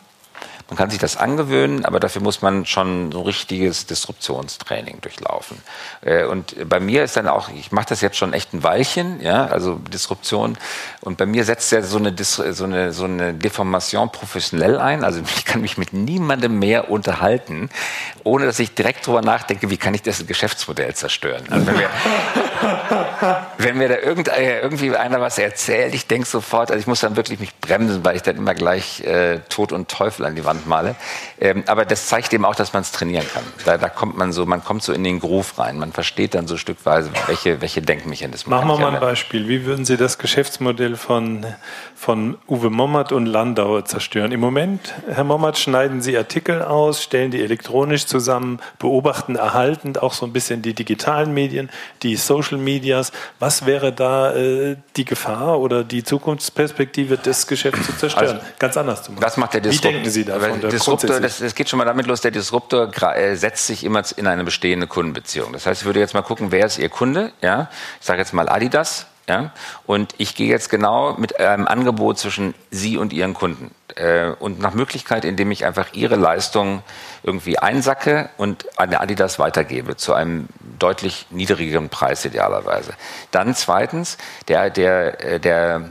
Man 0.71 0.77
kann 0.77 0.89
sich 0.89 0.99
das 0.99 1.17
angewöhnen, 1.17 1.83
aber 1.83 1.99
dafür 1.99 2.21
muss 2.21 2.41
man 2.41 2.65
schon 2.65 3.11
so 3.11 3.23
richtiges 3.23 3.87
Disruptionstraining 3.87 5.01
durchlaufen. 5.01 5.61
Äh, 5.99 6.23
und 6.23 6.69
bei 6.69 6.79
mir 6.79 7.03
ist 7.03 7.17
dann 7.17 7.27
auch, 7.27 7.49
ich 7.49 7.73
mache 7.73 7.87
das 7.89 7.99
jetzt 7.99 8.15
schon 8.15 8.31
echt 8.31 8.53
ein 8.53 8.63
Weilchen, 8.63 9.19
ja, 9.21 9.47
also 9.47 9.75
Disruption. 9.75 10.57
Und 11.01 11.17
bei 11.17 11.25
mir 11.25 11.43
setzt 11.43 11.73
ja 11.73 11.81
so 11.81 11.97
eine, 11.97 12.15
so 12.17 12.63
eine, 12.63 12.93
so 12.93 13.03
eine 13.03 13.33
Deformation 13.33 14.13
professionell 14.13 14.79
ein. 14.79 15.03
Also 15.03 15.19
ich 15.35 15.43
kann 15.43 15.59
mich 15.59 15.77
mit 15.77 15.91
niemandem 15.91 16.57
mehr 16.57 16.89
unterhalten, 16.89 17.69
ohne 18.23 18.45
dass 18.45 18.57
ich 18.57 18.73
direkt 18.73 19.05
drüber 19.05 19.21
nachdenke, 19.21 19.69
wie 19.69 19.77
kann 19.77 19.93
ich 19.93 20.03
das 20.03 20.25
Geschäftsmodell 20.25 20.95
zerstören. 20.95 21.43
Also 21.49 21.67
wenn 21.67 21.79
wir, 21.79 21.89
wenn 23.57 23.77
mir 23.77 23.89
da 23.89 23.95
äh, 23.95 24.61
irgendwie 24.61 24.95
einer 24.95 25.19
was 25.19 25.37
erzählt, 25.37 25.93
ich 25.93 26.07
denke 26.07 26.29
sofort, 26.29 26.71
also 26.71 26.79
ich 26.79 26.87
muss 26.87 27.01
dann 27.01 27.17
wirklich 27.17 27.41
mich 27.41 27.53
bremsen, 27.59 28.05
weil 28.05 28.15
ich 28.15 28.21
dann 28.21 28.37
immer 28.37 28.53
gleich 28.53 29.01
äh, 29.01 29.39
Tod 29.49 29.73
und 29.73 29.89
Teufel 29.89 30.25
an 30.25 30.35
die 30.35 30.45
Wand 30.45 30.60
male. 30.65 30.95
Ähm, 31.39 31.63
aber 31.67 31.85
das 31.85 32.07
zeigt 32.07 32.33
eben 32.33 32.45
auch, 32.45 32.55
dass 32.55 32.73
man 32.73 32.81
es 32.81 32.91
trainieren 32.91 33.25
kann. 33.33 33.43
Da, 33.65 33.77
da, 33.77 33.89
kommt 33.89 34.17
man 34.17 34.31
so, 34.31 34.45
man 34.45 34.63
kommt 34.63 34.83
so 34.83 34.93
in 34.93 35.03
den 35.03 35.19
Groove 35.19 35.57
rein. 35.57 35.79
Man 35.79 35.91
versteht 35.91 36.33
dann 36.35 36.47
so 36.47 36.57
stückweise, 36.57 37.11
welche, 37.27 37.61
welche 37.61 37.81
Denkmechanismen. 37.81 38.55
Machen 38.55 38.67
wir 38.67 38.77
mal 38.77 38.95
ein 38.95 39.01
Beispiel. 39.01 39.47
Wie 39.47 39.65
würden 39.65 39.85
Sie 39.85 39.97
das 39.97 40.17
Geschäftsmodell 40.17 40.95
von, 40.95 41.45
von 41.95 42.37
Uwe 42.47 42.69
Mommert 42.69 43.11
und 43.11 43.25
Landauer 43.25 43.85
zerstören? 43.85 44.31
Im 44.31 44.39
Moment, 44.39 44.93
Herr 45.07 45.23
Mommert, 45.23 45.57
schneiden 45.57 46.01
Sie 46.01 46.17
Artikel 46.17 46.61
aus, 46.61 47.01
stellen 47.01 47.31
die 47.31 47.41
elektronisch 47.41 48.05
zusammen, 48.05 48.59
beobachten 48.79 49.35
erhaltend 49.35 50.01
auch 50.01 50.13
so 50.13 50.25
ein 50.25 50.33
bisschen 50.33 50.61
die 50.61 50.73
digitalen 50.73 51.33
Medien, 51.33 51.69
die 52.03 52.15
Social 52.15 52.57
Medias. 52.57 53.11
Was 53.39 53.65
wäre 53.65 53.91
da 53.93 54.33
äh, 54.33 54.77
die 54.95 55.05
Gefahr 55.05 55.59
oder 55.59 55.83
die 55.83 56.03
Zukunftsperspektive 56.03 57.17
des 57.17 57.47
Geschäfts 57.47 57.85
zu 57.85 57.97
zerstören? 57.97 58.37
Also, 58.37 58.41
Ganz 58.59 58.77
anders 58.77 59.03
zu 59.03 59.11
machen. 59.11 59.23
Was 59.23 59.37
macht 59.37 59.53
der 59.53 59.61
Disrupt 59.61 59.83
Wie 59.83 59.93
denken 59.93 60.09
Sie 60.09 60.25
da? 60.25 60.40
Der 60.41 60.69
Disruptor, 60.69 61.19
das, 61.19 61.39
das, 61.39 61.55
geht 61.55 61.69
schon 61.69 61.77
mal 61.77 61.85
damit 61.85 62.07
los, 62.07 62.21
der 62.21 62.31
Disruptor 62.31 62.91
äh, 63.15 63.35
setzt 63.35 63.67
sich 63.67 63.83
immer 63.83 64.03
in 64.15 64.27
eine 64.27 64.43
bestehende 64.43 64.87
Kundenbeziehung. 64.87 65.53
Das 65.53 65.65
heißt, 65.65 65.81
ich 65.81 65.85
würde 65.85 65.99
jetzt 65.99 66.13
mal 66.13 66.21
gucken, 66.21 66.51
wer 66.51 66.65
ist 66.65 66.77
Ihr 66.77 66.89
Kunde? 66.89 67.31
Ja, 67.41 67.69
ich 67.99 68.05
sage 68.05 68.19
jetzt 68.19 68.33
mal 68.33 68.49
Adidas. 68.49 69.07
Ja, 69.29 69.53
und 69.85 70.15
ich 70.17 70.35
gehe 70.35 70.49
jetzt 70.49 70.69
genau 70.69 71.13
mit 71.13 71.39
einem 71.39 71.67
Angebot 71.67 72.17
zwischen 72.17 72.55
Sie 72.71 72.97
und 72.97 73.13
Ihren 73.13 73.33
Kunden. 73.33 73.71
Äh, 73.95 74.31
und 74.39 74.59
nach 74.59 74.73
Möglichkeit, 74.73 75.25
indem 75.25 75.51
ich 75.51 75.63
einfach 75.63 75.93
Ihre 75.93 76.15
Leistung 76.15 76.81
irgendwie 77.23 77.59
einsacke 77.59 78.29
und 78.37 78.65
an 78.79 78.93
Adidas 78.93 79.37
weitergebe 79.37 79.95
zu 79.95 80.13
einem 80.13 80.47
deutlich 80.79 81.27
niedrigeren 81.29 81.89
Preis 81.89 82.25
idealerweise. 82.25 82.93
Dann 83.29 83.53
zweitens, 83.55 84.17
der, 84.47 84.69
der, 84.69 85.23
äh, 85.23 85.39
der 85.39 85.89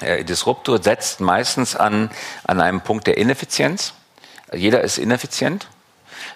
Disruptor 0.00 0.82
setzt 0.82 1.20
meistens 1.20 1.76
an, 1.76 2.10
an 2.44 2.60
einem 2.60 2.80
Punkt 2.80 3.06
der 3.06 3.18
Ineffizienz. 3.18 3.94
Jeder 4.52 4.82
ist 4.82 4.98
ineffizient. 4.98 5.68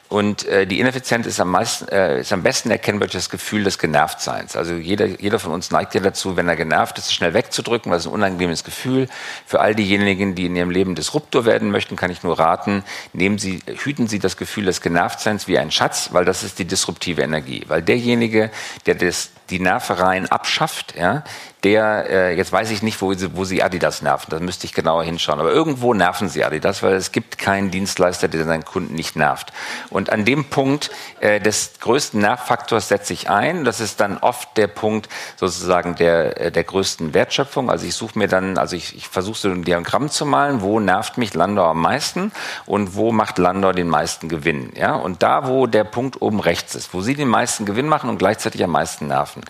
Und 0.09 0.47
äh, 0.47 0.67
die 0.67 0.79
Ineffizienz 0.79 1.27
ist 1.27 1.41
am, 1.41 1.51
meisten, 1.51 1.89
äh, 1.89 2.21
ist 2.21 2.33
am 2.33 2.43
besten 2.43 2.71
erkennbar 2.71 3.09
durch 3.09 3.25
das 3.25 3.29
Gefühl 3.29 3.65
des 3.65 3.79
Genervtseins. 3.79 4.55
Also 4.55 4.75
jeder, 4.75 5.07
jeder 5.07 5.41
von 5.41 5.51
uns 5.51 5.73
neigt 5.73 5.95
ja 5.95 6.01
dazu, 6.01 6.37
wenn 6.37 6.49
er 6.49 6.55
genervt 6.55 6.99
ist, 6.99 7.13
schnell 7.13 7.35
wegzudrücken, 7.35 7.91
weil 7.91 7.99
es 7.99 8.07
ein 8.07 8.13
unangenehmes 8.13 8.63
Gefühl. 8.63 9.09
Für 9.47 9.61
all 9.61 9.75
diejenigen, 9.75 10.37
die 10.37 10.47
in 10.47 10.55
ihrem 10.55 10.71
Leben 10.71 10.95
Disruptor 10.95 11.45
werden 11.45 11.73
möchten, 11.73 11.97
kann 11.97 12.13
ich 12.13 12.23
nur 12.23 12.39
raten, 12.39 12.85
nehmen 13.13 13.39
Sie, 13.39 13.61
hüten 13.67 14.07
Sie 14.07 14.21
das 14.21 14.37
Gefühl 14.37 14.67
des 14.67 14.81
Genervtseins 14.81 15.49
wie 15.49 15.59
ein 15.59 15.73
Schatz, 15.73 16.11
weil 16.13 16.25
das 16.25 16.45
ist 16.45 16.61
die 16.61 16.67
disruptive 16.67 17.23
Energie. 17.23 17.65
Weil 17.67 17.83
derjenige, 17.83 18.51
der 18.87 18.95
das, 18.95 19.31
die 19.51 19.59
Nervereien 19.59 20.31
abschafft, 20.31 20.95
ja, 20.97 21.25
der, 21.65 22.07
äh, 22.11 22.37
jetzt 22.37 22.53
weiß 22.53 22.71
ich 22.71 22.83
nicht, 22.83 23.01
wo 23.01 23.13
sie, 23.15 23.35
wo 23.37 23.45
sie 23.45 23.63
Adidas 23.63 24.03
nerven, 24.03 24.31
da 24.31 24.39
müsste 24.39 24.67
ich 24.67 24.75
genauer 24.75 25.05
hinschauen, 25.05 25.41
aber 25.41 25.53
irgendwo 25.53 25.95
nerven 25.95 26.29
sie 26.29 26.45
Adidas, 26.45 26.83
weil 26.83 26.95
es 26.95 27.13
gibt 27.13 27.39
keinen 27.39 27.71
Dienstleister, 27.71 28.29
der 28.29 28.45
seinen 28.45 28.65
Kunden 28.65 28.95
nicht 28.95 29.17
nervt. 29.17 29.53
Und 29.91 30.11
an 30.11 30.25
dem 30.25 30.45
Punkt 30.45 30.91
äh, 31.21 31.41
des 31.41 31.73
größten 31.81 32.21
Nervfaktors 32.21 32.89
setze 32.89 33.13
ich 33.13 33.31
ein. 33.31 33.65
Das 33.65 33.81
ist 33.81 34.01
dann 34.01 34.19
oft 34.19 34.57
der 34.57 34.67
Punkt 34.67 35.09
sozusagen 35.37 35.97
der, 35.97 36.41
äh, 36.41 36.53
der 36.53 36.65
größten 36.65 37.15
Wertschöpfung. 37.15 37.71
Also 37.71 37.87
ich 37.87 37.95
suche 37.95 38.19
mir 38.19 38.29
dann, 38.29 38.59
also 38.59 38.77
ich, 38.77 38.95
ich 38.95 39.09
versuche 39.09 39.39
so 39.39 39.49
ein 39.49 39.65
Diagramm 39.65 40.11
zu 40.11 40.27
malen, 40.27 40.61
wo 40.61 40.79
nervt 40.79 41.19
mich 41.19 41.35
Landau 41.35 41.65
am 41.65 41.81
meisten 41.81 42.33
und 42.67 42.95
wo 42.95 43.13
macht 43.13 43.39
Landau 43.39 43.73
den 43.73 43.89
meisten 43.89 44.29
Gewinn. 44.29 44.73
Ja? 44.77 44.95
Und 44.95 45.23
da, 45.23 45.49
wo 45.49 45.67
der 45.67 45.85
Punkt 45.85 46.21
oben 46.21 46.41
rechts 46.41 46.75
ist, 46.75 46.93
wo 46.93 47.01
Sie 47.01 47.15
den 47.15 47.29
meisten 47.29 47.65
Gewinn 47.65 47.89
machen 47.89 48.11
und 48.11 48.19
gleichzeitig 48.19 48.63
am 48.63 48.71
meisten 48.71 49.09
nerven, 49.09 49.43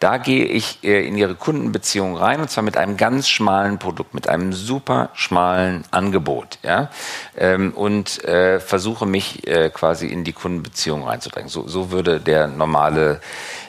da 0.00 0.18
gehe 0.18 0.44
ich 0.44 0.82
äh, 0.82 1.06
in 1.06 1.16
Ihre 1.16 1.34
Kundenbeziehung 1.52 2.16
rein 2.16 2.40
und 2.40 2.50
zwar 2.50 2.64
mit 2.64 2.78
einem 2.78 2.96
ganz 2.96 3.28
schmalen 3.28 3.78
Produkt, 3.78 4.14
mit 4.14 4.26
einem 4.26 4.54
super 4.54 5.10
schmalen 5.12 5.84
Angebot. 5.90 6.58
Ja? 6.62 6.88
Ähm, 7.36 7.74
und 7.74 8.24
äh, 8.24 8.58
versuche 8.58 9.04
mich 9.04 9.46
äh, 9.46 9.68
quasi 9.68 10.06
in 10.06 10.24
die 10.24 10.32
Kundenbeziehung 10.32 11.04
reinzudrängen. 11.04 11.50
So, 11.50 11.68
so 11.68 11.90
würde 11.90 12.20
der 12.20 12.46
normale 12.46 13.20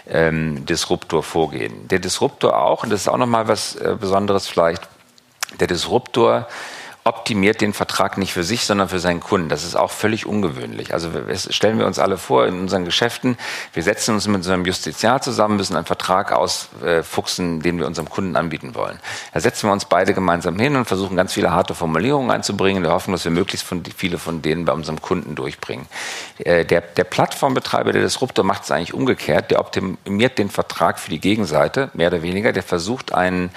ähm, 0.07 0.65
Disruptor 0.65 1.23
vorgehen. 1.23 1.89
Der 1.89 1.99
Disruptor 1.99 2.57
auch, 2.57 2.83
und 2.83 2.89
das 2.89 3.01
ist 3.01 3.09
auch 3.09 3.17
nochmal 3.17 3.49
was 3.49 3.75
äh, 3.75 3.97
Besonderes 3.99 4.47
vielleicht, 4.47 4.87
der 5.59 5.67
Disruptor 5.67 6.47
optimiert 7.05 7.59
den 7.59 7.73
Vertrag 7.73 8.17
nicht 8.17 8.33
für 8.33 8.43
sich, 8.43 8.65
sondern 8.65 8.87
für 8.87 8.99
seinen 8.99 9.19
Kunden. 9.19 9.49
Das 9.49 9.63
ist 9.63 9.75
auch 9.75 9.91
völlig 9.91 10.25
ungewöhnlich. 10.25 10.93
Also 10.93 11.09
stellen 11.49 11.77
wir 11.77 11.85
uns 11.85 11.99
alle 11.99 12.17
vor 12.17 12.47
in 12.47 12.59
unseren 12.59 12.85
Geschäften, 12.85 13.37
wir 13.73 13.83
setzen 13.83 14.15
uns 14.15 14.27
mit 14.27 14.47
einem 14.47 14.65
Justiziar 14.65 15.21
zusammen, 15.21 15.57
müssen 15.57 15.75
einen 15.75 15.85
Vertrag 15.85 16.31
ausfuchsen, 16.31 17.61
den 17.61 17.79
wir 17.79 17.87
unserem 17.87 18.09
Kunden 18.09 18.35
anbieten 18.35 18.73
wollen. 18.75 18.99
Da 19.33 19.41
setzen 19.41 19.67
wir 19.67 19.73
uns 19.73 19.85
beide 19.85 20.13
gemeinsam 20.13 20.57
hin 20.57 20.75
und 20.75 20.85
versuchen 20.85 21.17
ganz 21.17 21.33
viele 21.33 21.51
harte 21.51 21.75
Formulierungen 21.75 22.31
einzubringen, 22.31 22.77
in 22.77 22.83
der 22.83 22.93
Hoffnung, 22.93 23.15
dass 23.15 23.25
wir 23.25 23.31
möglichst 23.31 23.67
viele 23.97 24.17
von 24.17 24.41
denen 24.41 24.65
bei 24.65 24.73
unserem 24.73 25.01
Kunden 25.01 25.35
durchbringen. 25.35 25.87
Äh, 26.39 26.63
der, 26.65 26.81
der 26.81 27.03
Plattformbetreiber, 27.03 27.91
der 27.91 28.01
Disruptor, 28.01 28.45
macht 28.45 28.63
es 28.63 28.71
eigentlich 28.71 28.93
umgekehrt. 28.93 29.51
Der 29.51 29.59
optimiert 29.59 30.37
den 30.37 30.49
Vertrag 30.49 30.99
für 30.99 31.09
die 31.09 31.19
Gegenseite, 31.19 31.89
mehr 31.93 32.07
oder 32.07 32.21
weniger. 32.21 32.53
Der 32.53 32.63
versucht 32.63 33.13
einen 33.13 33.51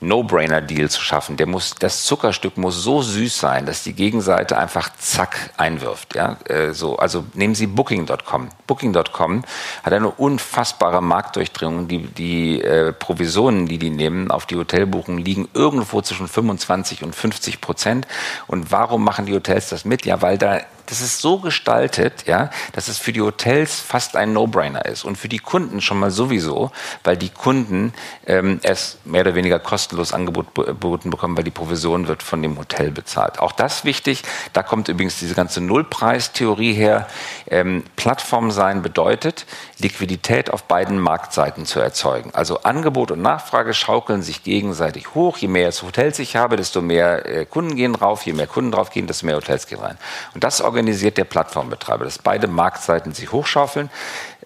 No-Brainer-Deal 0.00 0.88
zu 0.88 1.00
schaffen. 1.00 1.36
Der 1.36 1.46
muss, 1.46 1.74
das 1.74 2.04
Zuckerstück 2.04 2.56
muss 2.56 2.82
so 2.82 3.02
süß 3.02 3.38
sein, 3.38 3.66
dass 3.66 3.82
die 3.82 3.94
Gegenseite 3.94 4.56
einfach 4.56 4.90
zack 4.98 5.50
einwirft. 5.56 6.14
Ja, 6.14 6.36
äh, 6.48 6.72
so, 6.72 6.96
also 6.96 7.24
nehmen 7.34 7.54
Sie 7.54 7.66
Booking.com. 7.66 8.48
Booking.com 8.66 9.44
hat 9.82 9.92
eine 9.92 10.10
unfassbare 10.10 11.02
Marktdurchdringung. 11.02 11.88
Die, 11.88 12.06
die 12.06 12.62
äh, 12.62 12.92
Provisionen, 12.92 13.66
die 13.66 13.78
die 13.78 13.90
nehmen 13.90 14.30
auf 14.30 14.46
die 14.46 14.56
Hotelbuchungen, 14.56 15.24
liegen 15.24 15.48
irgendwo 15.54 16.00
zwischen 16.00 16.28
25 16.28 17.02
und 17.02 17.14
50 17.14 17.60
Prozent. 17.60 18.06
Und 18.46 18.70
warum 18.70 19.02
machen 19.02 19.26
die 19.26 19.34
Hotels 19.34 19.68
das 19.68 19.84
mit? 19.84 20.06
Ja, 20.06 20.22
weil 20.22 20.38
da 20.38 20.60
das 20.88 21.02
ist 21.02 21.20
so 21.20 21.38
gestaltet, 21.38 22.24
ja, 22.26 22.50
dass 22.72 22.88
es 22.88 22.96
für 22.96 23.12
die 23.12 23.20
Hotels 23.20 23.78
fast 23.78 24.16
ein 24.16 24.32
No-Brainer 24.32 24.86
ist 24.86 25.04
und 25.04 25.16
für 25.16 25.28
die 25.28 25.38
Kunden 25.38 25.82
schon 25.82 25.98
mal 25.98 26.10
sowieso, 26.10 26.72
weil 27.04 27.18
die 27.18 27.28
Kunden 27.28 27.92
ähm, 28.26 28.58
es 28.62 28.96
mehr 29.04 29.20
oder 29.20 29.34
weniger 29.34 29.58
kostenlos 29.58 30.14
angeboten 30.14 31.10
bekommen, 31.10 31.36
weil 31.36 31.44
die 31.44 31.50
Provision 31.50 32.08
wird 32.08 32.22
von 32.22 32.40
dem 32.40 32.56
Hotel 32.58 32.90
bezahlt. 32.90 33.38
Auch 33.38 33.52
das 33.52 33.84
wichtig. 33.84 34.22
Da 34.54 34.62
kommt 34.62 34.88
übrigens 34.88 35.18
diese 35.18 35.34
ganze 35.34 35.60
Nullpreistheorie 35.60 36.72
her. 36.72 37.06
Ähm, 37.50 37.84
Plattform 37.96 38.50
sein 38.50 38.82
bedeutet, 38.82 39.46
Liquidität 39.78 40.50
auf 40.50 40.64
beiden 40.64 40.98
Marktseiten 40.98 41.66
zu 41.66 41.80
erzeugen. 41.80 42.30
Also 42.34 42.62
Angebot 42.62 43.10
und 43.10 43.22
Nachfrage 43.22 43.74
schaukeln 43.74 44.22
sich 44.22 44.42
gegenseitig 44.42 45.14
hoch. 45.14 45.38
Je 45.38 45.48
mehr 45.48 45.70
Hotels 45.70 46.18
ich 46.18 46.36
habe, 46.36 46.56
desto 46.56 46.80
mehr 46.80 47.26
äh, 47.26 47.44
Kunden 47.44 47.76
gehen 47.76 47.92
drauf. 47.92 48.22
Je 48.22 48.32
mehr 48.32 48.46
Kunden 48.46 48.72
drauf 48.72 48.90
gehen, 48.90 49.06
desto 49.06 49.26
mehr 49.26 49.36
Hotels 49.36 49.66
gehen 49.66 49.80
rein. 49.80 49.98
Und 50.34 50.44
das 50.44 50.60
organisiert 50.60 51.18
der 51.18 51.24
Plattformbetreiber, 51.24 52.04
dass 52.04 52.18
beide 52.18 52.46
Marktseiten 52.46 53.12
sich 53.12 53.32
hochschaukeln. 53.32 53.90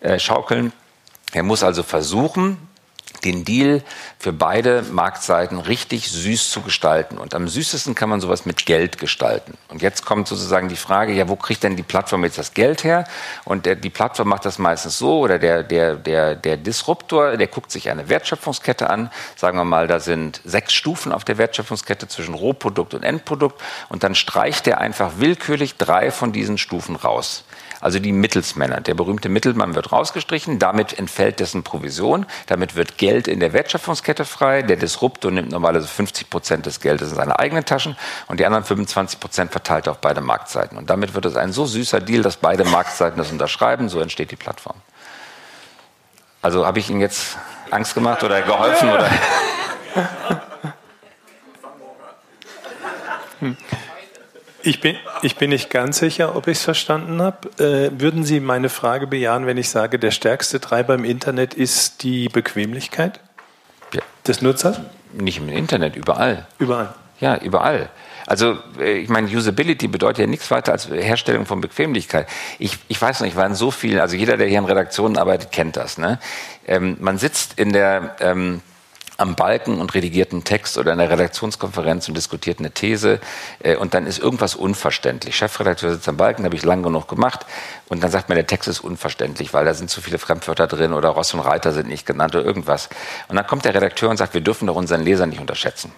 Äh, 0.01 0.19
schaukeln. 0.19 0.73
Er 1.33 1.43
muss 1.43 1.63
also 1.63 1.83
versuchen, 1.83 2.59
den 3.25 3.45
Deal 3.45 3.83
für 4.19 4.33
beide 4.33 4.83
Marktseiten 4.91 5.59
richtig 5.59 6.11
süß 6.11 6.51
zu 6.51 6.61
gestalten. 6.63 7.19
Und 7.19 7.35
am 7.35 7.49
süßesten 7.49 7.95
kann 7.95 8.09
man 8.09 8.21
sowas 8.21 8.47
mit 8.47 8.67
Geld 8.67 8.99
gestalten. 8.99 9.57
Und 9.69 9.83
jetzt 9.83 10.05
kommt 10.05 10.29
sozusagen 10.29 10.69
die 10.69 10.77
Frage, 10.77 11.13
ja, 11.13 11.29
wo 11.29 11.37
kriegt 11.37 11.63
denn 11.63 11.77
die 11.77 11.83
Plattform 11.83 12.25
jetzt 12.25 12.39
das 12.39 12.55
Geld 12.55 12.85
her? 12.85 13.05
Und 13.45 13.67
der, 13.67 13.77
die 13.77 13.91
Plattform 13.91 14.29
macht 14.29 14.45
das 14.45 14.59
meistens 14.59 14.99
so, 14.99 15.21
oder 15.21 15.39
der, 15.39 15.63
der, 15.63 15.97
der, 15.97 16.35
der 16.35 16.57
Disruptor, 16.57 17.37
der 17.37 17.47
guckt 17.47 17.71
sich 17.71 17.91
eine 17.91 18.09
Wertschöpfungskette 18.09 18.91
an. 18.91 19.11
Sagen 19.37 19.59
wir 19.59 19.65
mal, 19.65 19.87
da 19.87 20.01
sind 20.01 20.41
sechs 20.45 20.73
Stufen 20.73 21.13
auf 21.13 21.25
der 21.25 21.39
Wertschöpfungskette 21.39 22.09
zwischen 22.09 22.35
Rohprodukt 22.35 22.95
und 22.95 23.03
Endprodukt. 23.03 23.61
Und 23.89 24.03
dann 24.03 24.15
streicht 24.15 24.67
er 24.67 24.79
einfach 24.79 25.13
willkürlich 25.19 25.77
drei 25.77 26.11
von 26.11 26.33
diesen 26.33 26.59
Stufen 26.59 26.97
raus 26.97 27.45
also 27.83 27.99
die 27.99 28.13
Mittelsmänner. 28.13 28.81
Der 28.81 28.95
berühmte 28.95 29.29
Mittelmann 29.29 29.75
wird 29.75 29.93
rausgestrichen, 29.93 30.59
damit 30.59 30.99
entfällt 30.99 31.41
dessen 31.41 31.65
Provision, 31.65 32.27
damit 32.47 32.77
wird 32.77 32.97
Geld 32.97 33.29
in 33.29 33.41
der 33.41 33.53
Wertschöpfungskette 33.53 34.25
frei. 34.25 34.63
Der 34.63 34.77
Disruptor 34.77 35.33
nimmt 35.33 35.51
normalerweise 35.51 35.89
50 35.89 36.31
Prozent 36.31 36.65
des 36.65 36.81
Geldes 36.81 37.11
in 37.11 37.17
seine 37.17 37.39
eigenen 37.39 37.65
Taschen 37.65 37.97
und 38.29 38.39
die 38.39 38.47
anderen 38.47 38.65
25 38.65 39.19
Prozent 39.19 39.51
verteilt 39.51 39.89
auf 39.89 39.99
beide 39.99 40.21
Marktseiten. 40.21 40.79
Und 40.79 40.89
damit 40.89 41.15
wird 41.15 41.27
es 41.27 41.37
ein 41.37 41.53
so 41.53 41.67
süßer 41.67 42.01
Deal, 42.01 42.23
dass 42.23 42.37
beide 42.37 42.65
Marktseiten 42.65 43.19
das 43.19 43.33
unterschreiben, 43.33 43.89
so 43.89 44.01
entsteht 44.01 44.31
die 44.31 44.37
Plattform. 44.37 44.77
Also 46.41 46.65
habe 46.65 46.79
ich 46.79 46.89
Ihnen 46.89 47.01
jetzt 47.01 47.37
Angst 47.71 47.95
gemacht 47.95 48.23
oder 48.23 48.43
geholfen 48.43 48.91
oder? 48.91 49.11
Hm. 53.41 53.57
Ich 54.65 54.81
bin, 54.81 54.97
ich 55.23 55.37
bin 55.37 55.51
nicht 55.51 55.71
ganz 55.71 55.99
sicher, 55.99 56.37
ob 56.37 56.47
ich 56.47 56.59
es 56.59 56.65
verstanden 56.65 57.21
habe. 57.21 57.49
Äh, 57.59 58.01
würden 58.01 58.25
Sie 58.25 58.41
meine 58.41 58.69
Frage 58.69 59.07
bejahen, 59.07 59.47
wenn 59.47 59.57
ich 59.57 59.69
sage, 59.69 59.99
der 59.99 60.13
stärkste 60.13 60.61
Treiber 60.61 60.95
im 60.95 61.05
Internet 61.05 61.55
ist 61.55 62.03
die 62.03 62.29
Bequemlichkeit 62.29 63.21
ja. 63.93 64.03
des 64.27 64.41
Nutzers? 64.41 64.81
Nicht 65.13 65.39
im 65.39 65.49
Internet, 65.49 65.97
überall. 65.97 66.47
Überall. 66.59 66.95
Ja, 67.21 67.37
überall. 67.39 67.89
Also 68.27 68.57
äh, 68.79 68.99
ich 68.99 69.09
meine, 69.09 69.29
Usability 69.29 69.89
bedeutet 69.89 70.19
ja 70.19 70.27
nichts 70.27 70.51
weiter 70.51 70.73
als 70.73 70.89
Herstellung 70.89 71.47
von 71.47 71.61
Bequemlichkeit. 71.61 72.29
Ich, 72.59 72.79
ich 72.89 73.01
weiß 73.01 73.21
noch, 73.21 73.27
ich 73.27 73.37
war 73.37 73.47
in 73.47 73.55
so 73.55 73.71
vielen, 73.71 74.01
also 74.01 74.17
jeder, 74.17 74.37
der 74.37 74.47
hier 74.47 74.59
in 74.59 74.65
Redaktionen 74.65 75.19
arbeitet, 75.19 75.51
kennt 75.53 75.77
das. 75.77 75.99
Ne? 75.99 76.19
Ähm, 76.67 76.97
man 77.01 77.19
sitzt 77.19 77.59
in 77.59 77.73
der 77.73 78.17
ähm, 78.21 78.61
am 79.17 79.37
Balken 79.37 79.81
und 79.81 79.95
redigiert 79.95 80.33
einen 80.33 80.45
Text 80.45 80.79
oder 80.79 80.93
in 80.93 80.99
der 80.99 81.11
Redaktionskonferenz 81.11 82.09
und 82.09 82.17
diskutiert 82.17 82.59
eine 82.59 82.71
These 82.71 83.21
äh, 83.63 83.77
und 83.77 83.95
dann 83.95 84.07
ist 84.07 84.19
irgendwas 84.19 84.55
unverständlich. 84.55 85.37
Chefredakteur 85.37 85.93
sitzt 85.93 86.09
am 86.09 86.17
Balken, 86.17 86.45
habe 86.45 86.55
ich 86.55 86.65
lang 86.65 86.83
genug 86.83 87.09
gemacht 87.09 87.47
und 87.89 88.03
dann 88.03 88.11
sagt 88.11 88.29
man, 88.29 88.37
der 88.37 88.47
Text 88.47 88.69
ist 88.69 88.81
unverständlich, 88.81 89.53
weil 89.53 89.65
da 89.65 89.75
sind 89.75 89.91
zu 89.91 90.01
viele 90.01 90.19
Fremdwörter 90.19 90.67
drin 90.67 90.93
oder 90.93 91.11
Ross 91.11 91.35
und 91.35 91.41
Reiter 91.41 91.73
sind 91.73 91.89
nicht 91.89 92.07
genannt 92.07 92.35
oder 92.35 92.45
irgendwas. 92.45 92.89
Und 93.29 93.37
dann 93.37 93.47
kommt 93.47 93.65
der 93.65 93.75
Redakteur 93.75 94.11
und 94.11 94.17
sagt, 94.17 94.35
wir 94.35 94.41
dürfen 94.41 94.67
doch 94.67 94.77
unseren 94.77 95.03
Leser 95.03 95.27
nicht 95.27 95.41
unterschätzen. 95.41 95.93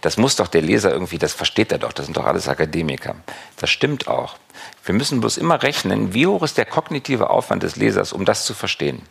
Das 0.00 0.16
muss 0.16 0.36
doch 0.36 0.48
der 0.48 0.62
Leser 0.62 0.92
irgendwie, 0.92 1.18
das 1.18 1.34
versteht 1.34 1.72
er 1.72 1.78
doch, 1.78 1.92
das 1.92 2.06
sind 2.06 2.16
doch 2.16 2.26
alles 2.26 2.48
Akademiker. 2.48 3.16
Das 3.58 3.70
stimmt 3.70 4.08
auch. 4.08 4.36
Wir 4.84 4.94
müssen 4.94 5.20
bloß 5.20 5.36
immer 5.36 5.62
rechnen, 5.62 6.14
wie 6.14 6.26
hoch 6.26 6.42
ist 6.42 6.58
der 6.58 6.66
kognitive 6.66 7.30
Aufwand 7.30 7.62
des 7.62 7.76
Lesers, 7.76 8.12
um 8.12 8.24
das 8.24 8.44
zu 8.44 8.54
verstehen. 8.54 9.02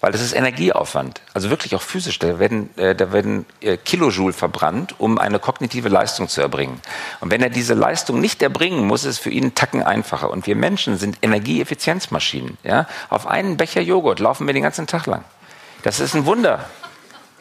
Weil 0.00 0.12
das 0.12 0.20
ist 0.20 0.32
Energieaufwand, 0.32 1.20
also 1.34 1.50
wirklich 1.50 1.74
auch 1.74 1.82
physisch. 1.82 2.20
Da 2.20 2.38
werden, 2.38 2.70
äh, 2.76 2.94
da 2.94 3.12
werden 3.12 3.46
äh, 3.60 3.76
Kilojoule 3.76 4.32
verbrannt, 4.32 4.94
um 4.98 5.18
eine 5.18 5.40
kognitive 5.40 5.88
Leistung 5.88 6.28
zu 6.28 6.40
erbringen. 6.40 6.80
Und 7.20 7.32
wenn 7.32 7.42
er 7.42 7.50
diese 7.50 7.74
Leistung 7.74 8.20
nicht 8.20 8.40
erbringen 8.40 8.86
muss, 8.86 9.02
ist 9.02 9.14
es 9.14 9.18
für 9.18 9.30
ihn 9.30 9.44
einen 9.44 9.54
Tacken 9.56 9.82
einfacher. 9.82 10.30
Und 10.30 10.46
wir 10.46 10.54
Menschen 10.54 10.98
sind 10.98 11.18
Energieeffizienzmaschinen. 11.22 12.58
Ja? 12.62 12.86
Auf 13.08 13.26
einen 13.26 13.56
Becher 13.56 13.80
Joghurt 13.80 14.20
laufen 14.20 14.46
wir 14.46 14.54
den 14.54 14.62
ganzen 14.62 14.86
Tag 14.86 15.06
lang. 15.06 15.24
Das 15.82 15.98
ist 15.98 16.14
ein 16.14 16.26
Wunder. 16.26 16.64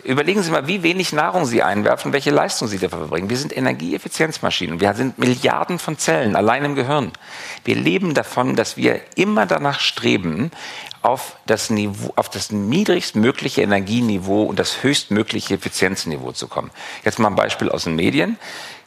Überlegen 0.03 0.41
Sie 0.41 0.51
mal, 0.51 0.67
wie 0.67 0.83
wenig 0.83 1.11
Nahrung 1.11 1.45
Sie 1.45 1.63
einwerfen, 1.63 2.13
welche 2.13 2.31
Leistung 2.31 2.67
Sie 2.67 2.77
dafür 2.77 2.99
verbringen. 2.99 3.29
Wir 3.29 3.37
sind 3.37 3.55
Energieeffizienzmaschinen. 3.55 4.79
Wir 4.79 4.93
sind 4.93 5.17
Milliarden 5.17 5.79
von 5.79 5.97
Zellen 5.97 6.35
allein 6.35 6.63
im 6.63 6.75
Gehirn. 6.75 7.11
Wir 7.65 7.75
leben 7.75 8.13
davon, 8.13 8.55
dass 8.55 8.77
wir 8.77 9.01
immer 9.15 9.45
danach 9.45 9.79
streben, 9.79 10.51
auf 11.01 11.37
das, 11.45 11.69
Niveau, 11.69 12.11
auf 12.15 12.29
das 12.29 12.51
niedrigstmögliche 12.51 13.61
Energieniveau 13.61 14.43
und 14.43 14.59
das 14.59 14.83
höchstmögliche 14.83 15.55
Effizienzniveau 15.55 16.31
zu 16.31 16.47
kommen. 16.47 16.71
Jetzt 17.03 17.19
mal 17.19 17.29
ein 17.29 17.35
Beispiel 17.35 17.69
aus 17.69 17.85
den 17.85 17.95
Medien. 17.95 18.37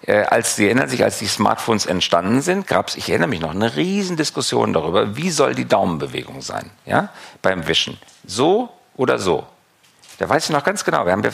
Äh, 0.07 0.23
als 0.23 0.57
Sie 0.57 0.67
erinnern 0.67 0.89
sich, 0.89 1.05
als 1.05 1.19
die 1.19 1.27
Smartphones 1.27 1.87
entstanden 1.87 2.41
sind, 2.41 2.67
gab 2.67 2.89
es, 2.89 2.97
ich 2.97 3.11
erinnere 3.11 3.29
mich 3.29 3.41
noch, 3.41 3.51
eine 3.51 3.77
riesen 3.77 4.17
Diskussion 4.17 4.73
darüber, 4.73 5.17
wie 5.17 5.31
soll 5.31 5.55
die 5.55 5.67
Daumenbewegung 5.67 6.41
sein, 6.43 6.71
ja, 6.87 7.11
beim 7.43 7.67
Wischen. 7.67 7.99
So 8.27 8.71
oder 8.97 9.19
so. 9.19 9.47
Da 10.19 10.29
weiß 10.29 10.45
ich 10.45 10.51
noch 10.51 10.65
ganz 10.65 10.85
genau, 10.85 11.07
wir 11.07 11.13
haben 11.13 11.25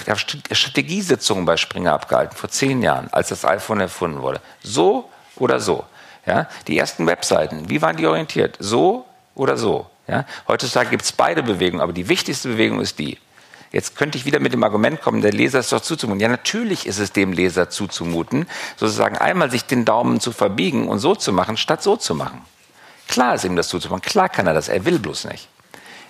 Strategiesitzungen 0.53 1.45
bei 1.45 1.57
Springer 1.57 1.93
abgehalten, 1.93 2.37
vor 2.37 2.51
zehn 2.51 2.83
Jahren, 2.83 3.09
als 3.13 3.29
das 3.29 3.45
iPhone 3.45 3.81
erfunden 3.81 4.23
wurde. 4.23 4.41
So 4.63 5.11
oder 5.37 5.59
so. 5.59 5.85
Ja, 6.25 6.49
die 6.67 6.77
ersten 6.77 7.07
Webseiten, 7.07 7.69
wie 7.69 7.83
waren 7.83 7.97
die 7.97 8.07
orientiert? 8.07 8.57
So 8.59 9.05
oder 9.35 9.57
so. 9.57 9.87
Ja? 10.09 10.25
Heutzutage 10.49 10.91
gibt 10.91 11.03
es 11.03 11.13
beide 11.13 11.43
Bewegungen, 11.43 11.83
aber 11.83 11.93
die 11.93 12.09
wichtigste 12.09 12.49
Bewegung 12.49 12.81
ist 12.81 12.99
die. 12.99 13.19
Jetzt 13.73 13.97
könnte 13.97 14.17
ich 14.17 14.25
wieder 14.25 14.39
mit 14.39 14.53
dem 14.53 14.63
Argument 14.63 15.03
kommen, 15.03 15.23
der 15.23 15.33
Leser 15.33 15.59
ist 15.59 15.73
doch 15.73 15.81
zuzumuten. 15.81 16.21
Ja, 16.21 16.29
natürlich 16.29 16.87
ist 16.87 16.99
es 16.99 17.13
dem 17.13 17.33
Leser 17.33 17.69
zuzumuten, 17.69 18.47
sozusagen 18.77 19.19
einmal 19.19 19.51
sich 19.51 19.65
den 19.65 19.85
Daumen 19.85 20.21
zu 20.21 20.33
verbiegen 20.33 20.89
und 20.89 20.99
so 20.99 21.15
zu 21.15 21.33
machen, 21.33 21.57
statt 21.57 21.83
so 21.83 21.97
zu 21.97 22.15
machen. 22.15 22.41
klar 23.09 23.35
ist 23.35 23.45
ihm 23.45 23.57
das 23.57 23.69
zuzumachen. 23.69 24.03
Klar 24.03 24.29
kann 24.29 24.47
er 24.47 24.55
das, 24.55 24.69
er 24.69 24.85
will 24.85 24.99
bloß 24.99 25.27
nicht. 25.27 25.49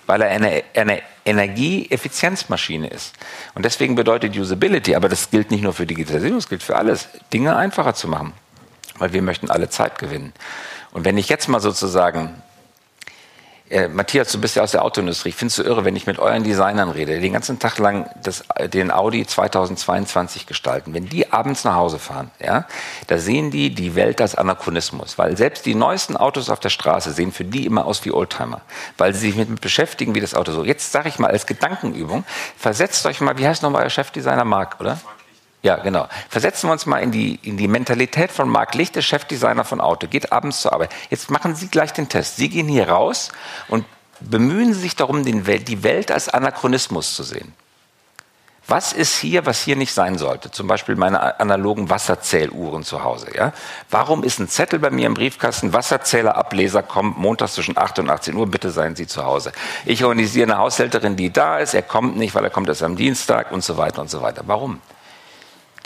Weil 0.05 0.21
er 0.21 0.29
eine, 0.29 0.63
eine 0.75 1.01
Energieeffizienzmaschine 1.25 2.87
ist. 2.87 3.13
Und 3.55 3.65
deswegen 3.65 3.95
bedeutet 3.95 4.37
Usability, 4.37 4.95
aber 4.95 5.09
das 5.09 5.29
gilt 5.29 5.51
nicht 5.51 5.63
nur 5.63 5.73
für 5.73 5.85
Digitalisierung, 5.85 6.37
das 6.37 6.47
gilt 6.47 6.63
für 6.63 6.77
alles, 6.77 7.09
Dinge 7.33 7.55
einfacher 7.57 7.93
zu 7.93 8.07
machen. 8.07 8.33
Weil 8.97 9.11
wir 9.11 9.21
möchten 9.21 9.51
alle 9.51 9.69
Zeit 9.69 9.99
gewinnen. 9.99 10.31
Und 10.91 11.03
wenn 11.03 11.17
ich 11.17 11.27
jetzt 11.27 11.49
mal 11.49 11.59
sozusagen 11.59 12.41
äh, 13.69 13.87
Matthias, 13.87 14.31
du 14.31 14.39
bist 14.39 14.55
ja 14.55 14.63
aus 14.63 14.71
der 14.71 14.83
Autoindustrie. 14.83 15.29
Ich 15.29 15.35
finde 15.35 15.49
es 15.49 15.55
so 15.55 15.63
irre, 15.63 15.83
wenn 15.83 15.95
ich 15.95 16.07
mit 16.07 16.19
euren 16.19 16.43
Designern 16.43 16.89
rede, 16.89 17.15
die 17.15 17.21
den 17.21 17.33
ganzen 17.33 17.59
Tag 17.59 17.77
lang 17.79 18.09
das, 18.21 18.43
den 18.73 18.91
Audi 18.91 19.25
2022 19.25 20.45
gestalten. 20.45 20.93
Wenn 20.93 21.09
die 21.09 21.31
abends 21.31 21.63
nach 21.63 21.75
Hause 21.75 21.99
fahren, 21.99 22.31
ja, 22.39 22.65
da 23.07 23.17
sehen 23.17 23.51
die 23.51 23.73
die 23.73 23.95
Welt 23.95 24.21
als 24.21 24.35
Anachronismus. 24.35 25.17
Weil 25.17 25.35
selbst 25.35 25.65
die 25.65 25.75
neuesten 25.75 26.15
Autos 26.15 26.49
auf 26.49 26.59
der 26.59 26.69
Straße 26.69 27.11
sehen 27.11 27.31
für 27.31 27.43
die 27.43 27.65
immer 27.65 27.85
aus 27.85 28.05
wie 28.05 28.11
Oldtimer. 28.11 28.61
Weil 28.97 29.13
sie 29.13 29.31
sich 29.31 29.35
mit 29.35 29.59
beschäftigen, 29.59 30.15
wie 30.15 30.21
das 30.21 30.33
Auto 30.33 30.51
so. 30.51 30.63
Jetzt 30.63 30.91
sage 30.91 31.09
ich 31.09 31.19
mal 31.19 31.31
als 31.31 31.45
Gedankenübung, 31.45 32.23
versetzt 32.57 33.05
euch 33.05 33.19
mal, 33.21 33.37
wie 33.37 33.47
heißt 33.47 33.63
nochmal 33.63 33.83
euer 33.83 33.89
Chefdesigner 33.89 34.45
Mark, 34.45 34.77
oder? 34.79 34.97
Ja, 35.63 35.77
genau. 35.77 36.07
Versetzen 36.29 36.67
wir 36.67 36.73
uns 36.73 36.85
mal 36.85 36.99
in 36.99 37.11
die, 37.11 37.35
in 37.41 37.57
die 37.57 37.67
Mentalität 37.67 38.31
von 38.31 38.47
Marc 38.47 38.75
Lichte, 38.75 39.01
Chefdesigner 39.01 39.65
von 39.65 39.81
Auto, 39.81 40.07
geht 40.07 40.31
abends 40.31 40.61
zur 40.61 40.73
Arbeit. 40.73 40.91
Jetzt 41.09 41.31
machen 41.31 41.55
Sie 41.55 41.67
gleich 41.67 41.93
den 41.93 42.09
Test. 42.09 42.37
Sie 42.37 42.49
gehen 42.49 42.67
hier 42.67 42.89
raus 42.89 43.31
und 43.67 43.85
bemühen 44.19 44.73
sich 44.73 44.95
darum, 44.95 45.25
Welt, 45.45 45.67
die 45.67 45.83
Welt 45.83 46.11
als 46.11 46.29
Anachronismus 46.29 47.15
zu 47.15 47.23
sehen. 47.23 47.53
Was 48.69 48.91
ist 48.91 49.17
hier, 49.17 49.45
was 49.45 49.61
hier 49.61 49.77
nicht 49.77 49.93
sein 49.93 50.17
sollte? 50.17 50.51
Zum 50.51 50.67
Beispiel 50.67 50.97
meine 50.97 51.39
analogen 51.39 51.89
Wasserzähluhren 51.89 52.83
zu 52.83 53.01
Hause. 53.01 53.27
Ja? 53.33 53.53
Warum 53.89 54.25
ist 54.25 54.39
ein 54.39 54.49
Zettel 54.49 54.79
bei 54.79 54.89
mir 54.89 55.07
im 55.07 55.13
Briefkasten, 55.13 55.71
Wasserzählerableser 55.71 56.83
kommt 56.83 57.17
montags 57.17 57.53
zwischen 57.53 57.77
8 57.77 57.99
und 57.99 58.09
18 58.09 58.35
Uhr, 58.35 58.45
bitte 58.47 58.69
seien 58.69 58.97
Sie 58.97 59.07
zu 59.07 59.23
Hause. 59.23 59.53
Ich 59.85 60.03
organisiere 60.03 60.51
eine 60.51 60.57
Haushälterin, 60.57 61.15
die 61.15 61.31
da 61.31 61.59
ist, 61.59 61.75
er 61.75 61.81
kommt 61.81 62.17
nicht, 62.17 62.35
weil 62.35 62.43
er 62.43 62.49
kommt 62.49 62.67
erst 62.67 62.83
am 62.83 62.97
Dienstag 62.97 63.53
und 63.53 63.63
so 63.63 63.77
weiter 63.77 64.01
und 64.01 64.09
so 64.09 64.21
weiter. 64.21 64.43
Warum? 64.47 64.81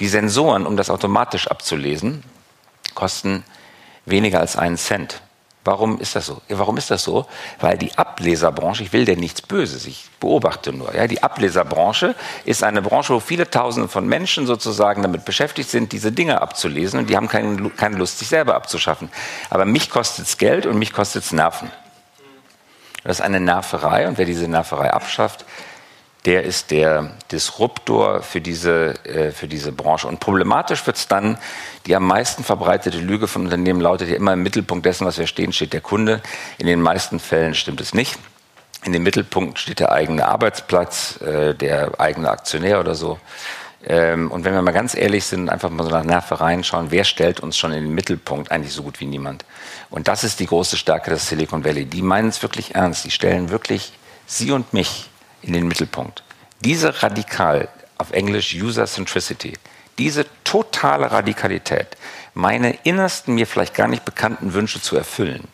Die 0.01 0.09
Sensoren, 0.09 0.65
um 0.65 0.75
das 0.75 0.89
automatisch 0.89 1.47
abzulesen, 1.47 2.23
kosten 2.95 3.43
weniger 4.05 4.39
als 4.39 4.57
einen 4.57 4.77
Cent. 4.77 5.21
Warum 5.63 5.99
ist 5.99 6.15
das 6.15 6.25
so? 6.25 6.41
Warum 6.49 6.77
ist 6.77 6.89
das 6.89 7.03
so? 7.03 7.27
Weil 7.59 7.77
die 7.77 7.95
Ableserbranche, 7.95 8.81
ich 8.81 8.93
will 8.93 9.05
dir 9.05 9.15
nichts 9.15 9.43
Böses, 9.43 9.85
ich 9.85 10.09
beobachte 10.19 10.73
nur. 10.73 10.95
Ja, 10.95 11.05
die 11.05 11.21
Ableserbranche 11.21 12.15
ist 12.45 12.63
eine 12.63 12.81
Branche, 12.81 13.13
wo 13.13 13.19
viele 13.19 13.47
Tausende 13.47 13.87
von 13.87 14.07
Menschen 14.07 14.47
sozusagen 14.47 15.03
damit 15.03 15.23
beschäftigt 15.23 15.69
sind, 15.69 15.91
diese 15.91 16.11
Dinge 16.11 16.41
abzulesen 16.41 16.99
und 16.99 17.11
die 17.11 17.15
haben 17.15 17.27
keine, 17.27 17.69
keine 17.69 17.97
Lust, 17.97 18.17
sich 18.17 18.27
selber 18.27 18.55
abzuschaffen. 18.55 19.11
Aber 19.51 19.65
mich 19.65 19.91
kostet 19.91 20.25
es 20.25 20.39
Geld 20.39 20.65
und 20.65 20.79
mich 20.79 20.93
kostet 20.93 21.25
es 21.25 21.31
Nerven. 21.31 21.71
Das 23.03 23.19
ist 23.19 23.21
eine 23.21 23.39
Nerverei 23.39 24.07
und 24.07 24.17
wer 24.17 24.25
diese 24.25 24.47
Nerverei 24.47 24.91
abschafft, 24.91 25.45
der 26.25 26.43
ist 26.43 26.69
der 26.71 27.11
Disruptor 27.31 28.21
für 28.21 28.41
diese, 28.41 28.93
äh, 29.05 29.31
für 29.31 29.47
diese 29.47 29.71
Branche. 29.71 30.07
Und 30.07 30.19
problematisch 30.19 30.85
wird 30.85 30.97
es 30.97 31.07
dann, 31.07 31.37
die 31.87 31.95
am 31.95 32.05
meisten 32.05 32.43
verbreitete 32.43 32.99
Lüge 32.99 33.27
von 33.27 33.43
Unternehmen 33.43 33.81
lautet 33.81 34.09
ja 34.09 34.15
immer 34.15 34.33
im 34.33 34.43
Mittelpunkt 34.43 34.85
dessen, 34.85 35.05
was 35.07 35.17
wir 35.17 35.27
stehen, 35.27 35.51
steht 35.51 35.73
der 35.73 35.81
Kunde. 35.81 36.21
In 36.59 36.67
den 36.67 36.81
meisten 36.81 37.19
Fällen 37.19 37.55
stimmt 37.55 37.81
es 37.81 37.93
nicht. 37.93 38.19
In 38.83 38.93
dem 38.93 39.03
Mittelpunkt 39.03 39.59
steht 39.59 39.79
der 39.79 39.91
eigene 39.91 40.27
Arbeitsplatz, 40.27 41.19
äh, 41.21 41.55
der 41.55 41.99
eigene 41.99 42.29
Aktionär 42.29 42.79
oder 42.79 42.93
so. 42.95 43.19
Ähm, 43.83 44.31
und 44.31 44.45
wenn 44.45 44.53
wir 44.53 44.61
mal 44.61 44.71
ganz 44.71 44.93
ehrlich 44.93 45.25
sind, 45.25 45.49
einfach 45.49 45.71
mal 45.71 45.83
so 45.83 45.89
nach 45.89 46.03
Nervereien 46.03 46.63
schauen, 46.63 46.87
wer 46.91 47.03
stellt 47.03 47.39
uns 47.39 47.57
schon 47.57 47.71
in 47.71 47.83
den 47.83 47.93
Mittelpunkt? 47.95 48.51
Eigentlich 48.51 48.73
so 48.73 48.83
gut 48.83 48.99
wie 48.99 49.05
niemand. 49.05 49.43
Und 49.89 50.07
das 50.07 50.23
ist 50.23 50.39
die 50.39 50.45
große 50.45 50.77
Stärke 50.77 51.09
des 51.09 51.27
Silicon 51.27 51.65
Valley. 51.65 51.85
Die 51.85 52.03
meinen 52.03 52.29
es 52.29 52.43
wirklich 52.43 52.75
ernst. 52.75 53.05
Die 53.05 53.11
stellen 53.11 53.49
wirklich 53.49 53.93
Sie 54.27 54.51
und 54.51 54.71
mich 54.73 55.09
in 55.41 55.53
den 55.53 55.67
Mittelpunkt. 55.67 56.23
Diese 56.61 57.01
Radikal, 57.03 57.69
auf 57.97 58.11
Englisch 58.11 58.55
User 58.55 58.85
Centricity, 58.85 59.53
diese 59.97 60.25
totale 60.43 61.11
Radikalität, 61.11 61.97
meine 62.33 62.77
innersten, 62.83 63.35
mir 63.35 63.47
vielleicht 63.47 63.73
gar 63.73 63.87
nicht 63.87 64.05
bekannten 64.05 64.53
Wünsche 64.53 64.81
zu 64.81 64.95
erfüllen, 64.95 65.47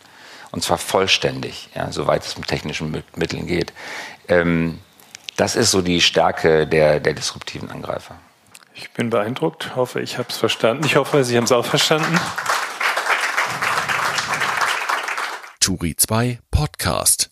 und 0.50 0.62
zwar 0.62 0.78
vollständig, 0.78 1.68
ja, 1.74 1.92
soweit 1.92 2.24
es 2.24 2.38
mit 2.38 2.48
technischen 2.48 3.02
Mitteln 3.16 3.46
geht, 3.46 3.72
ähm, 4.28 4.78
das 5.36 5.54
ist 5.54 5.70
so 5.70 5.82
die 5.82 6.00
Stärke 6.00 6.66
der, 6.66 7.00
der 7.00 7.12
disruptiven 7.12 7.70
Angreifer. 7.70 8.16
Ich 8.74 8.90
bin 8.92 9.10
beeindruckt, 9.10 9.76
hoffe, 9.76 10.00
ich 10.00 10.18
habe 10.18 10.28
es 10.30 10.36
verstanden. 10.36 10.84
Ich 10.84 10.96
hoffe, 10.96 11.24
Sie 11.24 11.36
haben 11.36 11.44
es 11.44 11.52
auch 11.52 11.64
verstanden. 11.64 12.18
Turi 15.60 15.94
2 15.96 16.38
Podcast. 16.50 17.30